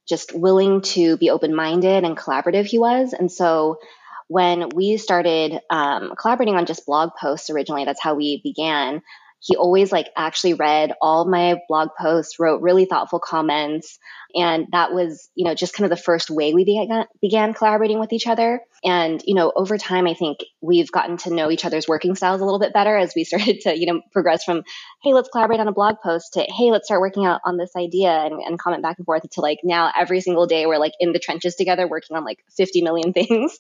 just 0.06 0.32
willing 0.32 0.82
to 0.82 1.16
be 1.16 1.28
open 1.28 1.56
minded 1.56 2.04
and 2.04 2.16
collaborative 2.16 2.66
he 2.66 2.78
was. 2.78 3.12
And 3.12 3.32
so 3.32 3.80
when 4.28 4.68
we 4.68 4.96
started 4.96 5.58
um, 5.70 6.12
collaborating 6.16 6.54
on 6.54 6.66
just 6.66 6.86
blog 6.86 7.10
posts 7.20 7.50
originally, 7.50 7.84
that's 7.84 8.00
how 8.00 8.14
we 8.14 8.40
began. 8.44 9.02
He 9.40 9.56
always 9.56 9.90
like 9.90 10.10
actually 10.16 10.54
read 10.54 10.92
all 11.00 11.24
my 11.24 11.56
blog 11.66 11.88
posts, 11.98 12.38
wrote 12.38 12.60
really 12.60 12.84
thoughtful 12.84 13.20
comments. 13.20 13.98
And 14.34 14.66
that 14.72 14.92
was, 14.92 15.30
you 15.34 15.44
know, 15.44 15.54
just 15.54 15.72
kind 15.72 15.90
of 15.90 15.96
the 15.96 16.02
first 16.02 16.30
way 16.30 16.52
we 16.52 16.64
began, 16.64 17.06
began 17.20 17.54
collaborating 17.54 17.98
with 17.98 18.12
each 18.12 18.26
other. 18.26 18.60
And, 18.84 19.20
you 19.24 19.34
know, 19.34 19.50
over 19.56 19.78
time, 19.78 20.06
I 20.06 20.14
think 20.14 20.40
we've 20.60 20.92
gotten 20.92 21.16
to 21.18 21.34
know 21.34 21.50
each 21.50 21.64
other's 21.64 21.88
working 21.88 22.14
styles 22.14 22.40
a 22.40 22.44
little 22.44 22.60
bit 22.60 22.74
better 22.74 22.96
as 22.96 23.14
we 23.16 23.24
started 23.30 23.62
to, 23.62 23.78
you 23.78 23.86
know, 23.86 24.02
progress 24.12 24.44
from, 24.44 24.62
hey, 25.02 25.14
let's 25.14 25.30
collaborate 25.30 25.58
on 25.58 25.68
a 25.68 25.72
blog 25.72 25.96
post 26.04 26.34
to, 26.34 26.42
hey, 26.42 26.70
let's 26.70 26.86
start 26.86 27.00
working 27.00 27.24
out 27.24 27.40
on 27.44 27.56
this 27.56 27.72
idea 27.76 28.10
and, 28.10 28.34
and 28.40 28.58
comment 28.58 28.82
back 28.82 28.98
and 28.98 29.06
forth 29.06 29.28
to 29.28 29.40
like 29.40 29.60
now 29.64 29.90
every 29.98 30.20
single 30.20 30.46
day 30.46 30.66
we're 30.66 30.78
like 30.78 30.94
in 31.00 31.12
the 31.12 31.18
trenches 31.18 31.56
together 31.56 31.88
working 31.88 32.16
on 32.16 32.24
like 32.24 32.38
50 32.56 32.82
million 32.82 33.12
things. 33.14 33.58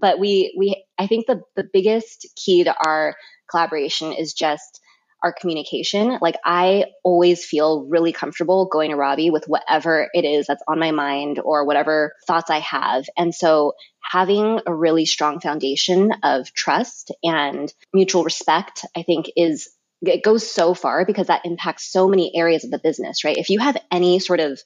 but 0.00 0.20
we, 0.20 0.54
we, 0.56 0.84
I 0.96 1.08
think 1.08 1.26
the, 1.26 1.42
the 1.56 1.68
biggest 1.70 2.28
key 2.36 2.64
to 2.64 2.74
our 2.86 3.16
collaboration 3.50 4.12
is 4.12 4.32
just, 4.32 4.80
our 5.22 5.32
communication. 5.32 6.18
Like 6.20 6.36
I 6.44 6.86
always 7.02 7.44
feel 7.44 7.86
really 7.88 8.12
comfortable 8.12 8.68
going 8.70 8.90
to 8.90 8.96
Ravi 8.96 9.30
with 9.30 9.44
whatever 9.46 10.08
it 10.12 10.24
is 10.24 10.46
that's 10.46 10.62
on 10.68 10.78
my 10.78 10.90
mind 10.90 11.40
or 11.42 11.64
whatever 11.64 12.12
thoughts 12.26 12.50
I 12.50 12.60
have. 12.60 13.04
And 13.16 13.34
so 13.34 13.72
having 14.02 14.60
a 14.66 14.74
really 14.74 15.06
strong 15.06 15.40
foundation 15.40 16.12
of 16.22 16.52
trust 16.52 17.10
and 17.22 17.72
mutual 17.92 18.24
respect, 18.24 18.84
I 18.96 19.02
think 19.02 19.30
is 19.36 19.68
it 20.02 20.22
goes 20.22 20.48
so 20.48 20.74
far 20.74 21.04
because 21.04 21.26
that 21.26 21.44
impacts 21.44 21.90
so 21.90 22.08
many 22.08 22.30
areas 22.34 22.64
of 22.64 22.70
the 22.70 22.78
business, 22.78 23.24
right? 23.24 23.36
If 23.36 23.50
you 23.50 23.58
have 23.58 23.76
any 23.90 24.20
sort 24.20 24.38
of 24.38 24.60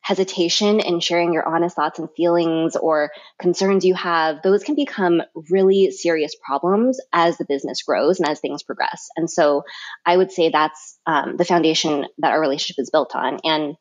hesitation 0.00 0.80
in 0.80 1.00
sharing 1.00 1.32
your 1.32 1.46
honest 1.46 1.76
thoughts 1.76 1.98
and 1.98 2.08
feelings 2.16 2.74
or 2.74 3.10
concerns 3.40 3.84
you 3.84 3.94
have, 3.94 4.42
those 4.42 4.64
can 4.64 4.74
become 4.74 5.22
really 5.50 5.90
serious 5.90 6.34
problems 6.44 6.98
as 7.12 7.36
the 7.36 7.44
business 7.44 7.82
grows 7.82 8.18
and 8.18 8.28
as 8.28 8.40
things 8.40 8.62
progress. 8.62 9.08
And 9.16 9.30
so 9.30 9.62
I 10.06 10.16
would 10.16 10.32
say 10.32 10.48
that's 10.48 10.98
um, 11.06 11.36
the 11.36 11.44
foundation 11.44 12.06
that 12.18 12.32
our 12.32 12.40
relationship 12.40 12.82
is 12.82 12.90
built 12.90 13.14
on. 13.14 13.38
And 13.44 13.76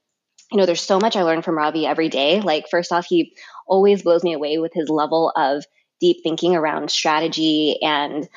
you 0.51 0.57
know, 0.57 0.65
there's 0.65 0.81
so 0.81 0.99
much 0.99 1.15
I 1.15 1.23
learn 1.23 1.43
from 1.43 1.57
Ravi 1.57 1.85
every 1.85 2.09
day. 2.09 2.41
Like, 2.41 2.69
first 2.71 2.91
off, 2.91 3.05
he 3.05 3.35
always 3.67 4.01
blows 4.01 4.23
me 4.23 4.33
away 4.33 4.57
with 4.57 4.73
his 4.73 4.89
level 4.89 5.31
of 5.35 5.63
deep 5.99 6.17
thinking 6.23 6.55
around 6.55 6.89
strategy 6.89 7.77
and 7.81 8.27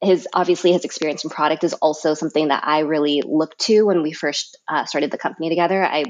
his 0.00 0.28
obviously 0.32 0.72
his 0.72 0.84
experience 0.84 1.24
in 1.24 1.30
product 1.30 1.64
is 1.64 1.72
also 1.74 2.14
something 2.14 2.48
that 2.48 2.62
I 2.64 2.80
really 2.80 3.22
look 3.26 3.56
to 3.58 3.82
when 3.82 4.02
we 4.02 4.12
first 4.12 4.56
uh, 4.68 4.84
started 4.84 5.10
the 5.10 5.18
company 5.18 5.48
together. 5.48 5.84
I 5.84 6.04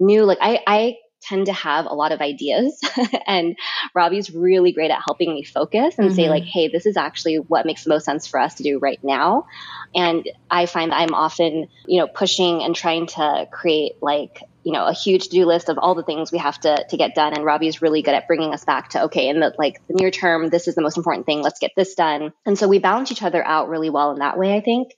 knew 0.00 0.24
like 0.24 0.38
I, 0.40 0.60
I 0.66 0.96
tend 1.20 1.46
to 1.46 1.52
have 1.52 1.86
a 1.86 1.94
lot 1.94 2.12
of 2.12 2.20
ideas 2.20 2.80
and 3.26 3.56
Ravi's 3.94 4.30
really 4.30 4.72
great 4.72 4.90
at 4.90 5.00
helping 5.04 5.34
me 5.34 5.42
focus 5.42 5.98
and 5.98 6.08
mm-hmm. 6.08 6.16
say 6.16 6.28
like, 6.28 6.44
Hey, 6.44 6.68
this 6.68 6.86
is 6.86 6.96
actually 6.96 7.36
what 7.36 7.66
makes 7.66 7.84
the 7.84 7.90
most 7.90 8.04
sense 8.04 8.26
for 8.26 8.38
us 8.38 8.54
to 8.56 8.62
do 8.62 8.78
right 8.78 9.00
now. 9.02 9.46
And 9.94 10.28
I 10.50 10.66
find 10.66 10.92
that 10.92 11.00
I'm 11.00 11.14
often, 11.14 11.68
you 11.86 12.00
know, 12.00 12.06
pushing 12.06 12.62
and 12.62 12.74
trying 12.74 13.06
to 13.08 13.48
create 13.50 13.94
like, 14.00 14.42
you 14.64 14.72
know, 14.72 14.86
a 14.86 14.92
huge 14.92 15.24
to-do 15.24 15.46
list 15.46 15.68
of 15.68 15.78
all 15.78 15.94
the 15.94 16.02
things 16.02 16.30
we 16.30 16.38
have 16.38 16.60
to, 16.60 16.84
to 16.88 16.96
get 16.96 17.14
done. 17.14 17.32
And 17.32 17.44
Ravi's 17.44 17.80
really 17.80 18.02
good 18.02 18.14
at 18.14 18.26
bringing 18.26 18.52
us 18.52 18.64
back 18.64 18.90
to, 18.90 19.04
okay, 19.04 19.28
in 19.28 19.40
the 19.40 19.54
like 19.58 19.80
the 19.88 19.94
near 19.94 20.10
term, 20.10 20.50
this 20.50 20.68
is 20.68 20.74
the 20.74 20.82
most 20.82 20.96
important 20.96 21.26
thing. 21.26 21.42
Let's 21.42 21.58
get 21.58 21.72
this 21.76 21.94
done. 21.94 22.32
And 22.44 22.58
so 22.58 22.68
we 22.68 22.78
balance 22.78 23.10
each 23.10 23.22
other 23.22 23.44
out 23.44 23.68
really 23.68 23.90
well 23.90 24.12
in 24.12 24.18
that 24.18 24.38
way, 24.38 24.54
I 24.54 24.60
think. 24.60 24.92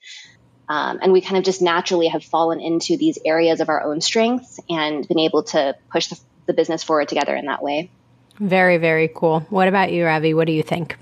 Um, 0.71 1.01
and 1.03 1.13
we 1.13 1.21
kind 1.21 1.37
of 1.37 1.45
just 1.45 1.61
naturally 1.61 2.07
have 2.07 2.25
fallen 2.25 2.61
into 2.61 2.97
these 2.97 3.19
areas 3.25 3.61
of 3.61 3.69
our 3.69 3.83
own 3.83 4.01
strengths 4.01 4.59
and 4.71 5.07
been 5.07 5.19
able 5.19 5.43
to 5.43 5.77
push 5.93 6.07
the, 6.07 6.19
the 6.47 6.55
business 6.55 6.83
forward 6.83 7.09
together 7.09 7.37
in 7.37 7.47
that 7.47 7.63
way. 7.63 7.91
Very, 8.39 8.79
very 8.79 9.11
cool. 9.13 9.41
What 9.51 9.69
about 9.69 9.93
you, 9.93 10.07
Ravi? 10.07 10.33
What 10.33 10.47
do 10.47 10.53
you 10.53 10.63
think? 10.63 10.97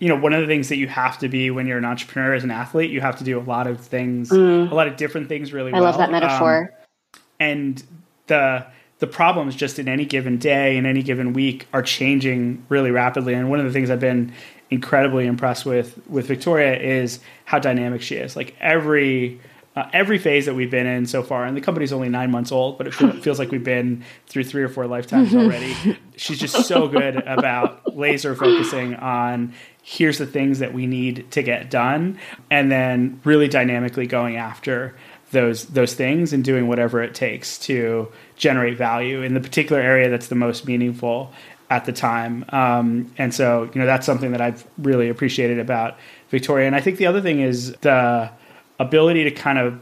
you 0.00 0.08
know, 0.08 0.16
one 0.16 0.34
of 0.34 0.40
the 0.42 0.46
things 0.46 0.68
that 0.68 0.76
you 0.76 0.86
have 0.88 1.18
to 1.18 1.28
be 1.28 1.50
when 1.50 1.66
you're 1.66 1.78
an 1.78 1.84
entrepreneur 1.84 2.34
as 2.34 2.44
an 2.44 2.50
athlete, 2.50 2.90
you 2.90 3.00
have 3.00 3.16
to 3.16 3.24
do 3.24 3.38
a 3.38 3.40
lot 3.40 3.66
of 3.66 3.80
things, 3.80 4.28
mm. 4.28 4.70
a 4.70 4.74
lot 4.74 4.86
of 4.86 4.96
different 4.96 5.28
things 5.28 5.50
really 5.52 5.72
I 5.72 5.76
well. 5.76 5.84
I 5.84 5.86
love 5.86 5.98
that 5.98 6.10
metaphor. 6.10 6.74
Um, 7.14 7.20
and 7.40 7.82
the 8.26 8.66
the 8.98 9.06
problems 9.06 9.56
just 9.56 9.78
in 9.78 9.88
any 9.88 10.04
given 10.04 10.38
day 10.38 10.76
in 10.76 10.86
any 10.86 11.02
given 11.02 11.32
week 11.32 11.66
are 11.72 11.82
changing 11.82 12.64
really 12.68 12.90
rapidly. 12.90 13.34
And 13.34 13.50
one 13.50 13.60
of 13.60 13.66
the 13.66 13.72
things 13.72 13.90
I've 13.90 14.00
been 14.00 14.32
incredibly 14.74 15.26
impressed 15.26 15.64
with 15.64 15.98
with 16.08 16.26
Victoria 16.26 16.78
is 16.78 17.20
how 17.44 17.58
dynamic 17.58 18.02
she 18.02 18.16
is. 18.16 18.36
Like 18.36 18.54
every 18.60 19.40
uh, 19.76 19.88
every 19.92 20.18
phase 20.18 20.46
that 20.46 20.54
we've 20.54 20.70
been 20.70 20.86
in 20.86 21.06
so 21.06 21.22
far, 21.22 21.44
and 21.44 21.56
the 21.56 21.60
company's 21.60 21.92
only 21.92 22.08
nine 22.08 22.30
months 22.30 22.52
old, 22.52 22.78
but 22.78 22.86
it 22.86 22.92
feels 23.22 23.38
like 23.38 23.50
we've 23.50 23.64
been 23.64 24.04
through 24.26 24.44
three 24.44 24.62
or 24.62 24.68
four 24.68 24.86
lifetimes 24.86 25.34
already. 25.34 25.74
She's 26.16 26.38
just 26.38 26.66
so 26.66 26.86
good 26.86 27.16
about 27.16 27.96
laser 27.96 28.34
focusing 28.36 28.94
on 28.96 29.54
here's 29.82 30.18
the 30.18 30.26
things 30.26 30.60
that 30.60 30.72
we 30.72 30.86
need 30.86 31.30
to 31.32 31.42
get 31.42 31.70
done, 31.70 32.18
and 32.50 32.70
then 32.70 33.20
really 33.24 33.48
dynamically 33.48 34.06
going 34.06 34.36
after 34.36 34.94
those 35.30 35.66
those 35.66 35.94
things 35.94 36.32
and 36.32 36.44
doing 36.44 36.68
whatever 36.68 37.02
it 37.02 37.14
takes 37.14 37.58
to 37.58 38.10
generate 38.36 38.78
value 38.78 39.22
in 39.22 39.34
the 39.34 39.40
particular 39.40 39.82
area 39.82 40.08
that's 40.08 40.28
the 40.28 40.34
most 40.34 40.64
meaningful 40.66 41.32
at 41.70 41.84
the 41.84 41.92
time. 41.92 42.44
Um, 42.50 43.12
and 43.18 43.34
so, 43.34 43.70
you 43.74 43.80
know, 43.80 43.86
that's 43.86 44.06
something 44.06 44.32
that 44.32 44.40
I've 44.40 44.66
really 44.78 45.08
appreciated 45.08 45.58
about 45.58 45.96
Victoria. 46.28 46.66
And 46.66 46.76
I 46.76 46.80
think 46.80 46.98
the 46.98 47.06
other 47.06 47.20
thing 47.20 47.40
is 47.40 47.72
the 47.80 48.30
ability 48.78 49.24
to 49.24 49.30
kind 49.30 49.58
of 49.58 49.80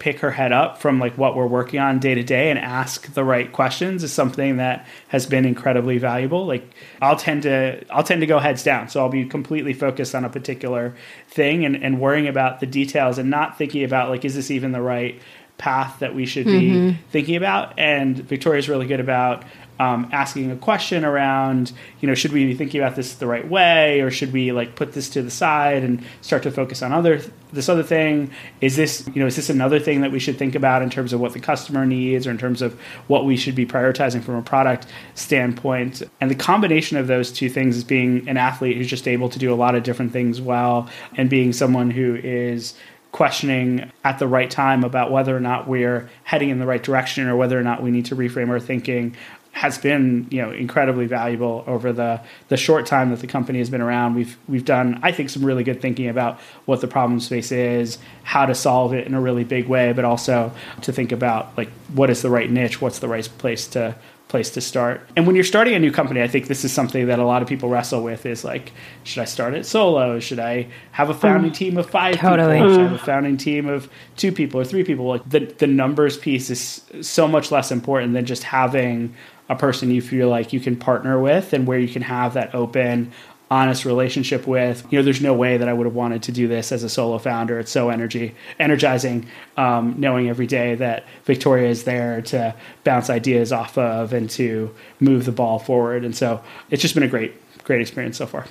pick 0.00 0.20
her 0.20 0.30
head 0.30 0.50
up 0.50 0.78
from 0.78 0.98
like 0.98 1.16
what 1.18 1.36
we're 1.36 1.46
working 1.46 1.78
on 1.78 1.98
day 1.98 2.14
to 2.14 2.22
day 2.22 2.48
and 2.48 2.58
ask 2.58 3.12
the 3.12 3.22
right 3.22 3.52
questions 3.52 4.02
is 4.02 4.10
something 4.10 4.56
that 4.56 4.86
has 5.08 5.26
been 5.26 5.44
incredibly 5.44 5.98
valuable 5.98 6.46
like 6.46 6.68
i'll 7.02 7.16
tend 7.16 7.42
to 7.42 7.84
i'll 7.90 8.02
tend 8.02 8.22
to 8.22 8.26
go 8.26 8.38
heads 8.38 8.62
down 8.64 8.88
so 8.88 9.00
i'll 9.00 9.10
be 9.10 9.26
completely 9.26 9.74
focused 9.74 10.14
on 10.14 10.24
a 10.24 10.30
particular 10.30 10.94
thing 11.28 11.66
and, 11.66 11.76
and 11.76 12.00
worrying 12.00 12.26
about 12.26 12.60
the 12.60 12.66
details 12.66 13.18
and 13.18 13.28
not 13.28 13.58
thinking 13.58 13.84
about 13.84 14.08
like 14.08 14.24
is 14.24 14.34
this 14.34 14.50
even 14.50 14.72
the 14.72 14.80
right 14.80 15.20
path 15.58 15.98
that 15.98 16.14
we 16.14 16.24
should 16.24 16.46
mm-hmm. 16.46 16.88
be 16.88 16.98
thinking 17.10 17.36
about 17.36 17.78
and 17.78 18.16
victoria's 18.16 18.70
really 18.70 18.86
good 18.86 19.00
about 19.00 19.44
um, 19.80 20.10
asking 20.12 20.50
a 20.50 20.56
question 20.56 21.06
around, 21.06 21.72
you 22.00 22.06
know, 22.06 22.14
should 22.14 22.32
we 22.32 22.44
be 22.44 22.54
thinking 22.54 22.82
about 22.82 22.96
this 22.96 23.14
the 23.14 23.26
right 23.26 23.48
way, 23.48 24.02
or 24.02 24.10
should 24.10 24.30
we 24.30 24.52
like 24.52 24.76
put 24.76 24.92
this 24.92 25.08
to 25.08 25.22
the 25.22 25.30
side 25.30 25.82
and 25.82 26.04
start 26.20 26.42
to 26.42 26.50
focus 26.50 26.82
on 26.82 26.92
other 26.92 27.22
this 27.54 27.66
other 27.66 27.82
thing? 27.82 28.30
Is 28.60 28.76
this 28.76 29.08
you 29.14 29.20
know 29.20 29.26
is 29.26 29.36
this 29.36 29.48
another 29.48 29.80
thing 29.80 30.02
that 30.02 30.12
we 30.12 30.18
should 30.18 30.38
think 30.38 30.54
about 30.54 30.82
in 30.82 30.90
terms 30.90 31.14
of 31.14 31.20
what 31.20 31.32
the 31.32 31.40
customer 31.40 31.86
needs, 31.86 32.26
or 32.26 32.30
in 32.30 32.36
terms 32.36 32.60
of 32.60 32.78
what 33.06 33.24
we 33.24 33.38
should 33.38 33.54
be 33.54 33.64
prioritizing 33.64 34.22
from 34.22 34.34
a 34.34 34.42
product 34.42 34.86
standpoint? 35.14 36.02
And 36.20 36.30
the 36.30 36.34
combination 36.34 36.98
of 36.98 37.06
those 37.06 37.32
two 37.32 37.48
things 37.48 37.78
is 37.78 37.82
being 37.82 38.28
an 38.28 38.36
athlete 38.36 38.76
who's 38.76 38.86
just 38.86 39.08
able 39.08 39.30
to 39.30 39.38
do 39.38 39.50
a 39.50 39.56
lot 39.56 39.74
of 39.74 39.82
different 39.82 40.12
things 40.12 40.42
well, 40.42 40.90
and 41.16 41.30
being 41.30 41.54
someone 41.54 41.90
who 41.90 42.16
is 42.16 42.74
questioning 43.12 43.90
at 44.04 44.18
the 44.18 44.28
right 44.28 44.50
time 44.50 44.84
about 44.84 45.10
whether 45.10 45.36
or 45.36 45.40
not 45.40 45.66
we're 45.66 46.08
heading 46.22 46.48
in 46.48 46.60
the 46.60 46.66
right 46.66 46.82
direction 46.82 47.26
or 47.26 47.34
whether 47.34 47.58
or 47.58 47.62
not 47.62 47.82
we 47.82 47.90
need 47.90 48.04
to 48.04 48.14
reframe 48.14 48.48
our 48.50 48.60
thinking 48.60 49.16
has 49.52 49.78
been 49.78 50.26
you 50.30 50.40
know 50.40 50.50
incredibly 50.50 51.06
valuable 51.06 51.64
over 51.66 51.92
the 51.92 52.20
the 52.48 52.56
short 52.56 52.86
time 52.86 53.10
that 53.10 53.20
the 53.20 53.26
company 53.26 53.58
has 53.58 53.70
been 53.70 53.80
around. 53.80 54.14
We've 54.14 54.36
we've 54.48 54.64
done 54.64 55.00
I 55.02 55.12
think 55.12 55.30
some 55.30 55.44
really 55.44 55.64
good 55.64 55.80
thinking 55.80 56.08
about 56.08 56.40
what 56.66 56.80
the 56.80 56.88
problem 56.88 57.20
space 57.20 57.52
is, 57.52 57.98
how 58.22 58.46
to 58.46 58.54
solve 58.54 58.92
it 58.92 59.06
in 59.06 59.14
a 59.14 59.20
really 59.20 59.44
big 59.44 59.66
way, 59.68 59.92
but 59.92 60.04
also 60.04 60.52
to 60.82 60.92
think 60.92 61.12
about 61.12 61.56
like 61.56 61.70
what 61.94 62.10
is 62.10 62.22
the 62.22 62.30
right 62.30 62.50
niche, 62.50 62.80
what's 62.80 63.00
the 63.00 63.08
right 63.08 63.28
place 63.38 63.66
to 63.68 63.96
place 64.30 64.50
to 64.50 64.60
start. 64.60 65.06
And 65.16 65.26
when 65.26 65.34
you're 65.34 65.44
starting 65.44 65.74
a 65.74 65.78
new 65.78 65.90
company, 65.90 66.22
I 66.22 66.28
think 66.28 66.46
this 66.46 66.64
is 66.64 66.72
something 66.72 67.08
that 67.08 67.18
a 67.18 67.26
lot 67.26 67.42
of 67.42 67.48
people 67.48 67.68
wrestle 67.68 68.02
with 68.02 68.24
is 68.24 68.44
like, 68.44 68.72
should 69.02 69.20
I 69.20 69.24
start 69.24 69.54
it 69.54 69.66
solo? 69.66 70.20
Should 70.20 70.38
I 70.38 70.68
have 70.92 71.10
a 71.10 71.14
founding 71.14 71.50
mm. 71.50 71.54
team 71.54 71.76
of 71.76 71.90
five 71.90 72.16
totally. 72.16 72.54
people? 72.54 72.70
Should 72.70 72.80
I 72.80 72.82
have 72.84 72.92
a 72.92 72.98
mm. 72.98 73.04
founding 73.04 73.36
team 73.36 73.68
of 73.68 73.90
two 74.16 74.30
people 74.30 74.60
or 74.60 74.64
three 74.64 74.84
people? 74.84 75.06
Like 75.06 75.28
the, 75.28 75.40
the 75.40 75.66
numbers 75.66 76.16
piece 76.16 76.48
is 76.48 76.82
so 77.02 77.26
much 77.26 77.50
less 77.50 77.72
important 77.72 78.14
than 78.14 78.24
just 78.24 78.44
having 78.44 79.14
a 79.50 79.56
person 79.56 79.90
you 79.90 80.00
feel 80.00 80.28
like 80.30 80.52
you 80.52 80.60
can 80.60 80.76
partner 80.76 81.20
with 81.20 81.52
and 81.52 81.66
where 81.66 81.78
you 81.78 81.88
can 81.88 82.02
have 82.02 82.34
that 82.34 82.54
open 82.54 83.12
honest 83.50 83.84
relationship 83.84 84.46
with. 84.46 84.86
You 84.90 84.98
know 84.98 85.02
there's 85.02 85.20
no 85.20 85.34
way 85.34 85.56
that 85.56 85.68
i 85.68 85.72
would 85.72 85.84
have 85.84 85.94
wanted 85.94 86.22
to 86.22 86.32
do 86.32 86.46
this 86.46 86.70
as 86.70 86.84
a 86.84 86.88
solo 86.88 87.18
founder. 87.18 87.58
It's 87.58 87.70
so 87.70 87.90
energy 87.90 88.34
energizing 88.60 89.26
um, 89.56 89.96
knowing 89.98 90.28
every 90.28 90.46
day 90.46 90.76
that 90.76 91.04
victoria 91.24 91.68
is 91.68 91.82
there 91.82 92.22
to 92.22 92.54
bounce 92.84 93.10
ideas 93.10 93.52
off 93.52 93.76
of 93.76 94.12
and 94.12 94.30
to 94.30 94.72
move 95.00 95.24
the 95.24 95.32
ball 95.32 95.58
forward. 95.58 96.04
And 96.04 96.16
so 96.16 96.42
it's 96.70 96.80
just 96.80 96.94
been 96.94 97.02
a 97.02 97.08
great 97.08 97.34
great 97.64 97.80
experience 97.80 98.16
so 98.16 98.26
far 98.26 98.46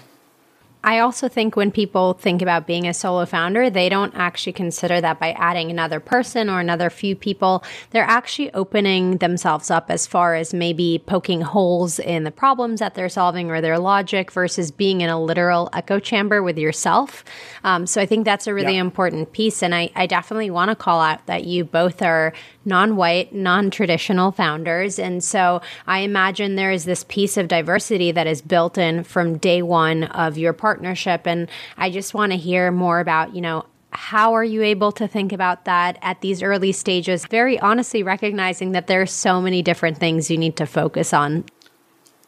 I 0.84 1.00
also 1.00 1.28
think 1.28 1.56
when 1.56 1.72
people 1.72 2.14
think 2.14 2.42
about 2.42 2.66
being 2.66 2.88
a 2.88 2.94
solo 2.94 3.26
founder, 3.26 3.70
they 3.70 3.90
don't 3.90 4.16
actually 4.16 4.54
consider 4.54 5.02
that 5.02 5.20
by 5.20 5.32
adding 5.34 5.70
another 5.70 6.00
person 6.00 6.50
or 6.50 6.62
another 6.62 6.90
few 6.90 7.18
people. 7.18 7.64
They're 7.90 8.04
actually 8.04 8.54
opening 8.54 9.18
themselves 9.18 9.70
up 9.70 9.92
as 9.92 10.08
far 10.08 10.36
as 10.36 10.54
maybe 10.54 11.04
poking 11.06 11.42
holes 11.42 12.00
in 12.00 12.24
the 12.24 12.32
problems 12.32 12.80
that 12.80 12.96
they're 12.96 13.10
solving 13.10 13.52
or 13.52 13.60
their 13.60 13.78
logic 13.78 14.32
versus 14.32 14.72
being 14.72 15.02
in 15.02 15.10
a 15.10 15.22
literal 15.22 15.70
echo 15.74 16.00
chamber 16.00 16.42
with 16.42 16.58
yourself. 16.58 17.26
Um, 17.66 17.86
so 17.86 18.00
I 18.02 18.06
think 18.06 18.24
that's 18.24 18.48
a 18.48 18.54
really 18.54 18.76
yeah. 18.76 18.82
important 18.82 19.34
piece. 19.34 19.62
And 19.62 19.76
I, 19.76 19.92
I 19.96 20.06
definitely 20.06 20.50
want 20.50 20.70
to 20.70 20.76
call 20.76 21.02
out 21.02 21.26
that 21.26 21.44
you 21.44 21.66
both 21.66 22.02
are 22.02 22.34
non 22.70 22.96
white, 22.96 23.34
non 23.36 23.70
traditional 23.70 24.32
founders. 24.32 24.98
And 24.98 25.22
so 25.22 25.62
I 25.88 26.00
imagine 26.00 26.56
there 26.56 26.72
is 26.72 26.86
this 26.86 27.04
piece 27.04 27.36
of 27.36 27.50
diversity 27.50 28.14
that 28.14 28.28
is 28.28 28.42
built 28.42 28.78
in 28.78 29.04
from 29.04 29.38
day 29.38 29.62
one 29.62 30.04
of 30.04 30.38
your 30.38 30.54
partnership. 30.54 31.28
And 31.28 31.50
I 31.76 31.90
just 31.90 32.14
want 32.14 32.32
to 32.32 32.38
hear 32.38 32.72
more 32.72 33.02
about, 33.02 33.36
you 33.36 33.42
know, 33.42 33.66
how 33.92 34.34
are 34.34 34.44
you 34.44 34.62
able 34.62 34.92
to 34.94 35.08
think 35.08 35.34
about 35.34 35.66
that 35.66 35.98
at 36.02 36.22
these 36.22 36.44
early 36.44 36.72
stages? 36.72 37.26
Very 37.26 37.60
honestly, 37.60 38.04
recognizing 38.04 38.72
that 38.72 38.88
there 38.88 39.02
are 39.02 39.08
so 39.08 39.42
many 39.42 39.62
different 39.62 39.98
things 39.98 40.30
you 40.30 40.38
need 40.38 40.56
to 40.58 40.66
focus 40.66 41.12
on. 41.12 41.44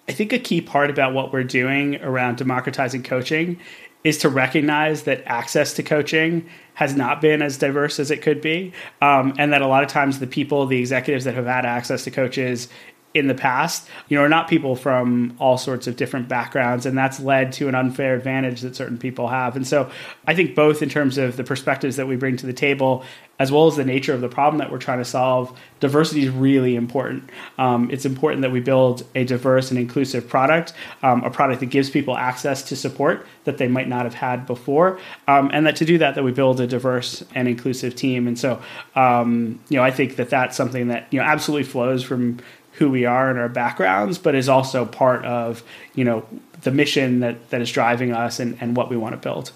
I 0.10 0.12
think 0.14 0.34
a 0.34 0.40
key 0.40 0.60
part 0.60 0.90
about 0.90 1.14
what 1.14 1.32
we're 1.32 1.44
doing 1.44 2.02
around 2.02 2.38
democratizing 2.38 3.04
coaching 3.04 3.60
is 4.04 4.18
to 4.18 4.30
recognize 4.30 5.04
that 5.04 5.22
access 5.28 5.74
to 5.76 5.84
coaching 5.84 6.50
has 6.82 6.96
not 6.96 7.22
been 7.22 7.44
as 7.44 7.60
diverse 7.60 8.00
as 8.00 8.10
it 8.10 8.24
could 8.24 8.42
be, 8.42 8.74
um, 9.04 9.36
and 9.38 9.54
that 9.54 9.62
a 9.62 9.68
lot 9.68 9.84
of 9.84 9.88
times 9.88 10.18
the 10.18 10.26
people, 10.26 10.66
the 10.66 10.80
executives 10.80 11.26
that 11.26 11.36
have 11.36 11.46
had 11.46 11.64
access 11.64 12.04
to 12.06 12.10
coaches 12.10 12.70
in 13.14 13.28
the 13.28 13.36
past, 13.36 13.88
you 14.08 14.18
know, 14.18 14.24
are 14.24 14.30
not 14.30 14.48
people 14.48 14.76
from 14.76 15.36
all 15.40 15.58
sorts 15.58 15.88
of 15.88 15.98
different 15.98 16.28
backgrounds, 16.30 16.86
and 16.86 16.98
that's 16.98 17.20
led 17.20 17.52
to 17.54 17.68
an 17.68 17.76
unfair 17.76 18.16
advantage 18.16 18.62
that 18.62 18.76
certain 18.76 18.98
people 18.98 19.28
have. 19.28 19.56
And 19.56 19.68
so, 19.68 19.92
I 20.26 20.34
think 20.34 20.56
both 20.56 20.82
in 20.82 20.90
terms 20.90 21.18
of 21.18 21.36
the 21.38 21.44
perspectives 21.44 21.98
that 21.98 22.08
we 22.08 22.16
bring 22.16 22.38
to 22.38 22.46
the 22.46 22.54
table, 22.54 23.04
as 23.42 23.52
well 23.52 23.66
as 23.66 23.76
the 23.76 23.84
nature 23.84 24.14
of 24.14 24.22
the 24.22 24.30
problem 24.30 24.60
that 24.60 24.72
we're 24.72 24.78
trying 24.78 25.00
to 25.00 25.06
solve, 25.06 25.58
diversity 25.80 26.24
is 26.24 26.30
really 26.30 26.76
important. 26.76 27.28
Um, 27.58 27.90
it's 27.90 28.06
important 28.06 28.44
that 28.44 28.52
we 28.52 28.60
build 28.60 29.04
a 29.16 29.24
diverse 29.24 29.72
and 29.72 29.80
inclusive 29.80 30.30
product, 30.30 30.74
um, 31.02 31.24
a 31.24 31.32
product 31.32 31.60
that 31.62 31.66
gives 31.66 31.90
people 31.90 32.16
access 32.16 32.62
to 32.64 32.76
support 32.76 33.26
that 33.46 33.58
they 33.58 33.68
might 33.68 33.88
not 33.88 34.04
have 34.04 34.14
had 34.14 34.46
before, 34.46 35.00
um, 35.28 35.50
and 35.54 35.66
that 35.66 35.76
to 35.78 35.86
do 35.86 35.98
that, 35.98 36.14
that 36.16 36.24
we 36.24 36.32
build 36.32 36.62
a 36.62 36.68
diverse 36.68 37.24
and 37.34 37.48
inclusive 37.48 37.96
team. 37.96 38.28
And 38.28 38.38
so, 38.38 38.62
um, 38.96 39.60
you 39.70 39.78
know, 39.78 39.84
I 39.84 39.90
think 39.90 40.18
that 40.18 40.30
that's 40.30 40.56
something 40.56 40.90
that 40.90 41.08
you 41.10 41.20
know 41.20 41.26
absolutely 41.26 41.66
flows 41.66 42.04
from 42.04 42.38
who 42.82 42.90
we 42.90 43.06
are 43.06 43.30
and 43.30 43.38
our 43.38 43.48
backgrounds, 43.48 44.18
but 44.18 44.34
is 44.34 44.50
also 44.50 44.86
part 44.86 45.24
of, 45.24 45.64
you 45.94 46.04
know, 46.04 46.26
the 46.64 46.72
mission 46.72 47.20
that, 47.20 47.52
that 47.52 47.62
is 47.62 47.72
driving 47.72 48.12
us 48.12 48.40
and, 48.40 48.58
and 48.60 48.76
what 48.76 48.90
we 48.90 48.98
want 48.98 49.14
to 49.14 49.18
build. 49.18 49.52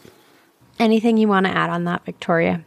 Anything 0.77 1.17
you 1.17 1.27
want 1.27 1.47
to 1.47 1.51
add 1.51 1.71
on 1.71 1.85
that, 1.85 2.05
Victoria? 2.05 2.63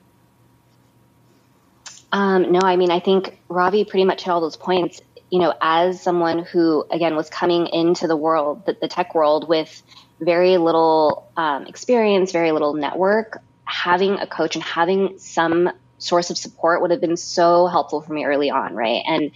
Um, 2.11 2.51
no, 2.51 2.59
I 2.61 2.75
mean, 2.75 2.91
I 2.91 2.99
think 2.99 3.39
Ravi 3.49 3.85
pretty 3.85 4.05
much 4.05 4.25
hit 4.25 4.31
all 4.33 4.41
those 4.41 4.57
points. 4.57 5.01
You 5.31 5.39
know, 5.39 5.55
as 5.61 6.03
someone 6.03 6.41
who, 6.41 6.85
again, 6.91 7.15
was 7.15 7.31
coming 7.31 7.69
into 7.69 8.09
the 8.09 8.17
world, 8.17 8.67
the, 8.67 8.77
the 8.81 8.89
tech 8.89 9.15
world, 9.15 9.49
with 9.49 9.81
very 10.21 10.57
little 10.57 11.31
um, 11.37 11.67
experience, 11.67 12.33
very 12.33 12.51
little 12.51 12.75
network, 12.75 13.41
having 13.65 14.15
a 14.19 14.27
coach 14.27 14.57
and 14.57 14.65
having 14.65 15.19
some 15.19 15.71
source 15.99 16.31
of 16.31 16.39
support 16.39 16.81
would 16.81 16.91
have 16.91 17.01
been 17.01 17.17
so 17.17 17.69
helpful 17.69 18.01
for 18.01 18.13
me 18.13 18.25
early 18.25 18.51
on, 18.51 18.75
right? 18.75 19.03
And 19.07 19.31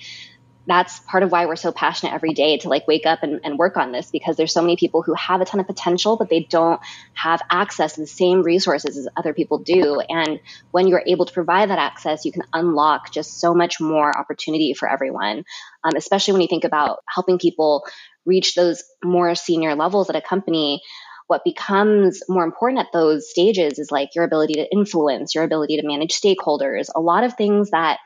that's 0.66 1.00
part 1.00 1.22
of 1.22 1.32
why 1.32 1.46
we're 1.46 1.56
so 1.56 1.72
passionate 1.72 2.14
every 2.14 2.34
day 2.34 2.58
to 2.58 2.68
like 2.68 2.86
wake 2.86 3.06
up 3.06 3.22
and, 3.22 3.40
and, 3.42 3.58
work 3.58 3.76
on 3.76 3.92
this 3.92 4.10
because 4.10 4.36
there's 4.36 4.52
so 4.52 4.60
many 4.62 4.76
people 4.76 5.02
who 5.02 5.14
have 5.14 5.40
a 5.40 5.44
ton 5.44 5.60
of 5.60 5.66
potential 5.66 6.16
but 6.16 6.30
they 6.30 6.40
don't 6.40 6.80
have 7.14 7.42
access 7.50 7.94
to 7.94 8.00
the 8.00 8.06
same 8.06 8.42
resources 8.42 8.96
as 8.96 9.08
other 9.16 9.34
people 9.34 9.58
do. 9.58 10.00
And 10.08 10.40
when 10.70 10.86
you're 10.86 11.02
able 11.06 11.26
to 11.26 11.32
provide 11.32 11.70
that 11.70 11.78
access 11.78 12.24
you 12.24 12.32
can 12.32 12.44
unlock 12.52 13.12
just 13.12 13.40
so 13.40 13.54
much 13.54 13.80
more 13.80 14.16
opportunity 14.16 14.74
for 14.74 14.88
everyone 14.88 15.44
um, 15.84 15.92
especially 15.96 16.32
when 16.32 16.42
you 16.42 16.48
think 16.48 16.64
about 16.64 17.00
helping 17.08 17.38
people 17.38 17.84
reach 18.24 18.54
those 18.54 18.82
more 19.02 19.34
senior 19.34 19.74
levels 19.74 20.08
at 20.10 20.16
a 20.16 20.20
company. 20.20 20.80
What 21.26 21.44
becomes 21.44 22.22
more 22.28 22.44
important 22.44 22.80
at 22.80 22.92
those 22.92 23.30
stages 23.30 23.78
is 23.78 23.90
like 23.90 24.14
your 24.14 24.24
ability 24.24 24.54
to 24.54 24.70
influence 24.70 25.34
your 25.34 25.44
ability 25.44 25.78
to 25.78 25.86
manage 25.86 26.12
stakeholders 26.12 26.88
a 26.94 27.00
lot 27.00 27.24
of 27.24 27.34
things 27.34 27.70
that 27.70 27.98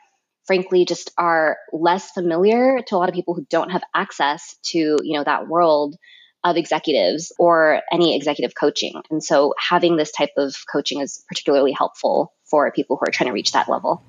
frankly 0.46 0.84
just 0.84 1.10
are 1.18 1.56
less 1.72 2.10
familiar 2.10 2.80
to 2.86 2.96
a 2.96 2.98
lot 2.98 3.08
of 3.08 3.14
people 3.14 3.34
who 3.34 3.46
don't 3.50 3.70
have 3.70 3.82
access 3.94 4.56
to 4.64 4.78
you 4.78 5.18
know 5.18 5.24
that 5.24 5.48
world 5.48 5.96
of 6.44 6.56
executives 6.56 7.32
or 7.40 7.80
any 7.92 8.14
executive 8.14 8.54
coaching. 8.54 9.02
And 9.10 9.22
so 9.22 9.54
having 9.58 9.96
this 9.96 10.12
type 10.12 10.30
of 10.36 10.54
coaching 10.70 11.00
is 11.00 11.24
particularly 11.28 11.72
helpful 11.72 12.32
for 12.48 12.70
people 12.70 12.96
who 12.96 13.08
are 13.08 13.10
trying 13.10 13.28
to 13.28 13.34
reach 13.34 13.50
that 13.52 13.68
level 13.68 14.04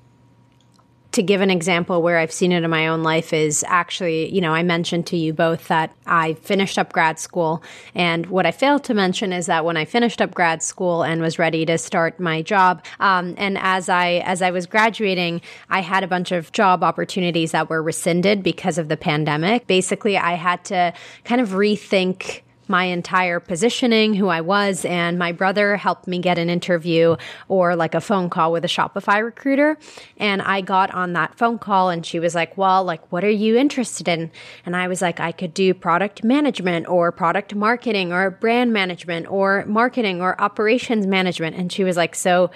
to 1.12 1.22
give 1.22 1.40
an 1.40 1.50
example 1.50 2.02
where 2.02 2.18
I've 2.18 2.32
seen 2.32 2.52
it 2.52 2.62
in 2.62 2.70
my 2.70 2.86
own 2.86 3.02
life 3.02 3.32
is 3.32 3.64
actually, 3.66 4.32
you 4.32 4.40
know, 4.40 4.52
I 4.52 4.62
mentioned 4.62 5.06
to 5.06 5.16
you 5.16 5.32
both 5.32 5.68
that 5.68 5.90
I 6.06 6.34
finished 6.34 6.78
up 6.78 6.92
grad 6.92 7.18
school. 7.18 7.62
And 7.94 8.26
what 8.26 8.44
I 8.44 8.50
failed 8.50 8.84
to 8.84 8.94
mention 8.94 9.32
is 9.32 9.46
that 9.46 9.64
when 9.64 9.76
I 9.76 9.86
finished 9.86 10.20
up 10.20 10.34
grad 10.34 10.62
school 10.62 11.02
and 11.02 11.22
was 11.22 11.38
ready 11.38 11.64
to 11.64 11.78
start 11.78 12.20
my 12.20 12.42
job, 12.42 12.84
um, 13.00 13.34
and 13.38 13.56
as 13.58 13.88
I 13.88 14.22
as 14.24 14.42
I 14.42 14.50
was 14.50 14.66
graduating, 14.66 15.40
I 15.70 15.80
had 15.80 16.04
a 16.04 16.08
bunch 16.08 16.30
of 16.30 16.52
job 16.52 16.84
opportunities 16.84 17.52
that 17.52 17.70
were 17.70 17.82
rescinded 17.82 18.42
because 18.42 18.76
of 18.76 18.88
the 18.88 18.96
pandemic. 18.96 19.66
Basically, 19.66 20.18
I 20.18 20.34
had 20.34 20.62
to 20.66 20.92
kind 21.24 21.40
of 21.40 21.50
rethink 21.50 22.42
my 22.68 22.84
entire 22.84 23.40
positioning, 23.40 24.14
who 24.14 24.28
I 24.28 24.40
was, 24.40 24.84
and 24.84 25.18
my 25.18 25.32
brother 25.32 25.76
helped 25.76 26.06
me 26.06 26.18
get 26.18 26.38
an 26.38 26.50
interview 26.50 27.16
or 27.48 27.76
like 27.76 27.94
a 27.94 28.00
phone 28.00 28.30
call 28.30 28.52
with 28.52 28.64
a 28.64 28.68
Shopify 28.68 29.22
recruiter. 29.22 29.78
And 30.16 30.42
I 30.42 30.60
got 30.60 30.92
on 30.94 31.12
that 31.14 31.36
phone 31.36 31.58
call 31.58 31.90
and 31.90 32.04
she 32.04 32.18
was 32.18 32.34
like, 32.34 32.56
Well, 32.56 32.84
like, 32.84 33.10
what 33.12 33.24
are 33.24 33.30
you 33.30 33.56
interested 33.56 34.08
in? 34.08 34.30
And 34.64 34.76
I 34.76 34.88
was 34.88 35.02
like, 35.02 35.20
I 35.20 35.32
could 35.32 35.54
do 35.54 35.74
product 35.74 36.24
management 36.24 36.88
or 36.88 37.12
product 37.12 37.54
marketing 37.54 38.12
or 38.12 38.30
brand 38.30 38.72
management 38.72 39.30
or 39.30 39.64
marketing 39.66 40.20
or 40.20 40.40
operations 40.40 41.06
management. 41.06 41.56
And 41.56 41.72
she 41.72 41.84
was 41.84 41.96
like, 41.96 42.14
So, 42.14 42.50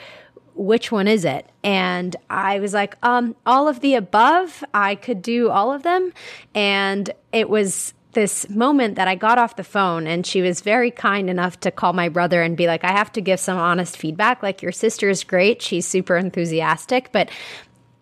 which 0.55 0.93
one 0.93 1.09
is 1.09 1.25
it? 1.25 1.49
And 1.65 2.15
I 2.29 2.61
was 2.61 2.75
like, 2.75 2.97
um, 3.03 3.35
all 3.47 3.69
of 3.69 3.81
the 3.81 3.95
above. 3.95 4.63
I 4.75 4.95
could 4.95 5.23
do 5.23 5.51
all 5.51 5.73
of 5.73 5.83
them. 5.83 6.13
And 6.55 7.11
it 7.33 7.49
was 7.49 7.95
this 8.13 8.49
moment 8.49 8.97
that 8.97 9.09
I 9.09 9.15
got 9.15 9.39
off 9.39 9.57
the 9.57 9.65
phone 9.65 10.07
and 10.07 10.27
she 10.27 10.43
was 10.43 10.61
very 10.61 10.91
kind 10.91 11.31
enough 11.31 11.61
to 11.61 11.71
call 11.71 11.93
my 11.93 12.09
brother 12.09 12.43
and 12.43 12.57
be 12.57 12.67
like, 12.67 12.85
I 12.85 12.93
have 12.93 13.13
to 13.13 13.21
give 13.21 13.41
some 13.41 13.59
honest 13.59 13.97
feedback. 13.97 14.43
Like, 14.43 14.63
your 14.63 14.73
sister 14.73 15.09
is 15.09 15.25
great. 15.25 15.63
She's 15.63 15.87
super 15.87 16.17
enthusiastic, 16.17 17.11
but 17.13 17.31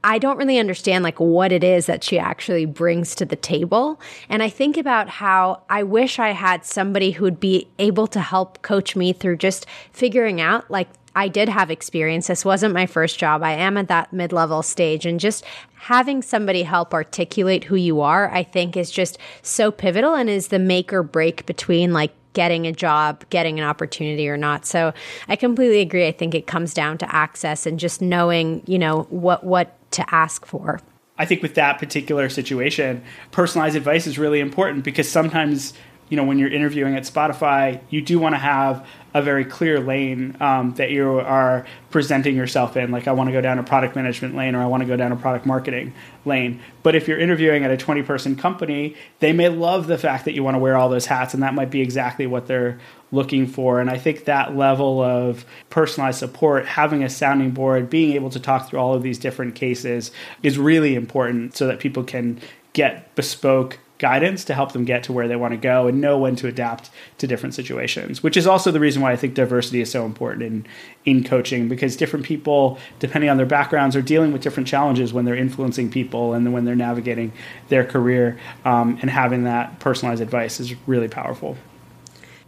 I 0.02 0.18
don't 0.18 0.38
really 0.38 0.58
understand 0.58 1.04
like 1.04 1.20
what 1.20 1.52
it 1.52 1.62
is 1.62 1.86
that 1.86 2.02
she 2.02 2.18
actually 2.18 2.64
brings 2.64 3.14
to 3.16 3.26
the 3.26 3.36
table. 3.36 4.00
And 4.30 4.42
I 4.42 4.48
think 4.48 4.78
about 4.78 5.10
how 5.10 5.62
I 5.68 5.82
wish 5.82 6.18
I 6.18 6.30
had 6.30 6.64
somebody 6.64 7.10
who'd 7.10 7.38
be 7.38 7.68
able 7.78 8.06
to 8.08 8.20
help 8.20 8.62
coach 8.62 8.96
me 8.96 9.12
through 9.12 9.36
just 9.36 9.66
figuring 9.92 10.40
out 10.40 10.70
like 10.70 10.88
I 11.14 11.28
did 11.28 11.48
have 11.48 11.70
experience. 11.70 12.28
This 12.28 12.44
wasn't 12.44 12.74
my 12.74 12.86
first 12.86 13.18
job. 13.18 13.42
I 13.42 13.52
am 13.52 13.76
at 13.76 13.88
that 13.88 14.12
mid 14.12 14.32
level 14.32 14.62
stage. 14.62 15.06
And 15.06 15.18
just 15.18 15.44
having 15.74 16.22
somebody 16.22 16.62
help 16.62 16.94
articulate 16.94 17.64
who 17.64 17.76
you 17.76 18.00
are, 18.00 18.30
I 18.30 18.42
think 18.42 18.76
is 18.76 18.90
just 18.90 19.18
so 19.42 19.70
pivotal 19.70 20.14
and 20.14 20.30
is 20.30 20.48
the 20.48 20.58
make 20.58 20.92
or 20.92 21.02
break 21.02 21.46
between 21.46 21.92
like 21.92 22.12
getting 22.32 22.66
a 22.66 22.72
job, 22.72 23.24
getting 23.30 23.58
an 23.58 23.66
opportunity 23.66 24.28
or 24.28 24.36
not. 24.36 24.64
So 24.64 24.92
I 25.28 25.36
completely 25.36 25.80
agree. 25.80 26.06
I 26.06 26.12
think 26.12 26.34
it 26.34 26.46
comes 26.46 26.74
down 26.74 26.98
to 26.98 27.14
access 27.14 27.66
and 27.66 27.78
just 27.78 28.00
knowing, 28.00 28.62
you 28.66 28.78
know, 28.78 29.02
what, 29.10 29.42
what 29.42 29.76
to 29.92 30.14
ask 30.14 30.46
for. 30.46 30.80
I 31.18 31.26
think 31.26 31.42
with 31.42 31.54
that 31.56 31.78
particular 31.78 32.28
situation, 32.28 33.02
personalized 33.30 33.76
advice 33.76 34.06
is 34.06 34.18
really 34.18 34.40
important 34.40 34.84
because 34.84 35.08
sometimes 35.08 35.74
you 36.10 36.16
know 36.16 36.24
when 36.24 36.38
you're 36.38 36.52
interviewing 36.52 36.96
at 36.96 37.04
Spotify, 37.04 37.80
you 37.88 38.02
do 38.02 38.18
want 38.18 38.34
to 38.34 38.38
have 38.38 38.86
a 39.14 39.22
very 39.22 39.44
clear 39.44 39.80
lane 39.80 40.36
um, 40.40 40.74
that 40.74 40.90
you 40.90 41.18
are 41.20 41.64
presenting 41.90 42.36
yourself 42.36 42.76
in. 42.76 42.90
Like, 42.90 43.08
I 43.08 43.12
want 43.12 43.28
to 43.28 43.32
go 43.32 43.40
down 43.40 43.58
a 43.58 43.62
product 43.62 43.96
management 43.96 44.36
lane 44.36 44.54
or 44.54 44.62
I 44.62 44.66
want 44.66 44.82
to 44.82 44.86
go 44.86 44.96
down 44.96 45.10
a 45.10 45.16
product 45.16 45.46
marketing 45.46 45.94
lane. 46.24 46.60
But 46.82 46.94
if 46.94 47.08
you're 47.08 47.18
interviewing 47.18 47.64
at 47.64 47.70
a 47.70 47.76
20 47.76 48.02
person 48.02 48.36
company, 48.36 48.96
they 49.20 49.32
may 49.32 49.48
love 49.48 49.86
the 49.86 49.98
fact 49.98 50.24
that 50.26 50.34
you 50.34 50.44
want 50.44 50.56
to 50.56 50.58
wear 50.58 50.76
all 50.76 50.88
those 50.88 51.06
hats, 51.06 51.32
and 51.32 51.42
that 51.42 51.54
might 51.54 51.70
be 51.70 51.80
exactly 51.80 52.26
what 52.26 52.46
they're 52.46 52.78
looking 53.12 53.46
for. 53.46 53.80
And 53.80 53.90
I 53.90 53.98
think 53.98 54.24
that 54.24 54.56
level 54.56 55.00
of 55.00 55.44
personalized 55.70 56.18
support, 56.18 56.66
having 56.66 57.02
a 57.02 57.08
sounding 57.08 57.50
board, 57.50 57.90
being 57.90 58.12
able 58.12 58.30
to 58.30 58.40
talk 58.40 58.68
through 58.68 58.78
all 58.78 58.94
of 58.94 59.02
these 59.02 59.18
different 59.18 59.54
cases 59.54 60.12
is 60.42 60.58
really 60.58 60.94
important 60.94 61.56
so 61.56 61.66
that 61.66 61.80
people 61.80 62.04
can 62.04 62.40
get 62.72 63.12
bespoke 63.16 63.78
guidance 64.00 64.44
to 64.44 64.54
help 64.54 64.72
them 64.72 64.84
get 64.84 65.04
to 65.04 65.12
where 65.12 65.28
they 65.28 65.36
want 65.36 65.52
to 65.52 65.58
go 65.58 65.86
and 65.86 66.00
know 66.00 66.18
when 66.18 66.34
to 66.34 66.48
adapt 66.48 66.90
to 67.18 67.28
different 67.28 67.54
situations 67.54 68.22
which 68.22 68.36
is 68.36 68.46
also 68.46 68.72
the 68.72 68.80
reason 68.80 69.00
why 69.00 69.12
i 69.12 69.16
think 69.16 69.34
diversity 69.34 69.80
is 69.80 69.90
so 69.90 70.04
important 70.04 70.42
in 70.42 70.66
in 71.04 71.22
coaching 71.22 71.68
because 71.68 71.96
different 71.96 72.26
people 72.26 72.78
depending 72.98 73.30
on 73.30 73.36
their 73.36 73.46
backgrounds 73.46 73.94
are 73.94 74.02
dealing 74.02 74.32
with 74.32 74.42
different 74.42 74.66
challenges 74.66 75.12
when 75.12 75.24
they're 75.24 75.36
influencing 75.36 75.88
people 75.90 76.34
and 76.34 76.52
when 76.52 76.64
they're 76.64 76.74
navigating 76.74 77.32
their 77.68 77.84
career 77.84 78.38
um, 78.64 78.98
and 79.00 79.10
having 79.10 79.44
that 79.44 79.78
personalized 79.78 80.22
advice 80.22 80.60
is 80.60 80.74
really 80.86 81.08
powerful. 81.08 81.56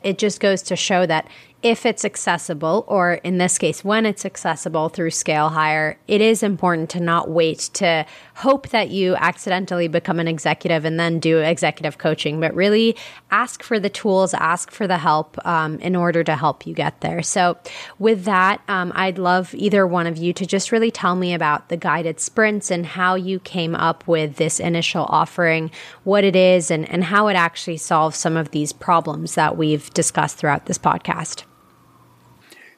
It 0.02 0.18
just 0.18 0.40
goes 0.40 0.62
to 0.62 0.76
show 0.76 1.06
that 1.06 1.28
if 1.62 1.86
it's 1.86 2.04
accessible, 2.04 2.84
or 2.88 3.14
in 3.14 3.38
this 3.38 3.56
case, 3.56 3.84
when 3.84 4.04
it's 4.04 4.24
accessible 4.24 4.88
through 4.88 5.12
Scale 5.12 5.50
Higher, 5.50 5.96
it 6.08 6.20
is 6.20 6.42
important 6.42 6.90
to 6.90 7.00
not 7.00 7.30
wait 7.30 7.70
to 7.74 8.04
hope 8.42 8.70
that 8.70 8.90
you 8.90 9.14
accidentally 9.16 9.86
become 9.86 10.18
an 10.18 10.26
executive 10.26 10.84
and 10.84 10.98
then 10.98 11.20
do 11.20 11.38
executive 11.38 11.98
coaching, 11.98 12.40
but 12.40 12.52
really 12.54 12.96
ask 13.30 13.62
for 13.62 13.78
the 13.78 13.88
tools, 13.88 14.34
ask 14.34 14.72
for 14.72 14.88
the 14.88 14.98
help 14.98 15.38
um, 15.46 15.78
in 15.78 15.94
order 15.94 16.24
to 16.24 16.34
help 16.34 16.66
you 16.66 16.74
get 16.74 17.00
there. 17.02 17.22
So, 17.22 17.56
with 18.00 18.24
that, 18.24 18.60
um, 18.66 18.90
I'd 18.96 19.18
love 19.18 19.54
either 19.54 19.86
one 19.86 20.08
of 20.08 20.16
you 20.16 20.32
to 20.32 20.44
just 20.44 20.72
really 20.72 20.90
tell 20.90 21.14
me 21.14 21.34
about 21.34 21.68
the 21.68 21.76
guided 21.76 22.18
sprints 22.18 22.70
and 22.70 22.84
how 22.84 23.14
you 23.14 23.38
came 23.38 23.76
up 23.76 24.06
with 24.08 24.36
this 24.36 24.58
initial 24.58 25.04
offering, 25.04 25.70
what 26.02 26.24
it 26.24 26.34
is, 26.34 26.70
and, 26.70 26.88
and 26.90 27.04
how 27.04 27.28
it 27.28 27.34
actually 27.34 27.76
solves 27.76 28.16
some 28.16 28.36
of 28.36 28.50
these 28.50 28.72
problems 28.72 29.36
that 29.36 29.56
we've 29.56 29.88
discussed 29.94 30.38
throughout 30.38 30.66
this 30.66 30.78
podcast. 30.78 31.44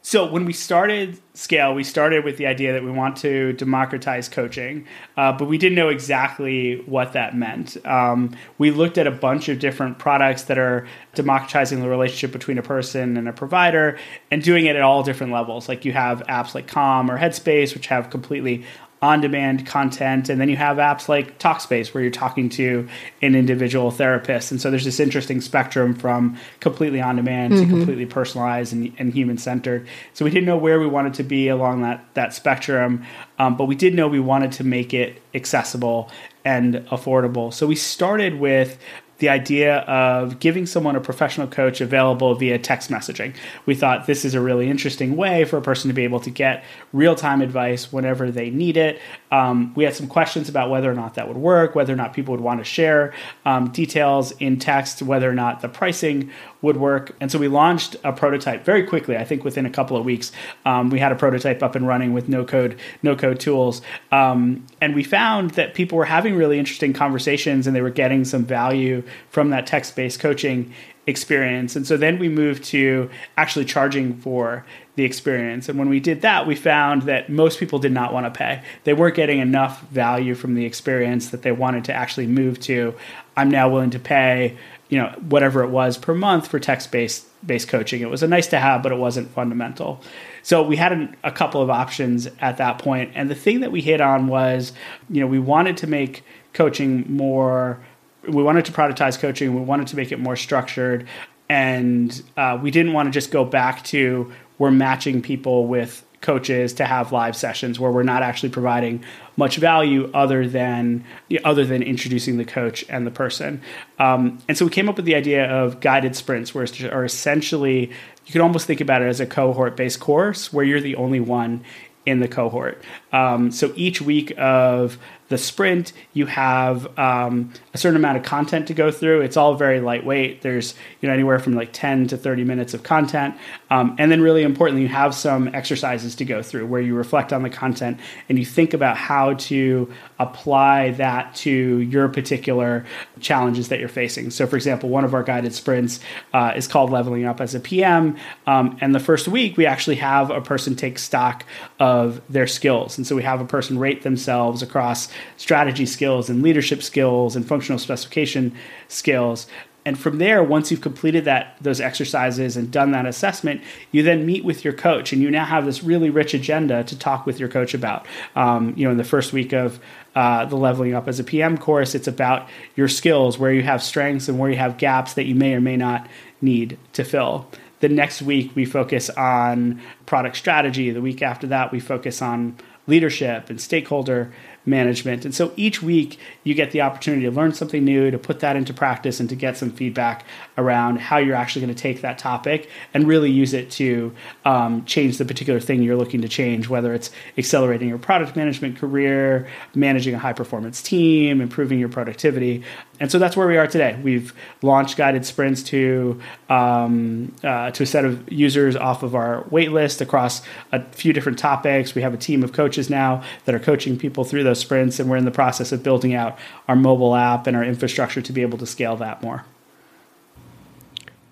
So 0.07 0.31
when 0.31 0.45
we 0.45 0.53
started 0.53 1.19
Scale, 1.33 1.75
we 1.75 1.83
started 1.83 2.27
with 2.27 2.37
the 2.37 2.47
idea 2.47 2.75
that 2.75 2.85
we 2.85 2.91
want 2.91 3.17
to 3.17 3.55
democratize 3.55 4.29
coaching, 4.29 4.87
uh, 5.17 5.33
but 5.33 5.47
we 5.47 5.57
didn't 5.57 5.77
know 5.77 5.89
exactly 5.89 6.83
what 6.83 7.15
that 7.15 7.35
meant. 7.35 7.79
Um, 7.87 8.37
we 8.59 8.71
looked 8.71 8.99
at 8.99 9.07
a 9.07 9.11
bunch 9.11 9.49
of 9.49 9.59
different 9.59 9.99
products 9.99 10.43
that 10.45 10.59
are 10.59 10.87
democratizing 11.15 11.81
the 11.81 11.89
relationship 11.89 12.33
between 12.33 12.59
a 12.59 12.63
person 12.63 13.17
and 13.17 13.27
a 13.29 13.33
provider, 13.33 13.99
and 14.31 14.43
doing 14.43 14.67
it 14.67 14.77
at 14.77 14.83
all 14.83 15.03
different 15.03 15.33
levels. 15.33 15.71
Like 15.71 15.87
you 15.87 15.93
have 15.93 16.23
apps 16.29 16.55
like 16.55 16.69
Calm 16.69 17.11
or 17.11 17.19
Headspace, 17.19 17.75
which 17.75 17.87
have 17.87 18.11
completely 18.11 18.65
on 19.05 19.21
demand 19.21 19.67
content. 19.67 20.31
And 20.31 20.41
then 20.41 20.49
you 20.49 20.57
have 20.57 20.79
apps 20.79 21.09
like 21.09 21.39
Talkspace 21.39 21.93
where 21.93 22.03
you're 22.03 22.11
talking 22.11 22.49
to 22.51 22.89
an 23.21 23.35
individual 23.35 23.91
therapist. 23.91 24.51
And 24.51 24.59
so 24.59 24.71
there's 24.71 24.87
this 24.87 24.99
interesting 24.99 25.43
spectrum 25.43 25.95
from 25.95 26.39
completely 26.61 27.03
on 27.03 27.17
demand 27.17 27.53
mm-hmm. 27.53 27.65
to 27.65 27.77
completely 27.77 28.07
personalized 28.07 28.73
and, 28.73 28.95
and 28.99 29.13
human 29.13 29.37
centered. 29.37 29.87
So 30.15 30.25
we 30.25 30.31
didn't 30.31 30.47
know 30.47 30.57
where 30.57 30.81
we 30.81 30.87
wanted 30.87 31.13
to 31.15 31.23
be 31.23 31.49
along 31.49 31.83
that, 31.83 32.03
that 32.15 32.33
spectrum, 32.33 33.05
um, 33.39 33.59
but 33.59 33.67
we 33.67 33.75
did 33.75 33.95
know 33.95 34.09
we 34.09 34.21
wanted 34.21 34.53
to 34.53 34.65
make 34.65 34.95
it 34.95 35.21
accessible 35.35 36.11
and 36.43 36.77
affordable. 36.87 37.53
So 37.53 37.67
we 37.67 37.77
started 37.77 38.41
with 38.41 38.79
the 39.19 39.29
idea 39.29 39.79
of 39.81 40.39
giving 40.41 40.67
someone 40.67 40.97
a 40.97 41.01
professional 41.01 41.47
coach 41.47 41.81
available 41.81 42.35
via 42.35 42.59
text 42.59 42.91
messaging. 42.91 43.35
We 43.67 43.75
thought 43.75 44.07
this 44.07 44.25
is 44.25 44.35
a 44.35 44.41
really 44.41 44.69
interesting 44.69 45.17
way 45.17 45.45
for 45.45 45.57
a 45.57 45.63
person 45.63 45.89
to 45.89 45.95
be 45.95 46.05
able 46.05 46.21
to 46.21 46.31
get 46.31 46.65
real 46.93 47.15
time 47.15 47.41
advice 47.41 47.93
whenever 47.93 48.31
they 48.31 48.51
need 48.51 48.77
it. 48.77 49.01
Um, 49.31 49.73
we 49.75 49.85
had 49.85 49.95
some 49.95 50.07
questions 50.07 50.49
about 50.49 50.71
whether 50.71 50.91
or 50.91 50.95
not 50.95 51.15
that 51.15 51.29
would 51.29 51.37
work, 51.37 51.75
whether 51.75 51.93
or 51.93 51.97
not 51.97 52.13
people 52.13 52.33
would 52.33 52.41
want 52.41 52.61
to 52.61 52.65
share 52.65 53.13
um, 53.45 53.71
details 53.71 54.33
in 54.33 54.59
text, 54.59 55.03
whether 55.03 55.29
or 55.29 55.35
not 55.35 55.61
the 55.61 55.69
pricing 55.69 56.31
would 56.65 56.77
work. 56.79 57.15
And 57.21 57.31
so 57.31 57.39
we 57.39 57.47
launched 57.47 57.95
a 58.03 58.13
prototype 58.13 58.65
very 58.65 58.85
quickly. 58.85 59.17
I 59.17 59.25
think 59.25 59.45
within 59.45 59.67
a 59.67 59.71
couple 59.71 59.97
of 59.97 60.05
weeks, 60.05 60.33
um, 60.65 60.91
we 60.91 60.99
had 60.99 61.13
a 61.13 61.15
prototype 61.15 61.63
up 61.63 61.77
and 61.77 61.87
running 61.87 62.13
with 62.13 62.29
no 62.29 62.45
code, 62.45 62.79
no 63.03 63.15
code 63.15 63.39
tools. 63.39 63.83
Um, 64.11 64.67
and 64.81 64.95
we 64.95 65.05
found 65.05 65.53
that 65.53 65.75
people 65.75 65.99
were 65.99 66.07
having 66.07 66.35
really 66.35 66.59
interesting 66.59 66.93
conversations 66.93 67.67
and 67.67 67.77
they 67.77 67.83
were 67.83 67.91
getting 67.91 68.25
some 68.25 68.45
value 68.45 69.03
from 69.31 69.51
that 69.51 69.67
text 69.67 69.95
based 69.95 70.19
coaching 70.19 70.73
experience. 71.07 71.77
And 71.77 71.87
so 71.87 71.97
then 71.97 72.19
we 72.19 72.29
moved 72.29 72.65
to 72.65 73.11
actually 73.37 73.67
charging 73.67 74.17
for 74.17 74.65
the 74.97 75.05
experience. 75.05 75.69
And 75.69 75.79
when 75.79 75.89
we 75.89 76.01
did 76.01 76.23
that, 76.23 76.47
we 76.47 76.55
found 76.55 77.03
that 77.03 77.29
most 77.29 77.59
people 77.59 77.79
did 77.79 77.93
not 77.93 78.13
want 78.13 78.25
to 78.27 78.31
pay. 78.31 78.63
They 78.85 78.95
weren't 78.95 79.17
getting 79.17 79.41
enough 79.41 79.83
value 79.89 80.35
from 80.35 80.55
the 80.55 80.65
experience 80.65 81.29
that 81.31 81.43
they 81.43 81.53
wanted 81.53 81.85
to 81.87 81.93
actually 81.93 82.27
move 82.27 82.59
to. 82.61 82.95
I'm 83.37 83.51
now 83.51 83.69
willing 83.69 83.91
to 83.91 83.99
pay, 83.99 84.57
you 84.89 84.99
know, 84.99 85.09
whatever 85.29 85.63
it 85.63 85.71
was 85.71 85.97
per 85.99 86.15
month 86.15 86.49
for 86.49 86.59
text 86.59 86.93
based 86.93 87.27
based 87.47 87.69
coaching. 87.69 88.01
It 88.01 88.11
was 88.11 88.23
a 88.23 88.29
nice 88.29 88.47
to 88.49 88.59
have, 88.59 88.83
but 88.83 88.93
it 88.93 88.99
wasn't 88.99 89.31
fundamental. 89.31 90.01
So 90.43 90.63
we 90.63 90.77
had 90.77 90.93
a, 90.93 91.15
a 91.25 91.33
couple 91.33 91.63
of 91.63 91.71
options 91.71 92.29
at 92.41 92.59
that. 92.59 92.87
And 92.87 93.31
the 93.31 93.35
thing 93.35 93.61
that 93.61 93.73
we 93.73 93.81
hit 93.81 94.01
on 94.01 94.29
was, 94.29 94.73
you 95.09 95.21
know, 95.21 95.27
we 95.27 95.39
wanted 95.39 95.77
to 95.79 95.87
make 95.87 96.25
coaching 96.53 97.05
more 97.09 97.81
we 98.29 98.43
wanted 98.43 98.65
to 98.67 98.73
productize 98.73 99.19
coaching. 99.19 99.55
We 99.55 99.61
wanted 99.61 99.87
to 99.89 99.97
make 99.97 100.13
it 100.13 100.19
more 100.19 100.37
structured, 100.37 101.07
and 101.49 102.23
uh, 102.37 102.59
we 102.61 102.71
didn't 102.71 102.93
want 102.93 103.07
to 103.07 103.11
just 103.11 103.31
go 103.31 103.45
back 103.45 103.85
to 103.85 104.33
we're 104.59 104.71
matching 104.71 105.21
people 105.21 105.67
with 105.67 106.05
coaches 106.25 106.73
to 106.75 106.85
have 106.85 107.13
live 107.13 107.37
sessions 107.37 107.79
where 107.79 107.93
we're 107.93 108.03
not 108.03 108.23
actually 108.23 108.49
providing 108.49 109.05
much 109.37 109.57
value 109.57 110.11
other 110.13 110.49
than 110.49 111.05
other 111.45 111.65
than 111.65 111.83
introducing 111.83 112.39
the 112.39 112.45
coach 112.45 112.85
and 112.89 113.07
the 113.07 113.11
person. 113.11 113.61
Um, 113.99 114.39
and 114.49 114.57
so 114.57 114.65
we 114.65 114.71
came 114.71 114.89
up 114.89 114.97
with 114.97 115.05
the 115.05 115.15
idea 115.15 115.45
of 115.45 115.81
guided 115.81 116.17
sprints, 116.17 116.55
where 116.55 116.67
are 116.91 117.05
essentially 117.05 117.91
you 118.27 118.33
can 118.33 118.41
almost 118.41 118.67
think 118.67 118.81
about 118.81 119.03
it 119.03 119.07
as 119.07 119.21
a 119.21 119.27
cohort 119.27 119.77
based 119.77 120.01
course 120.01 120.53
where 120.53 120.65
you're 120.65 120.81
the 120.81 120.97
only 120.97 121.21
one 121.21 121.63
in 122.07 122.21
the 122.21 122.29
cohort. 122.29 122.83
Um, 123.13 123.51
so 123.51 123.73
each 123.77 124.01
week 124.01 124.33
of 124.37 124.99
the 125.29 125.39
sprint, 125.39 125.93
you 126.13 126.27
have 126.27 126.99
um, 126.99 127.53
a 127.73 127.79
certain 127.79 127.97
amount 127.97 128.19
of 128.19 128.25
content 128.25 128.67
to 128.67 128.75
go 128.75 128.91
through. 128.91 129.23
It's 129.23 129.39
all 129.39 129.55
very 129.55 129.81
lightweight. 129.81 130.43
There's 130.43 130.75
you 131.01 131.09
know 131.09 131.15
anywhere 131.15 131.39
from 131.39 131.55
like 131.55 131.73
10 131.73 132.09
to 132.09 132.17
30 132.17 132.45
minutes 132.45 132.75
of 132.75 132.83
content, 132.83 133.35
um, 133.71 133.97
and 133.99 134.13
then 134.13 134.21
really 134.21 134.43
importantly, 134.43 134.83
you 134.83 134.89
have 134.89 135.15
some 135.15 135.49
exercises 135.55 136.15
to 136.17 136.25
go 136.27 136.43
through 136.43 136.67
where 136.67 136.81
you 136.81 136.95
reflect 136.95 137.33
on 137.33 137.43
the 137.43 137.49
content 137.49 137.99
and 138.29 138.39
you 138.39 138.45
think 138.45 138.75
about 138.75 138.99
how 138.99 139.35
to 139.35 139.91
apply 140.19 140.91
that 140.93 141.35
to 141.37 141.51
your 141.81 142.09
particular 142.09 142.85
challenges 143.21 143.69
that 143.69 143.81
you're 143.81 143.89
facing. 143.89 144.31
So, 144.31 144.47
for 144.47 144.57
example, 144.57 144.91
one 144.91 145.05
of 145.05 145.15
our 145.15 145.23
guided 145.23 145.55
sprints 145.55 146.01
uh, 146.35 146.53
is 146.55 146.69
called 146.69 146.91
Leveling 146.91 147.25
Up 147.25 147.41
as 147.41 147.55
a 147.55 147.61
PM, 147.61 148.19
um, 148.47 148.77
and 148.83 148.95
the 148.95 149.01
first 149.01 149.27
week 149.27 149.57
we 149.57 149.65
actually 149.65 149.97
have 149.97 150.31
a 150.31 150.43
person 150.43 150.77
take 150.77 150.99
stock 150.99 151.45
of 151.81 152.21
their 152.29 152.47
skills, 152.47 152.99
and 152.99 153.07
so 153.07 153.17
we 153.17 153.23
have 153.23 153.41
a 153.41 153.47
person 153.47 153.79
rate 153.79 154.03
themselves 154.03 154.61
across 154.61 155.09
strategy 155.37 155.87
skills 155.87 156.29
and 156.31 156.43
leadership 156.43 156.83
skills 156.83 157.37
and 157.37 157.47
functional 157.47 157.79
specification 157.79 158.55
skills. 158.89 159.47
And 159.87 159.99
from 159.99 160.17
there, 160.19 160.43
once 160.43 160.71
you've 160.71 160.81
completed 160.81 161.27
that 161.27 161.57
those 161.61 161.81
exercises 161.81 162.57
and 162.57 162.71
done 162.71 162.93
that 162.93 163.05
assessment, 163.05 163.61
you 163.93 164.03
then 164.03 164.25
meet 164.25 164.43
with 164.43 164.65
your 164.65 164.73
coach, 164.73 165.13
and 165.13 165.21
you 165.21 165.31
now 165.31 165.45
have 165.45 165.67
this 165.67 165.83
really 165.83 166.09
rich 166.09 166.33
agenda 166.33 166.85
to 166.85 166.99
talk 166.99 167.27
with 167.27 167.39
your 167.39 167.51
coach 167.51 167.75
about. 167.75 168.07
Um, 168.35 168.73
you 168.77 168.87
know, 168.87 168.93
in 168.93 168.97
the 168.97 169.05
first 169.05 169.35
week 169.35 169.53
of 169.53 169.79
uh, 170.15 170.47
the 170.47 170.57
leveling 170.57 170.95
up 170.95 171.07
as 171.07 171.21
a 171.21 171.25
PM 171.25 171.59
course, 171.59 171.95
it's 171.95 172.09
about 172.09 172.49
your 172.77 172.89
skills, 172.89 173.39
where 173.39 173.53
you 173.53 173.63
have 173.63 173.83
strengths 173.83 174.29
and 174.29 174.39
where 174.39 174.51
you 174.51 174.57
have 174.57 174.79
gaps 174.79 175.15
that 175.15 175.27
you 175.27 175.35
may 175.35 175.53
or 175.55 175.61
may 175.61 175.77
not 175.77 176.09
need 176.41 176.79
to 176.95 177.05
fill. 177.05 177.47
The 177.81 177.89
next 177.91 178.23
week, 178.23 178.53
we 178.55 178.65
focus 178.65 179.11
on 179.11 179.83
product 180.07 180.37
strategy. 180.37 180.91
The 180.93 181.03
week 181.03 181.21
after 181.21 181.47
that, 181.49 181.73
we 181.73 181.81
focus 181.81 182.23
on 182.23 182.57
leadership 182.87 183.51
and 183.51 183.61
stakeholder 183.61 184.33
management. 184.67 185.25
And 185.25 185.35
so 185.35 185.53
each 185.57 185.83
week 185.83 186.19
you 186.43 186.55
get 186.55 186.71
the 186.71 186.81
opportunity 186.81 187.25
to 187.25 187.31
learn 187.31 187.53
something 187.53 187.85
new, 187.85 188.11
to 188.11 188.19
put 188.19 188.41
that 188.41 188.57
into 188.57 188.73
practice, 188.73 189.21
and 189.21 189.29
to 189.29 189.37
get 189.37 189.57
some 189.57 189.71
feedback 189.71 190.25
around 190.57 191.01
how 191.01 191.19
you're 191.19 191.35
actually 191.35 191.65
going 191.65 191.75
to 191.75 191.83
take 191.83 192.01
that 192.03 192.19
topic 192.19 192.69
and 192.93 193.07
really 193.07 193.31
use 193.31 193.53
it 193.55 193.71
to 193.71 194.15
um, 194.45 194.85
change 194.85 195.19
the 195.19 195.25
particular 195.25 195.61
thing 195.61 195.83
you're 195.83 195.97
looking 195.97 196.23
to 196.23 196.29
change, 196.29 196.69
whether 196.69 196.95
it's 196.95 197.11
accelerating 197.37 197.89
your 197.89 197.99
product 197.99 198.37
management 198.37 198.79
career, 198.79 199.49
managing 199.75 200.15
a 200.15 200.19
high 200.19 200.33
performance 200.33 200.81
team, 200.81 201.41
improving 201.41 201.79
your 201.79 201.89
productivity. 201.89 202.63
And 203.01 203.11
so 203.11 203.19
that's 203.19 203.37
where 203.37 203.49
we 203.49 203.57
are 203.57 203.67
today. 203.67 203.99
We've 204.03 204.33
launched 204.63 204.97
guided 204.97 205.27
sprints 205.27 205.63
to 205.65 206.21
um, 206.49 207.35
uh, 207.43 207.73
to 207.73 207.83
a 207.83 207.87
set 207.87 208.05
of 208.05 208.31
users 208.31 208.77
off 208.77 209.03
of 209.03 209.17
our 209.17 209.43
waitlist 209.45 210.01
across 210.01 210.43
a 210.71 210.83
few 210.93 211.13
different 211.13 211.39
topics. 211.39 211.95
We 211.95 212.03
have 212.03 212.15
a 212.15 212.19
team 212.19 212.45
of 212.45 212.53
coaches 212.53 212.89
now 212.89 213.25
that 213.47 213.55
are 213.55 213.59
coaching 213.59 213.99
people 213.99 214.23
through 214.25 214.45
those 214.45 214.61
sprints, 214.61 215.01
and 215.01 215.11
we're 215.11 215.17
in 215.17 215.25
the 215.25 215.33
process 215.33 215.73
of 215.73 215.83
building 215.83 216.15
out 216.15 216.39
our 216.69 216.77
mobile 216.77 217.17
app 217.17 217.49
and 217.49 217.57
our 217.57 217.65
infrastructure 217.65 218.23
to 218.23 218.33
be 218.33 218.43
able 218.43 218.59
to 218.59 218.67
scale 218.67 218.97
that 218.97 219.23
more. 219.23 219.45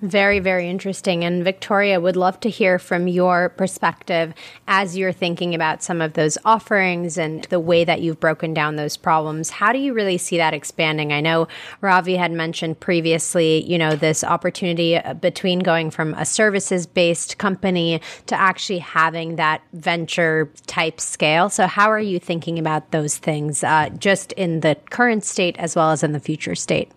Very, 0.03 0.41
very 0.41 0.69
interesting. 0.69 1.25
And 1.25 1.45
Victoria, 1.45 2.01
would 2.01 2.17
love 2.17 2.41
to 2.41 2.51
hear 2.51 2.81
from 2.81 3.07
your 3.07 3.51
perspective 3.51 4.35
as 4.67 4.97
you're 4.97 5.13
thinking 5.13 5.55
about 5.55 5.81
some 5.81 6.01
of 6.01 6.15
those 6.15 6.37
offerings 6.45 7.17
and 7.17 7.45
the 7.45 7.61
way 7.61 7.85
that 7.85 8.01
you've 8.01 8.19
broken 8.19 8.53
down 8.53 8.75
those 8.75 8.97
problems. 8.97 9.51
How 9.51 9.73
do 9.73 9.79
you 9.79 9.95
really 9.95 10.19
see 10.19 10.39
that 10.39 10.55
expanding? 10.55 11.13
I 11.13 11.21
know 11.21 11.47
Ravi 11.81 12.17
had 12.17 12.33
mentioned 12.33 12.81
previously, 12.81 13.65
you 13.65 13.79
know, 13.79 13.95
this 13.95 14.25
opportunity 14.25 14.97
uh, 14.97 15.15
between 15.15 15.61
going 15.61 15.93
from 15.93 16.15
a 16.15 16.25
services 16.25 16.85
based 16.85 17.39
company 17.39 18.01
to 18.27 18.35
actually 18.35 18.81
having 18.81 19.37
that 19.37 19.63
venture 19.73 20.51
type 20.67 21.01
scale. 21.01 21.49
So, 21.49 21.69
how 21.69 21.89
are 21.93 22.01
you 22.01 22.19
thinking 22.19 22.59
about 22.59 22.91
those 22.91 23.19
things 23.19 23.63
uh, 23.63 23.89
just 23.91 24.33
in 24.33 24.61
the 24.61 24.77
current 24.91 25.23
state 25.23 25.55
as 25.61 25.77
well 25.77 25.93
as 25.93 26.03
in 26.03 26.11
the 26.11 26.19
future 26.19 26.57
state? 26.57 26.91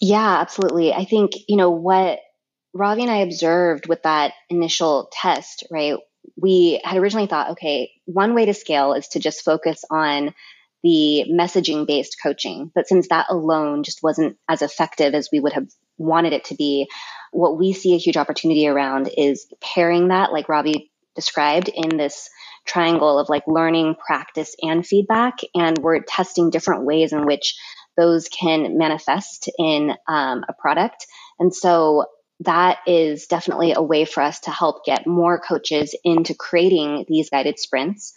Yeah, 0.00 0.40
absolutely. 0.40 0.92
I 0.92 1.04
think, 1.04 1.32
you 1.48 1.56
know, 1.56 1.70
what 1.70 2.20
Ravi 2.72 3.02
and 3.02 3.10
I 3.10 3.18
observed 3.18 3.88
with 3.88 4.02
that 4.02 4.32
initial 4.50 5.08
test, 5.12 5.64
right? 5.70 5.96
We 6.36 6.80
had 6.84 6.96
originally 6.96 7.26
thought, 7.26 7.50
okay, 7.52 7.92
one 8.04 8.34
way 8.34 8.46
to 8.46 8.54
scale 8.54 8.94
is 8.94 9.08
to 9.08 9.20
just 9.20 9.44
focus 9.44 9.84
on 9.90 10.34
the 10.82 11.24
messaging 11.30 11.86
based 11.86 12.16
coaching. 12.22 12.70
But 12.74 12.88
since 12.88 13.08
that 13.08 13.26
alone 13.30 13.84
just 13.84 14.02
wasn't 14.02 14.36
as 14.48 14.60
effective 14.60 15.14
as 15.14 15.30
we 15.32 15.40
would 15.40 15.52
have 15.54 15.68
wanted 15.96 16.32
it 16.32 16.44
to 16.46 16.54
be, 16.54 16.88
what 17.32 17.58
we 17.58 17.72
see 17.72 17.94
a 17.94 17.98
huge 17.98 18.16
opportunity 18.16 18.66
around 18.66 19.10
is 19.16 19.46
pairing 19.62 20.08
that, 20.08 20.32
like 20.32 20.48
Ravi 20.48 20.90
described, 21.14 21.70
in 21.72 21.96
this 21.96 22.28
triangle 22.66 23.18
of 23.18 23.28
like 23.28 23.44
learning, 23.46 23.94
practice, 23.94 24.54
and 24.60 24.86
feedback. 24.86 25.38
And 25.54 25.78
we're 25.78 26.00
testing 26.00 26.50
different 26.50 26.84
ways 26.84 27.12
in 27.12 27.24
which 27.24 27.54
those 27.96 28.28
can 28.28 28.78
manifest 28.78 29.48
in 29.58 29.92
um, 30.08 30.44
a 30.48 30.52
product. 30.52 31.06
And 31.38 31.54
so 31.54 32.06
that 32.40 32.78
is 32.86 33.26
definitely 33.26 33.72
a 33.72 33.82
way 33.82 34.04
for 34.04 34.22
us 34.22 34.40
to 34.40 34.50
help 34.50 34.84
get 34.84 35.06
more 35.06 35.40
coaches 35.40 35.96
into 36.04 36.34
creating 36.34 37.04
these 37.08 37.30
guided 37.30 37.58
sprints. 37.58 38.12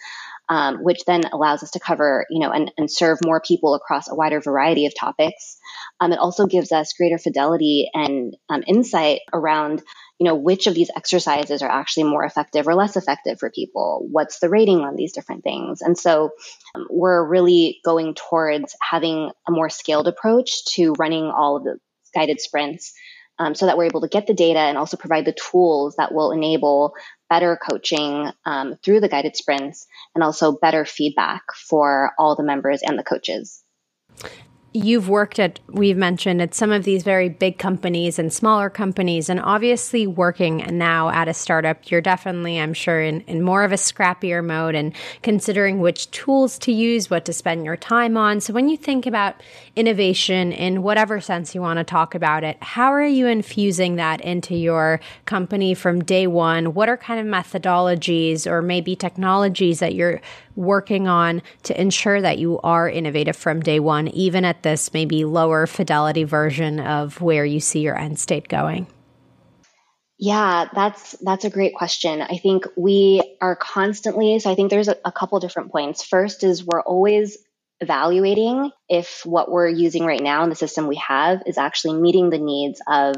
Um, 0.50 0.78
which 0.82 1.04
then 1.06 1.24
allows 1.34 1.62
us 1.62 1.72
to 1.72 1.80
cover, 1.82 2.26
you 2.30 2.40
know, 2.40 2.52
and, 2.52 2.72
and, 2.78 2.90
serve 2.90 3.18
more 3.22 3.42
people 3.42 3.74
across 3.74 4.08
a 4.08 4.16
wider 4.16 4.40
variety 4.40 4.86
of 4.86 4.94
topics. 4.98 5.58
Um, 6.00 6.14
it 6.14 6.20
also 6.20 6.46
gives 6.46 6.72
us 6.72 6.94
greater 6.94 7.18
fidelity 7.18 7.90
and 7.94 8.34
um, 8.48 8.64
insight 8.66 9.20
around 9.34 9.84
you 10.20 10.26
know, 10.26 10.36
which 10.36 10.68
of 10.68 10.74
these 10.74 10.90
exercises 10.96 11.62
are 11.62 11.70
actually 11.70 12.04
more 12.04 12.24
effective 12.24 12.68
or 12.68 12.76
less 12.76 12.96
effective 12.96 13.40
for 13.40 13.52
people? 13.52 14.08
What's 14.10 14.40
the 14.40 14.50
rating 14.50 14.80
on 14.80 14.96
these 14.96 15.14
different 15.14 15.44
things? 15.44 15.82
And 15.82 15.98
so 15.98 16.32
um, 16.76 16.88
we're 16.90 17.24
really 17.24 17.80
going 17.86 18.16
towards 18.16 18.76
having 18.82 19.32
a 19.48 19.52
more 19.52 19.70
scaled 19.70 20.08
approach 20.08 20.66
to 20.76 20.94
running 20.98 21.26
all 21.26 21.58
of 21.58 21.64
the 21.64 21.80
guided 22.16 22.40
sprints 22.40 22.94
um, 23.40 23.54
so 23.54 23.68
that 23.68 23.78
we're 23.78 23.86
able 23.86 24.02
to 24.02 24.08
get 24.08 24.28
the 24.28 24.34
data 24.34 24.60
and 24.60 24.78
also 24.78 24.98
provide 24.98 25.26
the 25.26 25.34
tools 25.52 25.96
that 25.98 26.14
will 26.14 26.32
enable 26.32 26.94
better 27.30 27.58
coaching 27.58 28.32
um, 28.46 28.76
through 28.84 29.00
the 29.00 29.10
guided 29.10 29.36
sprints 29.36 29.86
and 30.16 30.24
also 30.24 30.52
better 30.52 30.86
feedback 30.86 31.44
for 31.54 32.12
all 32.18 32.36
the 32.36 32.44
members 32.44 32.82
and 32.82 32.98
the 32.98 33.04
coaches. 33.04 33.64
You've 34.78 35.10
worked 35.10 35.40
at, 35.40 35.60
we've 35.68 35.98
mentioned, 35.98 36.42
at 36.42 36.54
some 36.54 36.72
of 36.72 36.84
these 36.84 37.04
very 37.04 37.30
big 37.30 37.58
companies 37.58 38.20
and 38.20 38.32
smaller 38.32 38.70
companies, 38.70 39.30
and 39.30 39.40
obviously 39.40 40.06
working 40.06 40.58
now 40.78 41.10
at 41.10 41.28
a 41.28 41.34
startup, 41.34 41.90
you're 41.90 42.02
definitely, 42.02 42.60
I'm 42.60 42.74
sure, 42.74 43.02
in, 43.02 43.22
in 43.22 43.42
more 43.42 43.64
of 43.64 43.72
a 43.72 43.76
scrappier 43.76 44.44
mode 44.46 44.76
and 44.76 44.94
considering 45.24 45.80
which 45.80 46.10
tools 46.12 46.60
to 46.60 46.72
use, 46.72 47.10
what 47.10 47.26
to 47.26 47.34
spend 47.34 47.66
your 47.66 47.76
time 47.76 48.18
on. 48.18 48.40
So, 48.40 48.54
when 48.54 48.70
you 48.70 48.78
think 48.78 49.06
about 49.06 49.42
innovation 49.76 50.52
in 50.52 50.84
whatever 50.84 51.20
sense 51.20 51.56
you 51.56 51.62
want 51.62 51.78
to 51.78 51.84
talk 51.84 52.16
about 52.16 52.44
it, 52.44 52.58
how 52.62 52.94
are 52.94 53.04
you 53.06 53.28
infusing 53.28 53.96
that 53.96 54.22
into 54.22 54.56
your 54.56 55.00
company 55.26 55.74
from 55.74 56.04
day 56.04 56.28
one? 56.28 56.74
What 56.74 56.90
are 56.90 56.98
kind 56.98 57.20
of 57.20 57.26
methodologies 57.26 58.46
or 58.46 58.62
maybe 58.62 58.96
technologies 58.96 59.80
that 59.80 59.96
you're 59.96 60.22
working 60.58 61.08
on 61.08 61.42
to 61.64 61.80
ensure 61.80 62.20
that 62.20 62.40
you 62.40 62.60
are 62.60 62.90
innovative 62.90 63.38
from 63.38 63.62
day 63.62 63.80
one, 63.80 64.10
even 64.10 64.44
at 64.44 64.64
this 64.64 64.94
maybe 64.94 65.24
lower 65.24 65.68
fidelity 65.68 66.26
version 66.26 66.80
of 66.80 67.22
where 67.22 67.46
you 67.46 67.60
see 67.60 67.80
your 67.80 67.98
end 67.98 68.20
state 68.20 68.48
going? 68.50 68.88
Yeah, 70.20 70.68
that's 70.74 71.12
that's 71.22 71.46
a 71.46 71.50
great 71.50 71.76
question. 71.76 72.24
I 72.24 72.38
think 72.38 72.66
we 72.76 73.22
are 73.40 73.56
constantly 73.56 74.40
so 74.40 74.52
I 74.52 74.56
think 74.56 74.72
there's 74.72 74.88
a, 74.88 74.98
a 75.06 75.12
couple 75.12 75.40
different 75.40 75.72
points. 75.72 76.04
First 76.04 76.44
is 76.44 76.66
we're 76.66 76.82
always 76.82 77.38
evaluating 77.80 78.72
if 78.90 79.22
what 79.26 79.52
we're 79.52 79.68
using 79.68 80.04
right 80.06 80.22
now 80.22 80.44
in 80.44 80.50
the 80.50 80.56
system 80.56 80.88
we 80.88 80.96
have 80.96 81.44
is 81.46 81.60
actually 81.60 82.02
meeting 82.02 82.32
the 82.32 82.40
needs 82.40 82.82
of 82.88 83.16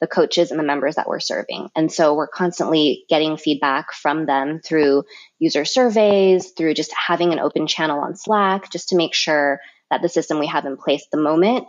the 0.00 0.06
coaches 0.06 0.50
and 0.50 0.60
the 0.60 0.64
members 0.64 0.96
that 0.96 1.08
we're 1.08 1.20
serving. 1.20 1.68
And 1.74 1.90
so 1.90 2.14
we're 2.14 2.28
constantly 2.28 3.04
getting 3.08 3.36
feedback 3.36 3.92
from 3.92 4.26
them 4.26 4.60
through 4.64 5.04
user 5.38 5.64
surveys, 5.64 6.50
through 6.50 6.74
just 6.74 6.92
having 6.94 7.32
an 7.32 7.40
open 7.40 7.66
channel 7.66 8.00
on 8.00 8.16
Slack, 8.16 8.70
just 8.70 8.90
to 8.90 8.96
make 8.96 9.14
sure 9.14 9.60
that 9.90 10.02
the 10.02 10.08
system 10.08 10.38
we 10.38 10.48
have 10.48 10.66
in 10.66 10.76
place 10.76 11.02
at 11.02 11.10
the 11.10 11.22
moment 11.22 11.66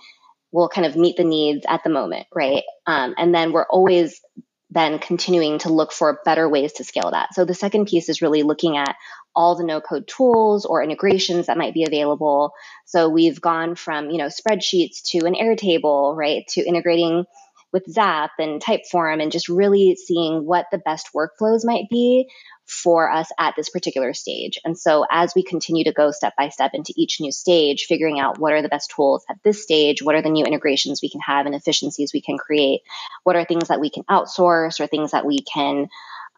will 0.52 0.70
kind 0.70 0.88
of 0.88 0.96
meet 0.96 1.18
the 1.18 1.24
needs 1.24 1.66
at 1.68 1.84
the 1.84 1.90
moment, 1.90 2.28
right? 2.34 2.64
Um, 2.86 3.16
and 3.18 3.34
then 3.34 3.52
we're 3.52 3.68
always 3.68 4.22
then 4.70 5.00
continuing 5.00 5.60
to 5.60 5.72
look 5.72 5.94
for 5.94 6.20
better 6.26 6.48
ways 6.50 6.74
to 6.74 6.84
scale 6.84 7.12
that. 7.12 7.34
So 7.34 7.46
the 7.46 7.54
second 7.54 7.86
piece 7.86 8.10
is 8.10 8.22
really 8.22 8.44
looking 8.44 8.76
at 8.76 8.96
all 9.34 9.56
the 9.56 9.64
no 9.64 9.80
code 9.80 10.08
tools 10.08 10.66
or 10.66 10.84
integrations 10.84 11.46
that 11.46 11.58
might 11.58 11.74
be 11.74 11.86
available. 11.86 12.52
So 12.86 13.08
we've 13.08 13.40
gone 13.40 13.76
from, 13.76 14.10
you 14.10 14.18
know, 14.18 14.28
spreadsheets 14.28 15.04
to 15.12 15.26
an 15.26 15.36
Airtable, 15.36 16.16
right, 16.16 16.46
to 16.50 16.62
integrating 16.62 17.26
with 17.74 17.84
Zap 17.90 18.32
and 18.40 18.62
Typeform 18.62 19.22
and 19.22 19.32
just 19.32 19.50
really 19.50 19.96
seeing 19.96 20.46
what 20.46 20.68
the 20.72 20.78
best 20.78 21.10
workflows 21.14 21.66
might 21.66 21.90
be 21.90 22.30
for 22.66 23.10
us 23.10 23.30
at 23.40 23.56
this 23.56 23.70
particular 23.70 24.14
stage. 24.14 24.60
And 24.66 24.78
so 24.78 25.06
as 25.10 25.34
we 25.36 25.44
continue 25.44 25.86
to 25.86 25.94
go 25.94 26.12
step 26.12 26.34
by 26.38 26.50
step 26.50 26.72
into 26.74 26.94
each 26.98 27.22
new 27.22 27.32
stage, 27.32 27.86
figuring 27.86 28.20
out 28.20 28.40
what 28.40 28.54
are 28.54 28.62
the 28.62 28.70
best 28.70 28.92
tools 28.96 29.24
at 29.30 29.38
this 29.44 29.64
stage, 29.64 30.04
what 30.04 30.16
are 30.16 30.22
the 30.22 30.30
new 30.30 30.46
integrations 30.46 31.02
we 31.02 31.10
can 31.10 31.22
have 31.22 31.46
and 31.46 31.56
efficiencies 31.56 32.12
we 32.14 32.22
can 32.22 32.38
create, 32.38 32.82
what 33.24 33.36
are 33.36 33.46
things 33.46 33.70
that 33.70 33.80
we 33.80 33.90
can 33.90 34.04
outsource 34.04 34.80
or 34.80 34.88
things 34.88 35.12
that 35.12 35.26
we 35.26 35.40
can, 35.40 35.88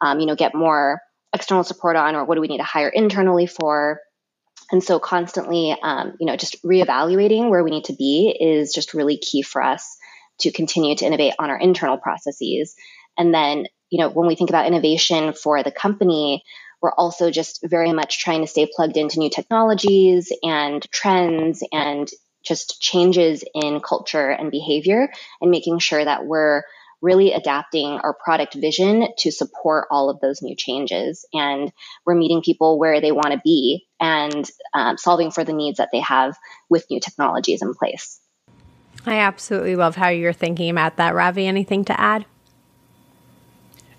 um, 0.02 0.20
you 0.20 0.28
know, 0.28 0.36
get 0.36 0.54
more 0.54 1.02
external 1.34 1.64
support 1.64 1.96
on, 1.96 2.16
or 2.16 2.26
what 2.26 2.36
do 2.36 2.42
we 2.42 2.48
need 2.48 2.58
to 2.58 2.64
hire 2.64 2.90
internally 2.90 3.48
for. 3.48 4.00
And 4.72 4.84
so 4.84 5.00
constantly, 5.00 5.76
um, 5.82 6.16
you 6.20 6.28
know, 6.28 6.36
just 6.36 6.64
reevaluating 6.64 7.50
where 7.50 7.64
we 7.64 7.72
need 7.72 7.86
to 7.86 7.94
be 7.94 8.36
is 8.40 8.72
just 8.72 8.94
really 8.94 9.18
key 9.18 9.42
for 9.42 9.64
us 9.64 9.98
to 10.40 10.52
continue 10.52 10.96
to 10.96 11.06
innovate 11.06 11.34
on 11.40 11.50
our 11.50 11.60
internal 11.60 11.98
processes. 11.98 12.76
And 13.18 13.34
then, 13.34 13.66
you 13.90 14.00
know, 14.00 14.10
when 14.10 14.28
we 14.28 14.36
think 14.36 14.50
about 14.50 14.68
innovation 14.68 15.34
for 15.34 15.64
the 15.64 15.72
company, 15.72 16.44
we're 16.82 16.94
also 16.94 17.30
just 17.32 17.60
very 17.64 17.92
much 17.92 18.20
trying 18.20 18.42
to 18.42 18.48
stay 18.48 18.70
plugged 18.74 18.98
into 18.98 19.20
new 19.20 19.30
technologies 19.30 20.32
and 20.44 20.82
trends 20.92 21.64
and 21.72 22.10
just 22.44 22.82
changes 22.82 23.44
in 23.54 23.82
culture 23.82 24.30
and 24.30 24.50
behavior 24.50 25.10
and 25.42 25.52
making 25.52 25.80
sure 25.80 26.04
that 26.04 26.26
we're 26.26 26.64
really 27.02 27.34
adapting 27.34 27.92
our 27.92 28.14
product 28.14 28.56
vision 28.56 29.08
to 29.18 29.32
support 29.32 29.88
all 29.90 30.10
of 30.10 30.20
those 30.20 30.42
new 30.42 30.56
changes. 30.56 31.26
And 31.34 31.72
we're 32.06 32.16
meeting 32.16 32.42
people 32.42 32.78
where 32.78 33.00
they 33.02 33.12
want 33.12 33.32
to 33.32 33.42
be 33.44 33.88
and 34.00 34.50
um, 34.74 34.98
solving 34.98 35.32
for 35.32 35.44
the 35.44 35.54
needs 35.54 35.78
that 35.78 35.90
they 35.92 36.02
have 36.02 36.38
with 36.70 36.86
new 36.90 37.00
technologies 37.00 37.62
in 37.62 37.74
place. 37.74 38.20
I 39.06 39.16
absolutely 39.20 39.76
love 39.76 39.96
how 39.96 40.10
you're 40.10 40.34
thinking 40.34 40.70
about 40.70 40.98
that. 40.98 41.16
Ravi, 41.16 41.48
anything 41.48 41.86
to 41.86 42.00
add? 42.00 42.26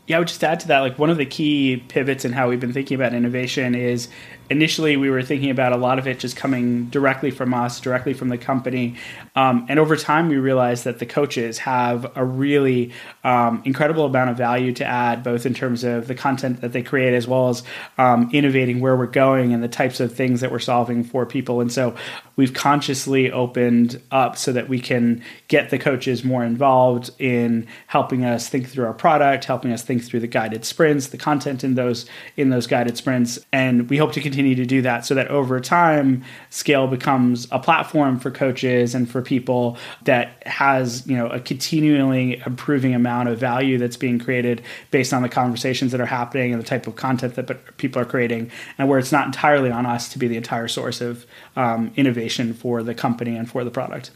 Yeah, 0.07 0.17
I 0.17 0.19
would 0.19 0.29
just 0.29 0.43
add 0.43 0.61
to 0.61 0.69
that, 0.69 0.81
like 0.81 0.99
one 0.99 1.11
of 1.11 1.19
the 1.19 1.27
key 1.27 1.85
pivots 1.89 2.25
in 2.25 2.33
how 2.33 2.49
we've 2.49 2.61
been 2.61 2.73
thinking 2.73 2.97
about 2.97 3.15
innovation 3.15 3.75
is 3.75 4.09
initially 4.51 4.97
we 4.97 5.09
were 5.09 5.23
thinking 5.23 5.51
about 5.51 5.73
a 5.73 5.77
lot 5.77 5.99
of 5.99 6.09
it 6.09 6.19
just 6.19 6.37
coming 6.37 6.87
directly 6.87 7.31
from 7.31 7.55
us, 7.55 7.81
directly 7.81 8.13
from 8.13 8.29
the 8.29 8.37
company. 8.37 8.97
Um, 9.37 9.65
and 9.69 9.79
over 9.79 9.97
time, 9.97 10.29
we 10.29 10.37
realized 10.37 10.85
that 10.85 10.99
the 10.99 11.07
coaches 11.07 11.59
have 11.59 12.11
a 12.17 12.25
really 12.25 12.93
um, 13.23 13.63
incredible 13.65 14.05
amount 14.05 14.31
of 14.31 14.37
value 14.37 14.73
to 14.75 14.85
add, 14.85 15.23
both 15.23 15.47
in 15.47 15.55
terms 15.55 15.85
of 15.85 16.09
the 16.09 16.17
content 16.17 16.61
that 16.63 16.73
they 16.73 16.83
create 16.83 17.15
as 17.15 17.29
well 17.29 17.49
as 17.49 17.63
um, 17.97 18.29
innovating 18.33 18.81
where 18.81 18.97
we're 18.97 19.07
going 19.07 19.55
and 19.55 19.63
the 19.63 19.69
types 19.69 20.01
of 20.01 20.13
things 20.13 20.41
that 20.41 20.51
we're 20.51 20.59
solving 20.59 21.05
for 21.05 21.25
people. 21.25 21.61
And 21.61 21.73
so 21.73 21.95
we've 22.35 22.53
consciously 22.53 23.31
opened 23.31 24.03
up 24.11 24.37
so 24.37 24.53
that 24.53 24.69
we 24.69 24.81
can 24.81 25.23
get 25.47 25.71
the 25.71 25.79
coaches 25.79 26.25
more 26.25 26.43
involved 26.43 27.11
in 27.21 27.69
helping 27.87 28.25
us 28.25 28.49
think 28.49 28.69
through 28.69 28.87
our 28.87 28.95
product, 28.95 29.45
helping 29.45 29.73
us 29.73 29.83
think 29.83 30.03
through 30.03 30.21
the 30.21 30.27
guided 30.27 30.65
sprints, 30.65 31.09
the 31.09 31.19
content 31.19 31.63
in 31.63 31.77
those 31.77 32.07
in 32.37 32.51
those 32.51 32.67
guided 32.67 32.97
sprints, 32.97 33.39
and 33.53 33.89
we 33.89 33.97
hope 33.97 34.13
to 34.13 34.21
continue 34.21 34.40
continue 34.41 34.57
to 34.57 34.67
do 34.67 34.81
that 34.81 35.05
so 35.05 35.15
that 35.15 35.29
over 35.29 35.61
time 35.61 36.25
scale 36.49 36.87
becomes 36.87 37.47
a 37.51 37.59
platform 37.59 38.19
for 38.19 38.31
coaches 38.31 38.95
and 38.95 39.11
for 39.11 39.21
people 39.21 39.77
that 40.05 40.43
has 40.47 41.07
you 41.07 41.15
know 41.15 41.27
a 41.27 41.39
continually 41.39 42.43
improving 42.47 42.95
amount 42.95 43.29
of 43.29 43.39
value 43.39 43.77
that's 43.77 43.99
being 43.99 44.19
created 44.19 44.63
based 44.91 45.13
on 45.13 45.21
the 45.21 45.29
conversations 45.29 45.93
that 45.93 46.01
are 46.01 46.07
happening 46.07 46.55
and 46.55 46.63
the 46.63 46.67
type 46.67 46.87
of 46.87 46.97
content 46.97 47.35
that 47.35 47.77
people 47.77 48.01
are 48.01 48.07
creating 48.07 48.51
and 48.79 48.89
where 48.89 48.99
it's 48.99 49.13
not 49.13 49.27
entirely 49.27 49.71
on 49.71 49.85
us 49.85 50.09
to 50.09 50.19
be 50.19 50.27
the 50.27 50.39
entire 50.39 50.69
source 50.69 51.03
of 51.03 51.27
um, 51.57 51.93
innovation 51.97 52.55
for 52.55 52.83
the 52.83 52.95
company 52.95 53.37
and 53.37 53.51
for 53.51 53.63
the 53.63 53.71
product 53.71 54.11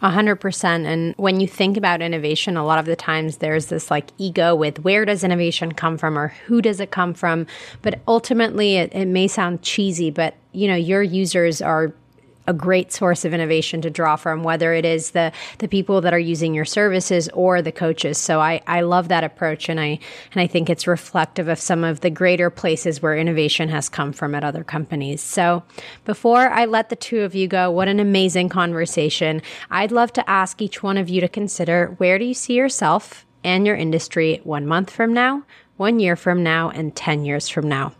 a 0.00 0.10
hundred 0.10 0.36
percent. 0.36 0.86
And 0.86 1.14
when 1.16 1.40
you 1.40 1.48
think 1.48 1.76
about 1.76 2.00
innovation, 2.00 2.56
a 2.56 2.64
lot 2.64 2.78
of 2.78 2.86
the 2.86 2.96
times 2.96 3.38
there's 3.38 3.66
this 3.66 3.90
like 3.90 4.10
ego 4.18 4.54
with 4.54 4.80
where 4.80 5.04
does 5.04 5.24
innovation 5.24 5.72
come 5.72 5.98
from 5.98 6.18
or 6.18 6.28
who 6.46 6.62
does 6.62 6.80
it 6.80 6.90
come 6.90 7.14
from? 7.14 7.46
But 7.82 8.00
ultimately, 8.06 8.76
it, 8.76 8.92
it 8.94 9.06
may 9.06 9.26
sound 9.26 9.62
cheesy, 9.62 10.10
but 10.10 10.34
you 10.52 10.68
know, 10.68 10.76
your 10.76 11.02
users 11.02 11.60
are 11.60 11.92
a 12.48 12.52
great 12.54 12.90
source 12.92 13.26
of 13.26 13.34
innovation 13.34 13.82
to 13.82 13.90
draw 13.90 14.16
from, 14.16 14.42
whether 14.42 14.72
it 14.72 14.84
is 14.84 15.10
the 15.10 15.30
the 15.58 15.68
people 15.68 16.00
that 16.00 16.14
are 16.14 16.18
using 16.18 16.54
your 16.54 16.64
services 16.64 17.28
or 17.34 17.60
the 17.60 17.70
coaches. 17.70 18.16
So 18.16 18.40
I, 18.40 18.62
I 18.66 18.80
love 18.80 19.08
that 19.08 19.22
approach 19.22 19.68
and 19.68 19.78
I 19.78 20.00
and 20.32 20.40
I 20.40 20.46
think 20.46 20.70
it's 20.70 20.86
reflective 20.86 21.46
of 21.46 21.60
some 21.60 21.84
of 21.84 22.00
the 22.00 22.10
greater 22.10 22.48
places 22.48 23.02
where 23.02 23.16
innovation 23.16 23.68
has 23.68 23.88
come 23.88 24.12
from 24.12 24.34
at 24.34 24.44
other 24.44 24.64
companies. 24.64 25.20
So 25.20 25.62
before 26.06 26.48
I 26.48 26.64
let 26.64 26.88
the 26.88 26.96
two 26.96 27.20
of 27.20 27.34
you 27.34 27.46
go, 27.46 27.70
what 27.70 27.86
an 27.86 28.00
amazing 28.00 28.48
conversation. 28.48 29.42
I'd 29.70 29.92
love 29.92 30.12
to 30.14 30.28
ask 30.28 30.62
each 30.62 30.82
one 30.82 30.96
of 30.96 31.10
you 31.10 31.20
to 31.20 31.28
consider 31.28 31.94
where 31.98 32.18
do 32.18 32.24
you 32.24 32.34
see 32.34 32.54
yourself 32.54 33.26
and 33.44 33.66
your 33.66 33.76
industry 33.76 34.40
one 34.44 34.66
month 34.66 34.90
from 34.90 35.12
now, 35.12 35.44
one 35.76 36.00
year 36.00 36.16
from 36.16 36.42
now, 36.42 36.70
and 36.70 36.96
10 36.96 37.26
years 37.26 37.48
from 37.48 37.68
now? 37.68 37.92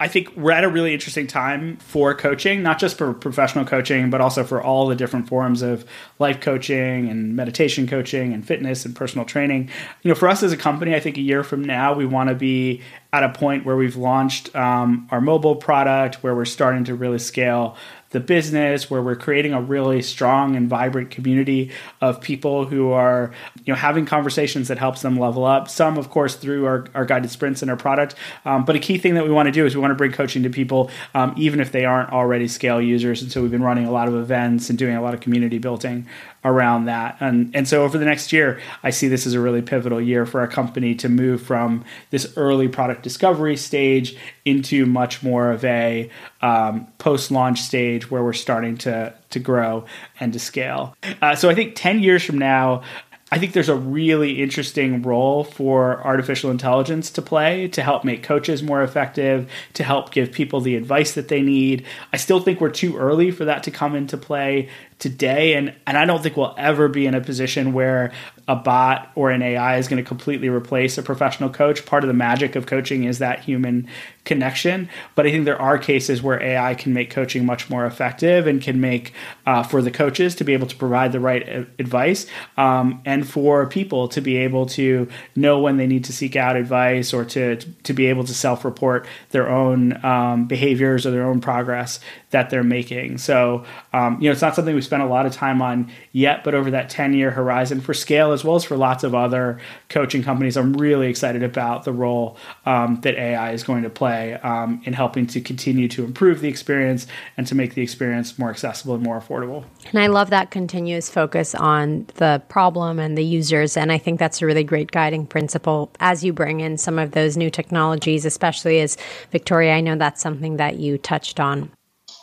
I 0.00 0.06
think 0.06 0.36
we're 0.36 0.52
at 0.52 0.62
a 0.62 0.68
really 0.68 0.94
interesting 0.94 1.26
time 1.26 1.76
for 1.78 2.14
coaching, 2.14 2.62
not 2.62 2.78
just 2.78 2.96
for 2.96 3.12
professional 3.12 3.64
coaching, 3.64 4.10
but 4.10 4.20
also 4.20 4.44
for 4.44 4.62
all 4.62 4.86
the 4.86 4.94
different 4.94 5.28
forms 5.28 5.60
of 5.60 5.84
life 6.20 6.40
coaching 6.40 7.08
and 7.08 7.34
meditation 7.34 7.88
coaching 7.88 8.32
and 8.32 8.46
fitness 8.46 8.84
and 8.84 8.94
personal 8.94 9.24
training. 9.24 9.70
You 10.02 10.10
know, 10.10 10.14
for 10.14 10.28
us 10.28 10.44
as 10.44 10.52
a 10.52 10.56
company, 10.56 10.94
I 10.94 11.00
think 11.00 11.16
a 11.16 11.20
year 11.20 11.42
from 11.42 11.64
now, 11.64 11.94
we 11.94 12.06
want 12.06 12.28
to 12.28 12.36
be 12.36 12.82
at 13.12 13.24
a 13.24 13.30
point 13.30 13.64
where 13.64 13.74
we've 13.74 13.96
launched 13.96 14.54
um, 14.54 15.08
our 15.10 15.20
mobile 15.20 15.56
product, 15.56 16.22
where 16.22 16.34
we're 16.34 16.44
starting 16.44 16.84
to 16.84 16.94
really 16.94 17.18
scale 17.18 17.76
the 18.10 18.20
business 18.20 18.90
where 18.90 19.02
we're 19.02 19.16
creating 19.16 19.52
a 19.52 19.60
really 19.60 20.00
strong 20.02 20.56
and 20.56 20.68
vibrant 20.68 21.10
community 21.10 21.70
of 22.00 22.20
people 22.20 22.64
who 22.64 22.90
are 22.90 23.32
you 23.64 23.72
know 23.72 23.78
having 23.78 24.06
conversations 24.06 24.68
that 24.68 24.78
helps 24.78 25.02
them 25.02 25.18
level 25.18 25.44
up. 25.44 25.68
Some 25.68 25.98
of 25.98 26.10
course 26.10 26.36
through 26.36 26.66
our, 26.66 26.86
our 26.94 27.04
guided 27.04 27.30
sprints 27.30 27.62
and 27.62 27.70
our 27.70 27.76
product. 27.76 28.14
Um, 28.44 28.64
but 28.64 28.76
a 28.76 28.78
key 28.78 28.98
thing 28.98 29.14
that 29.14 29.24
we 29.24 29.30
want 29.30 29.46
to 29.46 29.52
do 29.52 29.66
is 29.66 29.74
we 29.74 29.80
want 29.80 29.90
to 29.90 29.96
bring 29.96 30.12
coaching 30.12 30.42
to 30.42 30.50
people 30.50 30.90
um, 31.14 31.34
even 31.36 31.60
if 31.60 31.72
they 31.72 31.84
aren't 31.84 32.10
already 32.10 32.48
scale 32.48 32.80
users. 32.80 33.22
And 33.22 33.30
so 33.30 33.42
we've 33.42 33.50
been 33.50 33.62
running 33.62 33.86
a 33.86 33.92
lot 33.92 34.08
of 34.08 34.14
events 34.14 34.70
and 34.70 34.78
doing 34.78 34.96
a 34.96 35.02
lot 35.02 35.14
of 35.14 35.20
community 35.20 35.58
building 35.58 36.06
around 36.44 36.86
that. 36.86 37.16
And 37.20 37.54
and 37.54 37.66
so 37.66 37.84
over 37.84 37.98
the 37.98 38.04
next 38.04 38.32
year, 38.32 38.60
I 38.82 38.90
see 38.90 39.08
this 39.08 39.26
as 39.26 39.34
a 39.34 39.40
really 39.40 39.62
pivotal 39.62 40.00
year 40.00 40.26
for 40.26 40.40
our 40.40 40.48
company 40.48 40.94
to 40.96 41.08
move 41.08 41.42
from 41.42 41.84
this 42.10 42.32
early 42.36 42.68
product 42.68 43.02
discovery 43.02 43.56
stage 43.56 44.16
into 44.44 44.86
much 44.86 45.22
more 45.22 45.50
of 45.50 45.64
a 45.64 46.10
um, 46.40 46.86
post 46.98 47.30
launch 47.30 47.60
stage 47.60 48.10
where 48.10 48.22
we're 48.22 48.32
starting 48.32 48.76
to 48.78 49.14
to 49.30 49.40
grow 49.40 49.84
and 50.20 50.32
to 50.32 50.38
scale. 50.38 50.96
Uh, 51.20 51.34
so 51.34 51.50
I 51.50 51.54
think 51.54 51.74
ten 51.74 52.00
years 52.00 52.22
from 52.24 52.38
now. 52.38 52.82
I 53.30 53.38
think 53.38 53.52
there's 53.52 53.68
a 53.68 53.76
really 53.76 54.42
interesting 54.42 55.02
role 55.02 55.44
for 55.44 56.02
artificial 56.02 56.50
intelligence 56.50 57.10
to 57.10 57.20
play 57.20 57.68
to 57.68 57.82
help 57.82 58.02
make 58.02 58.22
coaches 58.22 58.62
more 58.62 58.82
effective, 58.82 59.50
to 59.74 59.84
help 59.84 60.12
give 60.12 60.32
people 60.32 60.62
the 60.62 60.76
advice 60.76 61.12
that 61.12 61.28
they 61.28 61.42
need. 61.42 61.84
I 62.10 62.16
still 62.16 62.40
think 62.40 62.58
we're 62.58 62.70
too 62.70 62.96
early 62.96 63.30
for 63.30 63.44
that 63.44 63.62
to 63.64 63.70
come 63.70 63.94
into 63.94 64.16
play 64.16 64.70
today 64.98 65.54
and 65.54 65.74
and 65.86 65.96
I 65.96 66.04
don't 66.04 66.22
think 66.22 66.36
we'll 66.36 66.54
ever 66.58 66.88
be 66.88 67.06
in 67.06 67.14
a 67.14 67.20
position 67.20 67.72
where 67.72 68.12
a 68.48 68.56
bot 68.56 69.10
or 69.14 69.30
an 69.30 69.42
AI 69.42 69.76
is 69.76 69.88
going 69.88 70.02
to 70.02 70.08
completely 70.08 70.48
replace 70.48 70.96
a 70.96 71.02
professional 71.02 71.50
coach. 71.50 71.84
Part 71.84 72.02
of 72.02 72.08
the 72.08 72.14
magic 72.14 72.56
of 72.56 72.64
coaching 72.64 73.04
is 73.04 73.18
that 73.18 73.40
human 73.40 73.86
connection. 74.24 74.88
But 75.14 75.26
I 75.26 75.30
think 75.30 75.44
there 75.44 75.60
are 75.60 75.78
cases 75.78 76.22
where 76.22 76.42
AI 76.42 76.74
can 76.74 76.94
make 76.94 77.10
coaching 77.10 77.44
much 77.44 77.68
more 77.68 77.84
effective 77.84 78.46
and 78.46 78.60
can 78.60 78.80
make 78.80 79.12
uh, 79.46 79.62
for 79.62 79.82
the 79.82 79.90
coaches 79.90 80.34
to 80.36 80.44
be 80.44 80.54
able 80.54 80.66
to 80.66 80.76
provide 80.76 81.12
the 81.12 81.20
right 81.20 81.46
advice 81.78 82.26
um, 82.56 83.02
and 83.04 83.28
for 83.28 83.66
people 83.66 84.08
to 84.08 84.20
be 84.22 84.36
able 84.38 84.64
to 84.66 85.08
know 85.36 85.58
when 85.58 85.76
they 85.76 85.86
need 85.86 86.04
to 86.04 86.12
seek 86.12 86.34
out 86.34 86.56
advice 86.56 87.12
or 87.12 87.24
to, 87.26 87.56
to 87.56 87.92
be 87.92 88.06
able 88.06 88.24
to 88.24 88.34
self 88.34 88.64
report 88.64 89.06
their 89.30 89.48
own 89.48 90.02
um, 90.04 90.46
behaviors 90.46 91.06
or 91.06 91.10
their 91.10 91.26
own 91.26 91.40
progress 91.40 92.00
that 92.30 92.50
they're 92.50 92.62
making. 92.62 93.18
So, 93.18 93.64
um, 93.92 94.18
you 94.20 94.28
know, 94.28 94.32
it's 94.32 94.42
not 94.42 94.54
something 94.54 94.74
we 94.74 94.82
spent 94.88 95.02
a 95.02 95.06
lot 95.06 95.26
of 95.26 95.32
time 95.32 95.60
on 95.60 95.92
yet, 96.12 96.44
but 96.44 96.54
over 96.54 96.70
that 96.70 96.88
10 96.88 97.12
year 97.12 97.30
horizon 97.30 97.80
for 97.80 97.92
scale 97.92 98.32
as 98.32 98.42
well 98.42 98.56
as 98.56 98.64
for 98.64 98.76
lots 98.76 99.04
of 99.04 99.14
other 99.14 99.60
coaching 99.90 100.22
companies, 100.22 100.56
I'm 100.56 100.72
really 100.72 101.08
excited 101.08 101.42
about 101.42 101.84
the 101.84 101.92
role 101.92 102.38
um, 102.64 103.00
that 103.02 103.14
AI 103.16 103.52
is 103.52 103.62
going 103.62 103.82
to 103.82 103.90
play 103.90 104.34
um, 104.34 104.80
in 104.84 104.94
helping 104.94 105.26
to 105.28 105.40
continue 105.40 105.88
to 105.88 106.04
improve 106.04 106.40
the 106.40 106.48
experience 106.48 107.06
and 107.36 107.46
to 107.46 107.54
make 107.54 107.74
the 107.74 107.82
experience 107.82 108.38
more 108.38 108.48
accessible 108.48 108.94
and 108.94 109.02
more 109.04 109.20
affordable. 109.20 109.64
And 109.90 110.00
I 110.00 110.06
love 110.06 110.30
that 110.30 110.50
continuous 110.50 111.10
focus 111.10 111.54
on 111.54 112.06
the 112.14 112.42
problem 112.48 112.98
and 112.98 113.18
the 113.18 113.24
users. 113.24 113.76
And 113.76 113.92
I 113.92 113.98
think 113.98 114.18
that's 114.18 114.40
a 114.40 114.46
really 114.46 114.64
great 114.64 114.90
guiding 114.90 115.26
principle 115.26 115.90
as 116.00 116.24
you 116.24 116.32
bring 116.32 116.60
in 116.60 116.78
some 116.78 116.98
of 116.98 117.12
those 117.12 117.36
new 117.36 117.50
technologies, 117.50 118.24
especially 118.24 118.80
as 118.80 118.96
Victoria, 119.30 119.74
I 119.74 119.80
know 119.80 119.96
that's 119.96 120.22
something 120.22 120.56
that 120.56 120.78
you 120.78 120.98
touched 120.98 121.38
on. 121.38 121.70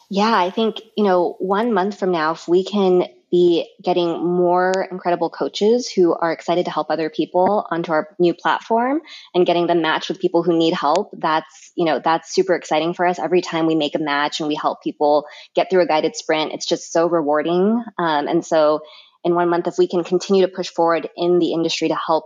Yeah, 0.09 0.35
I 0.37 0.51
think, 0.51 0.81
you 0.95 1.03
know, 1.03 1.35
one 1.39 1.73
month 1.73 1.97
from 1.99 2.11
now, 2.11 2.31
if 2.33 2.47
we 2.47 2.63
can 2.63 3.05
be 3.31 3.67
getting 3.83 4.23
more 4.23 4.87
incredible 4.91 5.29
coaches 5.29 5.89
who 5.89 6.13
are 6.13 6.31
excited 6.31 6.65
to 6.65 6.71
help 6.71 6.89
other 6.89 7.09
people 7.09 7.65
onto 7.71 7.91
our 7.91 8.15
new 8.19 8.33
platform 8.33 9.01
and 9.33 9.47
getting 9.47 9.65
them 9.65 9.81
matched 9.81 10.09
with 10.09 10.19
people 10.19 10.43
who 10.43 10.55
need 10.57 10.73
help, 10.73 11.09
that's, 11.17 11.71
you 11.75 11.85
know, 11.85 11.99
that's 11.99 12.33
super 12.33 12.53
exciting 12.53 12.93
for 12.93 13.05
us. 13.05 13.17
Every 13.17 13.41
time 13.41 13.65
we 13.65 13.75
make 13.75 13.95
a 13.95 13.99
match 13.99 14.39
and 14.39 14.47
we 14.47 14.55
help 14.55 14.83
people 14.83 15.25
get 15.55 15.69
through 15.69 15.81
a 15.81 15.87
guided 15.87 16.15
sprint, 16.15 16.53
it's 16.53 16.67
just 16.67 16.93
so 16.93 17.09
rewarding. 17.09 17.83
Um, 17.97 18.27
and 18.27 18.45
so 18.45 18.81
in 19.23 19.33
one 19.33 19.49
month, 19.49 19.67
if 19.67 19.77
we 19.79 19.87
can 19.87 20.03
continue 20.03 20.45
to 20.45 20.51
push 20.51 20.69
forward 20.69 21.09
in 21.17 21.39
the 21.39 21.51
industry 21.51 21.87
to 21.87 21.95
help 21.95 22.25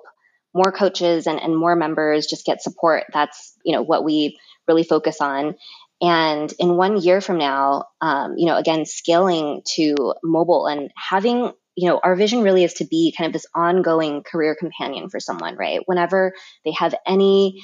more 0.53 0.71
coaches 0.71 1.27
and, 1.27 1.39
and 1.39 1.55
more 1.55 1.77
members 1.77 2.27
just 2.27 2.45
get 2.45 2.61
support, 2.61 3.05
that's, 3.13 3.57
you 3.63 3.73
know, 3.73 3.81
what 3.81 4.03
we 4.03 4.37
really 4.67 4.83
focus 4.83 5.21
on. 5.21 5.55
And 6.01 6.51
in 6.59 6.77
one 6.77 7.01
year 7.01 7.19
from 7.21 7.37
now, 7.37 7.85
um, 7.99 8.35
you 8.37 8.45
know, 8.45 8.57
again, 8.57 8.85
scaling 8.85 9.61
to 9.75 10.13
mobile 10.23 10.67
and 10.67 10.91
having, 10.95 11.51
you 11.75 11.89
know, 11.89 11.99
our 12.01 12.15
vision 12.15 12.41
really 12.41 12.63
is 12.63 12.75
to 12.75 12.85
be 12.85 13.13
kind 13.17 13.27
of 13.27 13.33
this 13.33 13.45
ongoing 13.53 14.23
career 14.23 14.55
companion 14.57 15.09
for 15.09 15.19
someone, 15.19 15.57
right? 15.57 15.81
Whenever 15.85 16.33
they 16.63 16.71
have 16.71 16.95
any 17.05 17.61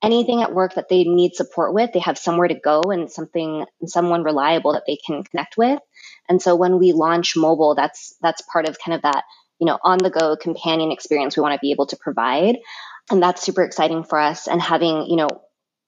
anything 0.00 0.42
at 0.42 0.54
work 0.54 0.74
that 0.74 0.88
they 0.88 1.04
need 1.04 1.34
support 1.34 1.74
with, 1.74 1.90
they 1.92 1.98
have 1.98 2.18
somewhere 2.18 2.46
to 2.46 2.60
go 2.62 2.82
and 2.82 3.10
something 3.10 3.64
someone 3.86 4.22
reliable 4.22 4.74
that 4.74 4.84
they 4.86 4.96
can 5.04 5.24
connect 5.24 5.56
with. 5.56 5.80
And 6.28 6.40
so 6.40 6.54
when 6.54 6.78
we 6.78 6.92
launch 6.92 7.36
mobile, 7.36 7.74
that's 7.74 8.14
that's 8.20 8.42
part 8.42 8.68
of 8.68 8.76
kind 8.78 8.94
of 8.94 9.02
that, 9.02 9.24
you 9.58 9.66
know, 9.66 9.78
on 9.82 9.98
the 9.98 10.10
go 10.10 10.36
companion 10.36 10.92
experience 10.92 11.36
we 11.36 11.42
want 11.42 11.54
to 11.54 11.60
be 11.60 11.72
able 11.72 11.86
to 11.86 11.96
provide. 11.96 12.58
And 13.10 13.22
that's 13.22 13.42
super 13.42 13.62
exciting 13.62 14.04
for 14.04 14.18
us. 14.18 14.46
And 14.46 14.60
having, 14.60 15.06
you 15.08 15.16
know, 15.16 15.28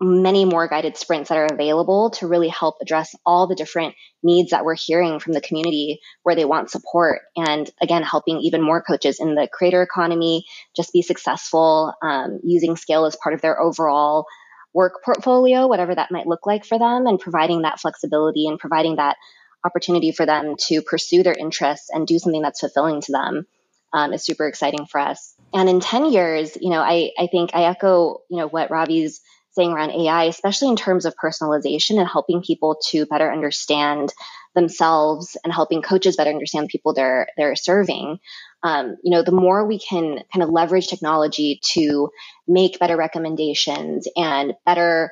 many 0.01 0.47
more 0.47 0.67
guided 0.67 0.97
sprints 0.97 1.29
that 1.29 1.37
are 1.37 1.49
available 1.53 2.11
to 2.11 2.27
really 2.27 2.49
help 2.49 2.77
address 2.81 3.15
all 3.27 3.47
the 3.47 3.55
different 3.55 3.95
needs 4.23 4.51
that 4.51 4.65
we're 4.65 4.75
hearing 4.75 5.21
from 5.21 5.35
the 5.35 5.41
community 5.43 6.01
where 6.23 6.35
they 6.35 6.47
want 6.47 6.71
support. 6.71 7.21
And 7.37 7.71
again, 7.83 8.03
helping 8.03 8.39
even 8.39 8.63
more 8.63 8.83
coaches 8.83 9.21
in 9.21 9.35
the 9.35 9.47
creator 9.53 9.83
economy 9.83 10.47
just 10.75 10.93
be 10.93 11.03
successful, 11.03 11.93
um, 12.03 12.41
using 12.43 12.77
scale 12.77 13.05
as 13.05 13.17
part 13.17 13.35
of 13.35 13.43
their 13.43 13.61
overall 13.61 14.27
work 14.73 15.05
portfolio, 15.05 15.67
whatever 15.67 15.95
that 15.95 16.11
might 16.11 16.27
look 16.27 16.47
like 16.47 16.65
for 16.65 16.79
them, 16.79 17.07
and 17.07 17.21
providing 17.21 17.63
that 17.63 17.81
flexibility 17.81 18.47
and 18.47 18.59
providing 18.59 18.97
that 18.97 19.17
opportunity 19.65 20.13
for 20.13 20.25
them 20.25 20.55
to 20.57 20.81
pursue 20.81 21.23
their 21.23 21.35
interests 21.35 21.91
and 21.91 22.07
do 22.07 22.19
something 22.19 22.41
that's 22.41 22.61
fulfilling 22.61 23.03
to 23.03 23.13
them. 23.13 23.47
Um, 23.93 24.13
is 24.13 24.25
super 24.25 24.47
exciting 24.47 24.87
for 24.87 25.01
us. 25.01 25.35
And 25.53 25.69
in 25.69 25.81
10 25.81 26.13
years, 26.13 26.57
you 26.61 26.71
know, 26.71 26.79
I, 26.79 27.11
I 27.19 27.27
think 27.27 27.51
I 27.55 27.65
echo, 27.65 28.21
you 28.31 28.37
know, 28.37 28.47
what 28.47 28.71
Ravi's 28.71 29.21
saying 29.53 29.73
around 29.73 29.91
AI, 29.91 30.25
especially 30.25 30.69
in 30.69 30.77
terms 30.77 31.05
of 31.05 31.15
personalization 31.23 31.99
and 31.99 32.09
helping 32.09 32.43
people 32.43 32.81
to 32.91 33.07
better 33.07 33.31
understand 33.31 34.13
themselves 34.55 35.37
and 35.45 35.53
helping 35.53 35.83
coaches 35.83 36.17
better 36.17 36.31
understand 36.31 36.65
the 36.65 36.71
people 36.71 36.93
they're 36.93 37.29
they're 37.37 37.57
serving. 37.57 38.19
Um, 38.63 38.97
you 39.03 39.11
know, 39.11 39.23
the 39.23 39.33
more 39.33 39.67
we 39.67 39.79
can 39.79 40.23
kind 40.33 40.43
of 40.43 40.51
leverage 40.51 40.89
technology 40.89 41.61
to 41.73 42.11
make 42.47 42.79
better 42.79 42.97
recommendations 42.97 44.07
and 44.17 44.55
better 44.67 45.11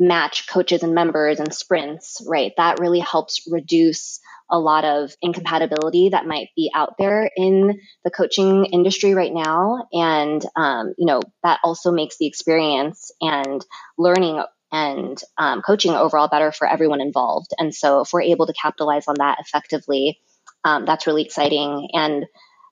match 0.00 0.48
coaches 0.48 0.82
and 0.82 0.94
members 0.94 1.38
and 1.38 1.54
sprints, 1.54 2.22
right? 2.26 2.52
That 2.56 2.80
really 2.80 3.00
helps 3.00 3.46
reduce 3.48 4.18
a 4.50 4.58
lot 4.58 4.84
of 4.84 5.14
incompatibility 5.22 6.08
that 6.08 6.26
might 6.26 6.48
be 6.56 6.72
out 6.74 6.94
there 6.98 7.30
in 7.36 7.78
the 8.02 8.10
coaching 8.10 8.64
industry 8.64 9.14
right 9.14 9.32
now. 9.32 9.86
And, 9.92 10.44
um, 10.56 10.94
you 10.98 11.06
know, 11.06 11.20
that 11.44 11.60
also 11.62 11.92
makes 11.92 12.16
the 12.18 12.26
experience 12.26 13.12
and 13.20 13.64
learning 13.96 14.42
and 14.72 15.20
um, 15.36 15.62
coaching 15.62 15.92
overall 15.92 16.28
better 16.28 16.50
for 16.50 16.66
everyone 16.66 17.00
involved. 17.00 17.50
And 17.58 17.74
so 17.74 18.00
if 18.00 18.12
we're 18.12 18.22
able 18.22 18.46
to 18.46 18.54
capitalize 18.54 19.06
on 19.06 19.16
that 19.18 19.38
effectively, 19.40 20.18
um, 20.64 20.84
that's 20.86 21.06
really 21.06 21.24
exciting. 21.24 21.90
And 21.92 22.24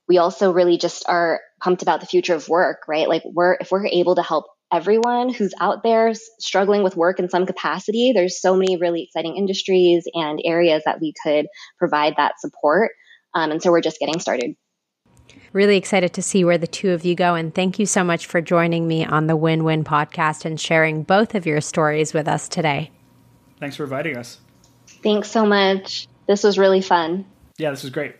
we 0.08 0.18
also 0.18 0.52
really 0.52 0.78
just 0.78 1.04
are 1.08 1.40
pumped 1.62 1.82
about 1.82 2.00
the 2.00 2.06
future 2.06 2.34
of 2.34 2.48
work, 2.48 2.88
right? 2.88 3.08
Like 3.08 3.22
we're, 3.24 3.58
if 3.60 3.70
we're 3.70 3.86
able 3.86 4.14
to 4.14 4.22
help 4.22 4.46
everyone 4.72 5.32
who's 5.32 5.54
out 5.60 5.82
there 5.82 6.12
struggling 6.38 6.82
with 6.82 6.96
work 6.96 7.18
in 7.18 7.28
some 7.28 7.46
capacity. 7.46 8.12
There's 8.14 8.40
so 8.40 8.54
many 8.54 8.76
really 8.76 9.02
exciting 9.02 9.36
industries 9.36 10.04
and 10.14 10.40
areas 10.44 10.82
that 10.84 11.00
we 11.00 11.14
could 11.22 11.46
provide 11.78 12.14
that 12.16 12.34
support. 12.38 12.90
Um, 13.34 13.50
and 13.50 13.62
so 13.62 13.70
we're 13.70 13.80
just 13.80 13.98
getting 13.98 14.20
started. 14.20 14.54
Really 15.52 15.76
excited 15.76 16.12
to 16.14 16.22
see 16.22 16.44
where 16.44 16.58
the 16.58 16.66
two 16.66 16.90
of 16.90 17.04
you 17.04 17.14
go. 17.14 17.34
And 17.34 17.54
thank 17.54 17.78
you 17.78 17.86
so 17.86 18.04
much 18.04 18.26
for 18.26 18.40
joining 18.40 18.86
me 18.86 19.04
on 19.04 19.26
the 19.26 19.36
Win 19.36 19.64
Win 19.64 19.84
podcast 19.84 20.44
and 20.44 20.60
sharing 20.60 21.02
both 21.02 21.34
of 21.34 21.46
your 21.46 21.60
stories 21.60 22.12
with 22.12 22.28
us 22.28 22.48
today. 22.48 22.90
Thanks 23.58 23.76
for 23.76 23.84
inviting 23.84 24.16
us. 24.16 24.40
Thanks 25.02 25.30
so 25.30 25.46
much. 25.46 26.06
This 26.26 26.42
was 26.42 26.58
really 26.58 26.82
fun. 26.82 27.24
Yeah, 27.56 27.70
this 27.70 27.82
was 27.82 27.90
great. 27.90 28.14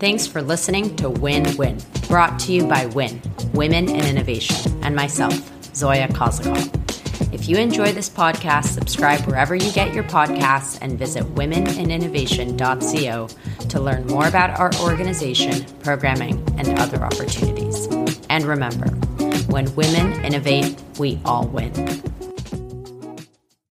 Thanks 0.00 0.26
for 0.26 0.42
listening 0.42 0.96
to 0.96 1.08
Win 1.08 1.56
Win, 1.56 1.78
brought 2.08 2.40
to 2.40 2.52
you 2.52 2.66
by 2.66 2.86
Win, 2.86 3.22
Women 3.52 3.88
in 3.88 4.04
Innovation, 4.04 4.56
and 4.82 4.96
myself, 4.96 5.34
Zoya 5.74 6.08
Kozakov. 6.08 6.68
If 7.32 7.48
you 7.48 7.56
enjoy 7.56 7.92
this 7.92 8.10
podcast, 8.10 8.66
subscribe 8.66 9.20
wherever 9.20 9.54
you 9.54 9.70
get 9.72 9.94
your 9.94 10.02
podcasts 10.04 10.78
and 10.82 10.98
visit 10.98 11.22
womeninnovation.co 11.34 13.28
to 13.68 13.80
learn 13.80 14.06
more 14.08 14.26
about 14.26 14.58
our 14.58 14.74
organization, 14.82 15.64
programming, 15.80 16.44
and 16.58 16.76
other 16.78 17.04
opportunities. 17.04 17.86
And 18.28 18.44
remember, 18.44 18.88
when 19.46 19.72
women 19.76 20.24
innovate, 20.24 20.74
we 20.98 21.20
all 21.24 21.46
win. 21.46 21.72